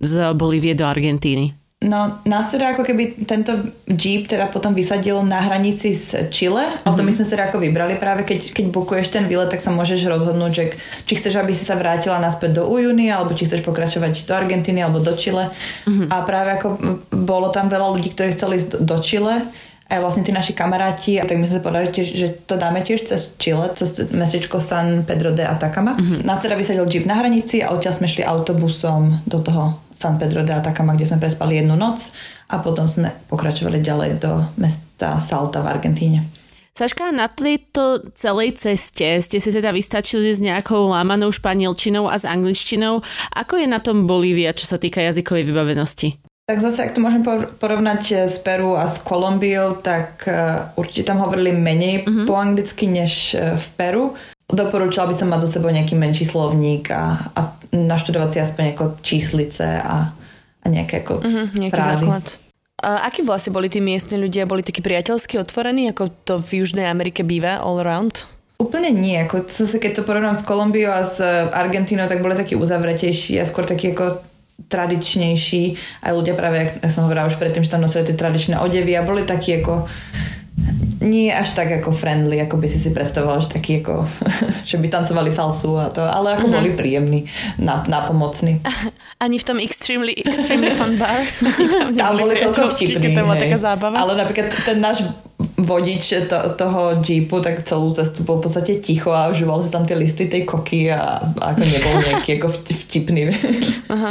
z 0.00 0.14
Bolívie 0.32 0.72
do 0.72 0.88
Argentíny? 0.88 1.60
No, 1.82 2.22
nás 2.22 2.46
teda 2.46 2.78
ako 2.78 2.86
keby 2.86 3.26
tento 3.26 3.74
Jeep 3.90 4.30
teda 4.30 4.46
potom 4.54 4.70
vysadil 4.70 5.18
na 5.26 5.42
hranici 5.42 5.90
s 5.90 6.14
Chile 6.30 6.62
a 6.62 6.78
mm-hmm. 6.78 6.94
to 6.94 7.02
my 7.02 7.10
sme 7.10 7.24
sa 7.26 7.34
teda 7.34 7.44
ako 7.50 7.58
vybrali 7.58 7.98
práve 7.98 8.22
keď, 8.22 8.54
keď 8.54 8.66
bukuješ 8.70 9.10
ten 9.10 9.26
výlet, 9.26 9.50
tak 9.50 9.58
sa 9.58 9.74
môžeš 9.74 10.06
rozhodnúť, 10.06 10.52
že 10.54 10.64
či 11.10 11.18
chceš, 11.18 11.42
aby 11.42 11.50
si 11.50 11.66
sa 11.66 11.74
vrátila 11.74 12.22
naspäť 12.22 12.62
do 12.62 12.70
Ujuny 12.70 13.10
alebo 13.10 13.34
či 13.34 13.50
chceš 13.50 13.66
pokračovať 13.66 14.14
do 14.14 14.32
Argentíny 14.32 14.78
alebo 14.78 15.02
do 15.02 15.10
Chile 15.18 15.50
mm-hmm. 15.50 16.06
a 16.06 16.16
práve 16.22 16.54
ako 16.54 16.68
bolo 17.10 17.50
tam 17.50 17.66
veľa 17.66 17.98
ľudí, 17.98 18.14
ktorí 18.14 18.38
chceli 18.38 18.62
ísť 18.62 18.78
do 18.78 18.96
Chile 19.02 19.42
aj 19.92 20.00
vlastne 20.00 20.24
tí 20.24 20.32
naši 20.32 20.56
kamaráti, 20.56 21.20
a 21.20 21.28
tak 21.28 21.36
my 21.36 21.44
sme 21.44 21.60
sa 21.60 21.64
povedali, 21.68 21.92
že 21.92 22.32
to 22.48 22.56
dáme 22.56 22.80
tiež 22.80 23.12
cez 23.12 23.36
Chile, 23.36 23.68
cez 23.76 24.00
mestečko 24.08 24.56
San 24.56 25.04
Pedro 25.04 25.36
de 25.36 25.44
Atacama. 25.44 26.00
Mm-hmm. 26.00 26.24
Nás 26.24 26.40
teda 26.40 26.56
vysadil 26.56 26.88
jeep 26.88 27.04
na 27.04 27.20
hranici 27.20 27.60
a 27.60 27.76
odtiaľ 27.76 28.00
sme 28.00 28.08
šli 28.08 28.24
autobusom 28.24 29.20
do 29.28 29.36
toho 29.44 29.81
San 29.94 30.18
Pedro 30.18 30.42
de 30.42 30.52
Atacama, 30.52 30.96
kde 30.96 31.08
sme 31.08 31.22
prespali 31.22 31.60
jednu 31.60 31.78
noc 31.78 32.12
a 32.48 32.60
potom 32.60 32.84
sme 32.84 33.12
pokračovali 33.32 33.80
ďalej 33.80 34.10
do 34.20 34.44
mesta 34.60 35.20
Salta 35.22 35.64
v 35.64 35.70
Argentíne. 35.72 36.20
Saška, 36.72 37.12
na 37.12 37.28
tejto 37.28 38.00
celej 38.16 38.56
ceste 38.56 39.20
ste 39.20 39.36
si 39.36 39.50
teda 39.52 39.76
vystačili 39.76 40.32
s 40.32 40.40
nejakou 40.40 40.88
lámanou 40.88 41.28
španielčinou 41.28 42.08
a 42.08 42.16
s 42.16 42.24
angličtinou. 42.24 43.04
Ako 43.36 43.60
je 43.60 43.68
na 43.68 43.76
tom 43.76 44.08
Bolívia, 44.08 44.56
čo 44.56 44.64
sa 44.64 44.80
týka 44.80 45.04
jazykovej 45.04 45.52
vybavenosti? 45.52 46.16
Tak 46.48 46.58
zase, 46.58 46.88
ak 46.88 46.96
to 46.96 47.04
môžem 47.04 47.22
porovnať 47.60 48.02
eh, 48.12 48.16
s 48.24 48.40
Peru 48.40 48.74
a 48.74 48.88
s 48.88 48.98
Kolumbiou, 49.04 49.78
tak 49.78 50.26
uh, 50.26 50.74
určite 50.74 51.12
tam 51.12 51.22
hovorili 51.22 51.54
menej 51.54 52.02
uh-huh. 52.02 52.26
po 52.26 52.34
anglicky 52.34 52.90
než 52.90 53.36
uh, 53.38 53.54
v 53.54 53.68
Peru. 53.78 54.04
Doporúčala 54.52 55.08
by 55.08 55.16
som 55.16 55.32
mať 55.32 55.48
zo 55.48 55.58
sebou 55.58 55.72
nejaký 55.72 55.96
menší 55.96 56.28
slovník 56.28 56.92
a, 56.92 57.32
a 57.32 57.40
naštudovať 57.72 58.28
si 58.30 58.38
aspoň 58.44 58.64
ako 58.76 58.84
číslice 59.00 59.64
a, 59.64 60.12
a 60.60 60.66
nejaké 60.68 61.00
ako 61.00 61.24
uh-huh, 61.24 61.46
nejaký 61.56 61.80
frázy. 61.80 62.04
základ. 62.04 62.24
A 62.82 63.06
akí 63.08 63.22
vlastne 63.22 63.54
boli 63.54 63.70
tí 63.70 63.78
miestni 63.78 64.18
ľudia? 64.18 64.44
Boli 64.44 64.66
takí 64.66 64.82
priateľsky 64.82 65.38
otvorení, 65.38 65.88
ako 65.88 66.10
to 66.26 66.34
v 66.36 66.66
Južnej 66.66 66.90
Amerike 66.90 67.22
býva 67.22 67.62
all 67.62 67.78
around? 67.78 68.26
Úplne 68.58 68.90
nie. 68.90 69.16
Ako, 69.22 69.46
zase, 69.46 69.78
keď 69.78 70.02
to 70.02 70.06
porovnám 70.06 70.34
s 70.34 70.46
Kolumbiou 70.46 70.90
a 70.90 71.06
s 71.06 71.22
Argentínou, 71.54 72.10
tak 72.10 72.22
boli 72.22 72.34
takí 72.34 72.58
uzavretejší 72.58 73.38
a 73.38 73.46
skôr 73.46 73.66
takí 73.66 73.94
ako 73.94 74.22
tradičnejší. 74.66 75.62
Aj 76.02 76.12
ľudia 76.14 76.34
práve, 76.34 76.74
jak 76.82 76.90
som 76.90 77.06
hovorila 77.06 77.30
už 77.30 77.38
predtým, 77.38 77.62
že 77.66 77.72
tam 77.72 77.82
nosili 77.82 78.06
tie 78.06 78.18
tradičné 78.18 78.58
odevy 78.58 78.94
a 78.98 79.06
boli 79.06 79.26
takí 79.26 79.62
ako 79.62 79.86
nie 81.02 81.34
až 81.34 81.58
tak 81.58 81.68
ako 81.82 81.90
friendly, 81.90 82.38
ako 82.38 82.56
by 82.62 82.66
si 82.70 82.78
si 82.78 82.94
predstavoval, 82.94 83.42
že 83.42 83.50
taký 83.50 83.82
ako, 83.82 84.06
že 84.70 84.76
by 84.78 84.86
tancovali 84.86 85.34
salsu 85.34 85.74
a 85.76 85.90
to, 85.90 86.00
ale 86.00 86.38
ako 86.38 86.46
uh-huh. 86.48 86.56
boli 86.62 86.70
príjemní, 86.72 87.26
napomocní. 87.60 88.62
Ani 89.24 89.38
v 89.38 89.44
tom 89.46 89.58
extremely, 89.62 90.18
extremely 90.18 90.74
fun 90.74 90.98
bar? 90.98 91.26
tam, 91.38 91.94
tam 91.98 92.14
boli 92.18 92.34
celkom 92.38 92.70
vtipní. 92.74 93.14
To 93.14 93.22
bola 93.22 93.38
taká 93.38 93.58
zábava. 93.58 93.96
Ale 93.98 94.18
napríklad 94.18 94.50
ten 94.66 94.82
náš 94.82 95.06
vodič 95.58 96.26
to, 96.26 96.38
toho 96.58 96.98
jeepu, 97.02 97.38
tak 97.38 97.62
celú 97.62 97.94
cestu 97.94 98.26
bol 98.26 98.42
v 98.42 98.50
podstate 98.50 98.82
ticho 98.82 99.14
a 99.14 99.30
užíval 99.30 99.62
si 99.62 99.70
tam 99.70 99.86
tie 99.86 99.94
listy 99.94 100.26
tej 100.26 100.42
koky 100.42 100.90
a, 100.90 101.22
a 101.22 101.54
ako 101.54 101.62
nebol 101.62 101.94
nejaký 102.02 102.30
ako 102.38 102.48
vtipný. 102.66 103.30
Aha. 103.90 104.10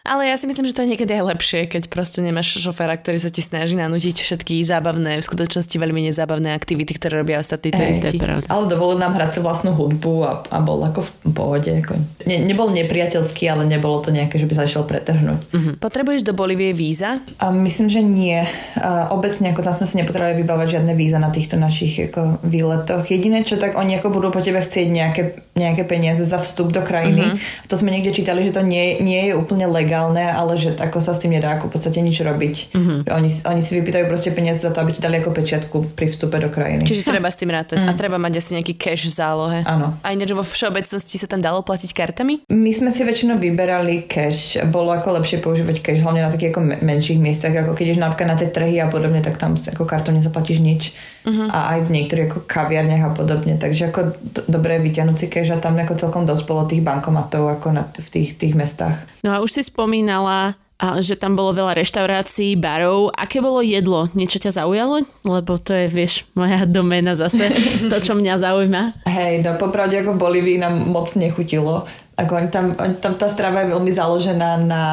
Ale 0.00 0.32
ja 0.32 0.40
si 0.40 0.48
myslím, 0.48 0.64
že 0.64 0.72
to 0.72 0.80
je 0.80 0.96
niekedy 0.96 1.12
aj 1.12 1.36
lepšie, 1.36 1.60
keď 1.68 1.92
proste 1.92 2.24
nemáš 2.24 2.56
šoféra, 2.56 2.96
ktorý 2.96 3.20
sa 3.20 3.28
ti 3.28 3.44
snaží 3.44 3.76
nanútiť 3.76 4.16
všetky 4.16 4.64
zábavné, 4.64 5.20
v 5.20 5.28
skutočnosti 5.28 5.76
veľmi 5.76 6.08
nezábavné 6.08 6.56
aktivity, 6.56 6.96
ktoré 6.96 7.20
robia 7.20 7.36
ostatní 7.36 7.68
turisti. 7.68 8.16
Ale 8.48 8.64
dovolil 8.64 8.96
nám 8.96 9.12
hrať 9.12 9.36
si 9.36 9.40
vlastnú 9.44 9.76
hudbu 9.76 10.14
a, 10.24 10.32
a 10.48 10.58
bol 10.64 10.80
ako 10.88 11.04
v 11.04 11.10
pohode. 11.36 11.68
Ako, 11.84 12.00
ne, 12.24 12.36
nebol 12.40 12.72
nepriateľský, 12.72 13.44
ale 13.52 13.68
nebolo 13.68 14.00
to 14.00 14.08
nejaké, 14.08 14.40
že 14.40 14.48
by 14.48 14.54
sa 14.56 14.64
išiel 14.64 14.88
pretrhnúť. 14.88 15.40
Uh-huh. 15.52 15.74
Potrebuješ 15.76 16.24
do 16.24 16.32
Bolívie 16.32 16.72
víza? 16.72 17.20
A 17.36 17.52
myslím, 17.52 17.92
že 17.92 18.00
nie. 18.00 18.40
A 18.80 19.12
obecne 19.12 19.52
ako 19.52 19.60
tam 19.68 19.76
sme 19.76 19.84
si 19.84 20.00
nepotrebovali 20.00 20.40
vybávať 20.40 20.80
žiadne 20.80 20.96
víza 20.96 21.20
na 21.20 21.28
týchto 21.28 21.60
našich 21.60 22.08
ako 22.08 22.40
výletoch. 22.40 23.04
Jediné, 23.04 23.44
čo 23.44 23.60
tak 23.60 23.76
oni 23.76 24.00
ako 24.00 24.08
budú 24.16 24.32
po 24.32 24.40
tebe 24.40 24.64
chcieť 24.64 24.88
nejaké, 24.88 25.22
nejaké 25.60 25.84
peniaze 25.84 26.24
za 26.24 26.40
vstup 26.40 26.72
do 26.72 26.80
krajiny. 26.80 27.36
Uh-huh. 27.36 27.68
To 27.68 27.76
sme 27.76 27.92
niekde 27.92 28.16
čítali, 28.16 28.40
že 28.48 28.56
to 28.56 28.64
nie, 28.64 28.96
nie 29.04 29.28
je 29.28 29.36
úplne 29.36 29.68
legálne 29.68 29.89
legálne, 29.90 30.22
ale 30.30 30.54
že 30.54 30.78
ako 30.78 31.02
sa 31.02 31.10
s 31.10 31.18
tým 31.18 31.34
nedá 31.34 31.58
ako 31.58 31.66
v 31.66 31.72
podstate 31.74 31.98
nič 31.98 32.22
robiť. 32.22 32.54
Mm-hmm. 32.70 32.98
Oni, 33.10 33.28
oni 33.42 33.60
si 33.66 33.74
vypýtajú 33.74 34.06
proste 34.06 34.30
peniaze 34.30 34.62
za 34.62 34.70
to, 34.70 34.78
aby 34.86 34.94
ti 34.94 35.02
dali 35.02 35.18
ako 35.18 35.34
pečiatku 35.34 35.98
pri 35.98 36.06
vstupe 36.06 36.38
do 36.38 36.46
krajiny. 36.46 36.86
Čiže 36.86 37.02
treba 37.02 37.26
s 37.26 37.34
tým 37.34 37.50
rátať. 37.50 37.82
Mm. 37.82 37.90
A 37.90 37.98
treba 37.98 38.22
mať 38.22 38.38
asi 38.38 38.54
nejaký 38.54 38.78
cash 38.78 39.10
v 39.10 39.14
zálohe. 39.18 39.58
Áno. 39.66 39.98
A 40.06 40.14
ináč 40.14 40.30
vo 40.30 40.46
všeobecnosti 40.46 41.18
sa 41.18 41.26
tam 41.26 41.42
dalo 41.42 41.66
platiť 41.66 41.90
kartami? 41.90 42.46
My 42.54 42.70
sme 42.70 42.94
si 42.94 43.02
väčšinou 43.02 43.42
vyberali 43.42 44.06
cash. 44.06 44.62
Bolo 44.70 44.94
ako 44.94 45.18
lepšie 45.18 45.42
používať 45.42 45.82
cash, 45.82 46.06
hlavne 46.06 46.22
na 46.22 46.30
takých 46.30 46.54
ako 46.54 46.86
menších 46.86 47.18
miestach, 47.18 47.50
ako 47.50 47.74
keď 47.74 47.84
ideš 47.90 47.98
napríklad 47.98 48.28
na 48.30 48.36
tie 48.38 48.46
trhy 48.46 48.78
a 48.78 48.86
podobne, 48.86 49.18
tak 49.26 49.42
tam 49.42 49.58
ako 49.58 49.82
kartou 49.90 50.14
nezaplatíš 50.14 50.62
nič. 50.62 50.94
Uh-huh. 51.20 51.52
A 51.52 51.76
aj 51.76 51.90
v 51.90 52.00
niektorých 52.00 52.26
ako 52.30 52.38
kaviarniach 52.46 53.10
a 53.10 53.10
podobne. 53.10 53.58
Takže 53.58 53.90
ako 53.90 54.00
do, 54.22 54.40
dobré 54.46 54.78
vyťahnuť 54.78 55.16
si 55.18 55.26
cash 55.26 55.50
a 55.50 55.58
tam 55.58 55.74
ako 55.76 55.98
celkom 55.98 56.22
dosť 56.24 56.42
bolo 56.46 56.62
tých 56.64 56.80
bankomatov 56.80 57.50
ako 57.58 57.74
na, 57.74 57.82
v 57.90 58.08
tých, 58.08 58.40
tých 58.40 58.54
mestách. 58.56 59.04
No 59.20 59.36
a 59.36 59.44
už 59.44 59.52
si 59.52 59.62
spomínala, 59.80 60.60
že 61.00 61.16
tam 61.16 61.40
bolo 61.40 61.56
veľa 61.56 61.72
reštaurácií, 61.80 62.52
barov. 62.52 63.08
Aké 63.16 63.40
bolo 63.40 63.64
jedlo? 63.64 64.12
Niečo 64.12 64.36
ťa 64.36 64.60
zaujalo? 64.60 65.08
Lebo 65.24 65.56
to 65.56 65.72
je, 65.72 65.88
vieš, 65.88 66.28
moja 66.36 66.68
doména 66.76 67.16
zase, 67.16 67.48
to, 67.88 67.96
čo 67.96 68.12
mňa 68.12 68.36
zaujíma. 68.36 69.08
Hej, 69.08 69.40
no 69.40 69.56
popravde 69.56 69.96
ako 70.04 70.16
v 70.16 70.20
Bolívii 70.20 70.58
nám 70.60 70.76
moc 70.84 71.08
nechutilo. 71.16 71.88
Ako 72.20 72.32
on 72.36 72.46
tam, 72.52 72.76
on, 72.76 73.00
tam 73.00 73.16
tá 73.16 73.32
strava 73.32 73.64
je 73.64 73.72
veľmi 73.72 73.88
založená 73.88 74.60
na 74.60 74.84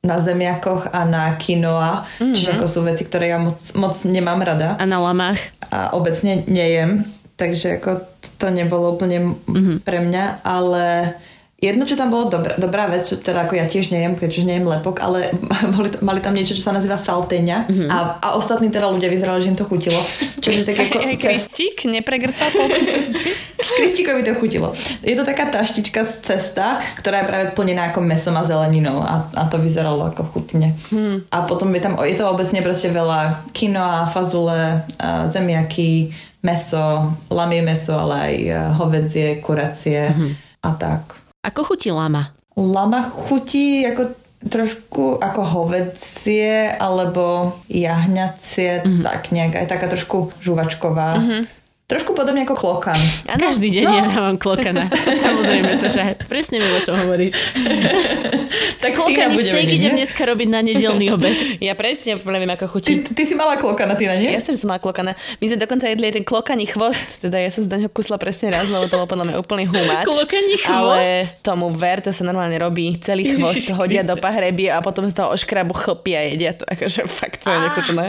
na 0.00 0.16
zemiakoch 0.16 0.96
a 0.96 1.04
na 1.04 1.36
quinoa, 1.36 2.08
mm-hmm. 2.08 2.32
čiže 2.32 2.56
ako 2.56 2.66
sú 2.72 2.80
veci, 2.88 3.04
ktoré 3.04 3.36
ja 3.36 3.38
moc, 3.38 3.60
moc 3.76 3.92
nemám 4.08 4.40
rada. 4.40 4.72
A 4.80 4.88
na 4.88 4.96
lamách. 4.96 5.36
A 5.68 5.92
obecne 5.92 6.40
nejem, 6.48 7.04
takže 7.36 7.76
ako 7.76 8.08
to 8.40 8.48
nebolo 8.48 8.96
úplne 8.96 9.36
mm-hmm. 9.44 9.84
pre 9.84 10.00
mňa, 10.00 10.40
ale 10.40 11.12
Jedno, 11.60 11.84
čo 11.84 11.92
tam 11.92 12.08
bolo 12.08 12.32
dobrá, 12.32 12.56
dobrá 12.56 12.88
vec, 12.88 13.04
čo 13.04 13.20
teda 13.20 13.44
ako 13.44 13.52
ja 13.60 13.68
tiež 13.68 13.92
nejem, 13.92 14.16
keďže 14.16 14.48
nejem 14.48 14.64
lepok, 14.64 15.04
ale 15.04 15.36
boli, 15.76 15.92
mali 16.00 16.24
tam 16.24 16.32
niečo, 16.32 16.56
čo 16.56 16.64
sa 16.64 16.72
nazýva 16.72 16.96
salteňa 16.96 17.68
mm-hmm. 17.68 17.88
a, 17.92 17.96
a 18.16 18.28
ostatní 18.40 18.72
teda 18.72 18.88
ľudia 18.88 19.12
vyzerali, 19.12 19.44
že 19.44 19.52
im 19.52 19.60
to 19.60 19.68
chutilo. 19.68 20.00
Čiže 20.42 20.64
tak 20.64 20.88
ako... 20.88 21.04
Aj 21.04 21.16
Kristík 21.20 21.84
nepregrcal 21.84 22.48
po 22.48 22.64
cesty? 22.80 23.30
To 23.60 24.34
chutilo. 24.34 24.72
Je 25.04 25.14
to 25.14 25.22
taká 25.22 25.52
taštička 25.52 26.02
z 26.02 26.12
cesta, 26.24 26.80
ktorá 26.98 27.22
je 27.22 27.28
práve 27.28 27.46
plnená 27.52 27.92
ako 27.92 28.02
mesom 28.02 28.34
a 28.34 28.42
zeleninou 28.42 29.04
a, 29.04 29.30
a 29.30 29.42
to 29.46 29.60
vyzeralo 29.60 30.10
ako 30.10 30.26
chutne. 30.32 30.74
Hmm. 30.90 31.22
A 31.28 31.44
potom 31.44 31.70
je 31.76 31.80
tam, 31.80 31.94
je 32.02 32.16
to 32.16 32.28
obecne 32.28 32.60
proste 32.64 32.88
veľa 32.88 33.46
kinoa, 33.52 34.08
fazule, 34.10 34.84
zemiaky, 35.28 36.10
meso, 36.42 37.14
lamie 37.30 37.62
meso, 37.62 37.94
ale 38.00 38.14
aj 38.16 38.34
hovedzie, 38.80 39.38
kuracie 39.44 40.08
hmm. 40.08 40.32
a 40.66 40.70
tak. 40.74 41.19
Ako 41.40 41.64
chutí 41.64 41.88
lama? 41.88 42.36
Lama 42.52 43.00
chutí 43.00 43.80
ako 43.88 44.12
trošku 44.44 45.16
ako 45.20 45.40
hovedzie 45.44 46.68
alebo 46.76 47.56
jahňacie, 47.68 48.84
mm-hmm. 48.84 49.04
tak 49.04 49.32
nejak 49.32 49.56
aj 49.56 49.66
taká 49.68 49.88
trošku 49.88 50.36
žuvačková. 50.44 51.16
Mm-hmm. 51.16 51.42
Trošku 51.88 52.12
podobne 52.12 52.44
ako 52.44 52.54
klokan. 52.54 53.00
Ano, 53.26 53.40
Každý 53.40 53.72
deň 53.72 53.86
no. 53.88 53.96
ja 53.96 54.04
mám 54.20 54.36
klokana. 54.36 54.86
Samozrejme, 55.24 55.80
že 55.80 56.14
presne 56.28 56.62
viem, 56.62 56.76
o 56.76 56.80
čom 56.84 56.94
hovoríš. 56.94 57.32
tak 58.78 58.94
klokaný 58.94 59.34
steak 59.40 59.68
idem 59.70 59.92
dneska 59.98 60.22
robiť 60.22 60.48
na 60.48 60.60
nedelný 60.62 61.10
obed. 61.16 61.58
ja 61.58 61.74
presne 61.74 62.14
neviem, 62.20 62.50
ako 62.54 62.78
chutí. 62.78 63.02
Ty, 63.02 63.16
ty, 63.16 63.22
si 63.26 63.34
mala 63.34 63.58
klokana, 63.58 63.98
ty 63.98 64.06
na 64.06 64.14
nie? 64.14 64.30
Ja 64.30 64.38
som, 64.38 64.54
som 64.54 64.70
mala 64.70 64.78
klokana. 64.78 65.18
My 65.42 65.44
sme 65.50 65.58
dokonca 65.58 65.90
jedli 65.90 66.14
ten 66.14 66.22
klokaný 66.22 66.70
chvost, 66.70 67.26
teda 67.26 67.40
ja 67.40 67.50
som 67.50 67.66
z 67.66 67.68
neho 67.74 67.90
kusla 67.90 68.16
presne 68.20 68.54
raz, 68.54 68.70
lebo 68.70 68.86
to 68.86 68.96
bol 68.96 69.08
podľa 69.10 69.32
mňa 69.32 69.36
úplný 69.40 69.64
humáč. 69.66 70.06
klokaný 70.06 70.54
chvost? 70.62 70.70
Ale 70.70 71.26
tomu 71.42 71.66
ver, 71.74 71.98
to 72.04 72.14
sa 72.14 72.22
normálne 72.22 72.54
robí. 72.56 72.94
Celý 73.02 73.34
chvost 73.34 73.66
Ježiš, 73.66 73.76
hodia 73.76 74.02
do 74.06 74.14
pahreby 74.18 74.70
a 74.70 74.78
potom 74.84 75.06
z 75.10 75.14
toho 75.16 75.34
oškrabu 75.34 75.74
chlpy 75.74 76.12
a 76.14 76.20
jedia 76.30 76.52
to. 76.54 76.64
Akože 76.66 77.08
fakt 77.10 77.42
to 77.42 77.50
je 77.50 77.58
nechutné. 77.58 78.04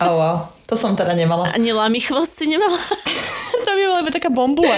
Oh, 0.00 0.14
wow. 0.16 0.57
To 0.68 0.76
som 0.76 0.92
teda 0.92 1.16
nemala. 1.16 1.48
Ani 1.56 1.72
lámy 1.72 1.96
chvost 2.04 2.36
si 2.36 2.44
nemala? 2.44 2.76
to 3.64 3.70
by 3.72 3.84
bola 3.88 4.12
taká 4.12 4.28
bombula. 4.28 4.76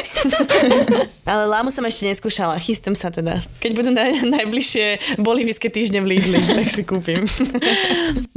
Ale 1.30 1.50
lámu 1.50 1.74
som 1.74 1.82
ešte 1.82 2.06
neskúšala. 2.06 2.62
Chystám 2.62 2.94
sa 2.94 3.10
teda. 3.10 3.42
Keď 3.58 3.72
budú 3.74 3.90
naj, 3.90 4.22
najbližšie 4.22 5.18
bolivijské 5.18 5.66
týždne 5.66 6.02
v 6.06 6.14
Lidli, 6.14 6.38
tak 6.62 6.70
si 6.70 6.86
kúpim. 6.86 7.26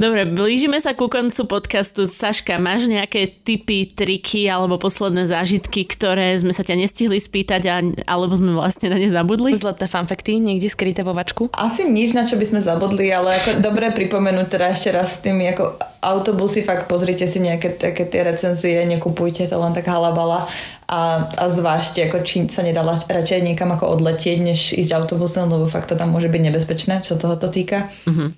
Dobre, 0.02 0.26
blížime 0.26 0.82
sa 0.82 0.98
ku 0.98 1.06
koncu 1.06 1.46
podcastu. 1.46 2.10
Saška, 2.10 2.58
máš 2.58 2.90
nejaké 2.90 3.30
typy, 3.46 3.86
triky 3.86 4.50
alebo 4.50 4.74
posledné 4.74 5.22
zážitky, 5.22 5.86
ktoré 5.86 6.34
sme 6.34 6.50
sa 6.50 6.66
ťa 6.66 6.74
nestihli 6.74 7.22
spýtať 7.22 7.62
a, 7.70 7.76
alebo 8.10 8.34
sme 8.34 8.50
vlastne 8.58 8.90
na 8.90 8.98
ne 8.98 9.06
zabudli? 9.06 9.54
Zlaté 9.54 9.86
fanfekty, 9.86 10.42
niekde 10.42 10.66
skryté 10.66 11.06
vo 11.06 11.14
vačku? 11.14 11.54
Asi 11.54 11.86
nič, 11.86 12.18
na 12.18 12.26
čo 12.26 12.34
by 12.34 12.46
sme 12.50 12.60
zabudli, 12.62 13.14
ale 13.14 13.38
ako 13.38 13.62
dobre 13.62 13.94
pripomenúť 13.94 14.46
teda 14.50 14.66
ešte 14.74 14.90
raz 14.90 15.18
s 15.18 15.22
tými 15.22 15.54
ako 15.54 15.78
autobusy, 16.04 16.60
fakt 16.60 16.84
pozrite 16.84 17.24
si 17.24 17.40
nejaké 17.44 17.76
také 17.76 18.08
tie 18.08 18.24
recenzie, 18.24 18.88
nekupujte 18.88 19.44
to 19.44 19.56
len 19.60 19.76
tak 19.76 19.84
halabala 19.84 20.48
a, 20.88 21.28
a 21.28 21.44
zvážte, 21.52 22.00
ako 22.08 22.24
či 22.24 22.48
sa 22.48 22.64
nedá 22.64 22.80
radšej 22.84 23.44
niekam 23.44 23.72
ako 23.76 24.00
odletieť, 24.00 24.38
než 24.40 24.72
ísť 24.72 24.96
autobusom, 24.96 25.52
lebo 25.52 25.68
fakt 25.68 25.92
to 25.92 26.00
tam 26.00 26.16
môže 26.16 26.32
byť 26.32 26.42
nebezpečné, 26.48 27.04
čo 27.04 27.20
toho 27.20 27.36
to 27.36 27.52
týka. 27.52 27.92
Mm-hmm. 28.08 28.28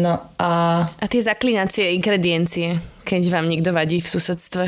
No 0.00 0.32
a... 0.40 0.50
A 0.96 1.06
tie 1.12 1.20
zaklinacie 1.20 1.92
ingrediencie, 1.92 2.80
keď 3.04 3.22
vám 3.28 3.52
niekto 3.52 3.76
vadí 3.76 4.00
v 4.00 4.08
susedstve. 4.08 4.64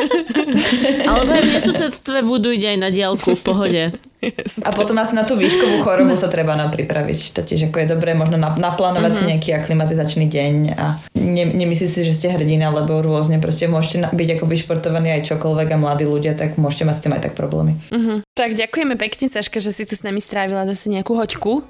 Alebo 1.08 1.30
aj 1.36 1.44
v 1.44 1.64
susedstve 1.68 2.24
budú 2.24 2.48
ide 2.48 2.72
aj 2.72 2.78
na 2.80 2.88
diálku 2.88 3.36
v 3.36 3.42
pohode. 3.44 3.82
A 4.66 4.70
potom 4.74 4.98
asi 4.98 5.14
na 5.14 5.22
tú 5.22 5.38
výškovú 5.38 5.86
chorobu 5.86 6.18
sa 6.18 6.26
treba 6.26 6.58
nám 6.58 6.74
pripraviť. 6.74 7.38
Totiž 7.38 7.70
ako 7.70 7.76
je 7.78 7.86
dobré 7.94 8.18
možno 8.18 8.34
naplánovať 8.38 9.10
uh-huh. 9.14 9.20
si 9.22 9.30
nejaký 9.30 9.50
aklimatizačný 9.54 10.26
deň 10.26 10.54
a 10.74 10.98
ne, 11.14 11.44
nemyslíte 11.46 11.92
si, 11.92 12.00
že 12.02 12.14
ste 12.14 12.28
hrdina, 12.34 12.74
lebo 12.74 12.98
rôzne 12.98 13.38
proste 13.38 13.70
môžete 13.70 14.10
byť 14.10 14.28
ako 14.38 14.44
vyšportovaní 14.50 15.14
aj 15.14 15.30
čokoľvek 15.30 15.68
a 15.70 15.76
mladí 15.78 16.04
ľudia, 16.06 16.34
tak 16.34 16.58
môžete 16.58 16.84
mať 16.90 16.94
s 16.98 17.02
tým 17.06 17.12
aj 17.14 17.22
tak 17.30 17.34
problémy. 17.38 17.78
Uh-huh. 17.94 18.18
Tak 18.34 18.54
ďakujeme 18.54 18.94
pekne, 18.98 19.26
Saška, 19.30 19.58
že 19.58 19.74
si 19.74 19.82
tu 19.86 19.94
s 19.98 20.02
nami 20.06 20.22
strávila 20.22 20.62
zase 20.66 20.90
nejakú 20.90 21.14
hoďku 21.14 21.66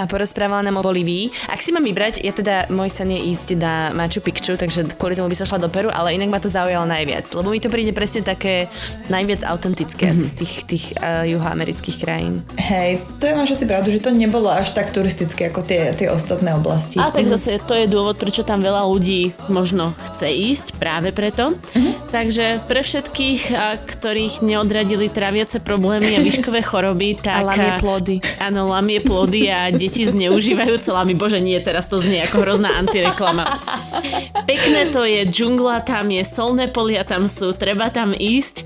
a 0.00 0.04
porozprávala 0.04 0.64
nám 0.64 0.80
o 0.80 0.84
Bolívii. 0.84 1.32
Ak 1.48 1.64
si 1.64 1.72
mám 1.72 1.84
vybrať, 1.84 2.20
ja 2.20 2.32
teda 2.32 2.68
môj 2.68 2.92
sen 2.92 3.08
je 3.08 3.20
ísť 3.32 3.56
na 3.56 3.88
Machu 3.96 4.20
Picchu, 4.20 4.56
takže 4.56 4.84
kvôli 5.00 5.16
tomu 5.16 5.32
by 5.32 5.36
som 5.36 5.48
šla 5.48 5.64
do 5.64 5.72
Peru, 5.72 5.88
ale 5.88 6.12
inak 6.16 6.28
ma 6.28 6.36
to 6.36 6.52
zaujalo 6.52 6.84
najviac, 6.84 7.24
lebo 7.32 7.48
mi 7.48 7.60
to 7.60 7.72
príde 7.72 7.96
presne 7.96 8.20
také 8.20 8.68
najviac 9.08 9.48
autentické 9.48 10.12
mm-hmm. 10.12 10.20
asi 10.20 10.26
z 10.28 10.34
tých, 10.36 10.54
tých 10.68 10.84
uh, 11.00 11.24
juhoamerických 11.24 11.89
krajín. 11.98 12.44
Hej, 12.60 13.02
to 13.18 13.26
je 13.26 13.34
máš 13.34 13.58
asi 13.58 13.64
pravdu, 13.66 13.90
že 13.90 14.04
to 14.04 14.14
nebolo 14.14 14.52
až 14.52 14.70
tak 14.76 14.92
turistické 14.94 15.48
ako 15.50 15.64
tie, 15.64 15.90
tie 15.96 16.12
ostatné 16.12 16.54
oblasti. 16.54 17.00
A 17.00 17.10
tak 17.10 17.26
zase 17.26 17.58
to 17.64 17.74
je 17.74 17.90
dôvod, 17.90 18.20
prečo 18.20 18.46
tam 18.46 18.60
veľa 18.60 18.86
ľudí 18.86 19.34
možno 19.50 19.96
chce 20.12 20.28
ísť 20.30 20.66
práve 20.76 21.10
preto. 21.10 21.56
Mm-hmm. 21.56 21.94
Takže 22.12 22.46
pre 22.68 22.80
všetkých, 22.84 23.40
ktorých 23.86 24.44
neodradili 24.44 25.08
traviace 25.10 25.58
problémy 25.62 26.18
a 26.18 26.20
výškové 26.20 26.60
choroby. 26.62 27.12
Tak, 27.20 27.42
a 27.42 27.52
lamie 27.52 27.72
plody. 27.82 28.16
Áno, 28.40 28.70
lamie 28.70 28.98
plody 29.02 29.52
a 29.52 29.68
deti 29.68 30.08
zneužívajú 30.08 30.80
celami. 30.80 31.12
Bože, 31.12 31.36
nie, 31.36 31.60
teraz 31.60 31.84
to 31.84 32.00
znie 32.00 32.24
ako 32.24 32.42
hrozná 32.42 32.80
antireklama. 32.80 33.60
Pekné 34.48 34.88
to 34.88 35.04
je, 35.04 35.28
džungla 35.28 35.84
tam 35.84 36.08
je, 36.08 36.24
solné 36.24 36.72
polia 36.72 37.04
tam 37.04 37.28
sú, 37.28 37.52
treba 37.52 37.92
tam 37.92 38.16
ísť. 38.16 38.64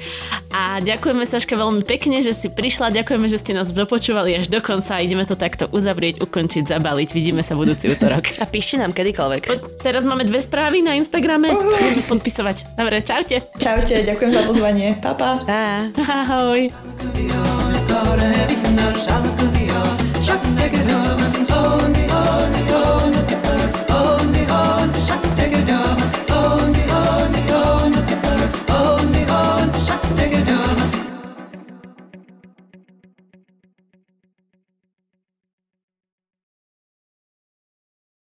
A 0.55 0.79
ďakujeme 0.79 1.27
Saška 1.27 1.59
veľmi 1.59 1.83
pekne, 1.83 2.22
že 2.22 2.31
si 2.31 2.47
prišla, 2.47 2.95
ďakujeme, 3.14 3.30
že 3.30 3.46
ste 3.46 3.54
nás 3.54 3.70
dopočúvali 3.70 4.34
až 4.34 4.50
do 4.50 4.58
konca. 4.58 4.98
Ideme 4.98 5.22
to 5.22 5.38
takto 5.38 5.70
uzavrieť, 5.70 6.18
ukončiť, 6.18 6.66
zabaliť. 6.66 7.14
Vidíme 7.14 7.46
sa 7.46 7.54
budúci 7.54 7.86
útorok. 7.86 8.42
A 8.42 8.44
píšte 8.50 8.74
nám 8.74 8.90
kedykoľvek. 8.90 9.42
Po, 9.46 9.54
teraz 9.78 10.02
máme 10.02 10.26
dve 10.26 10.42
správy 10.42 10.82
na 10.82 10.98
Instagrame. 10.98 11.54
Budeme 11.54 12.02
podpisovať. 12.10 12.74
Dobre, 12.74 13.06
čaute. 13.06 13.38
Čaute, 13.54 14.02
ďakujem 14.02 14.30
za 14.34 14.42
pozvanie. 14.50 14.98
Pa, 14.98 15.14
pa. 15.14 15.38
pa. 15.46 15.94
Ahoj. 15.94 16.74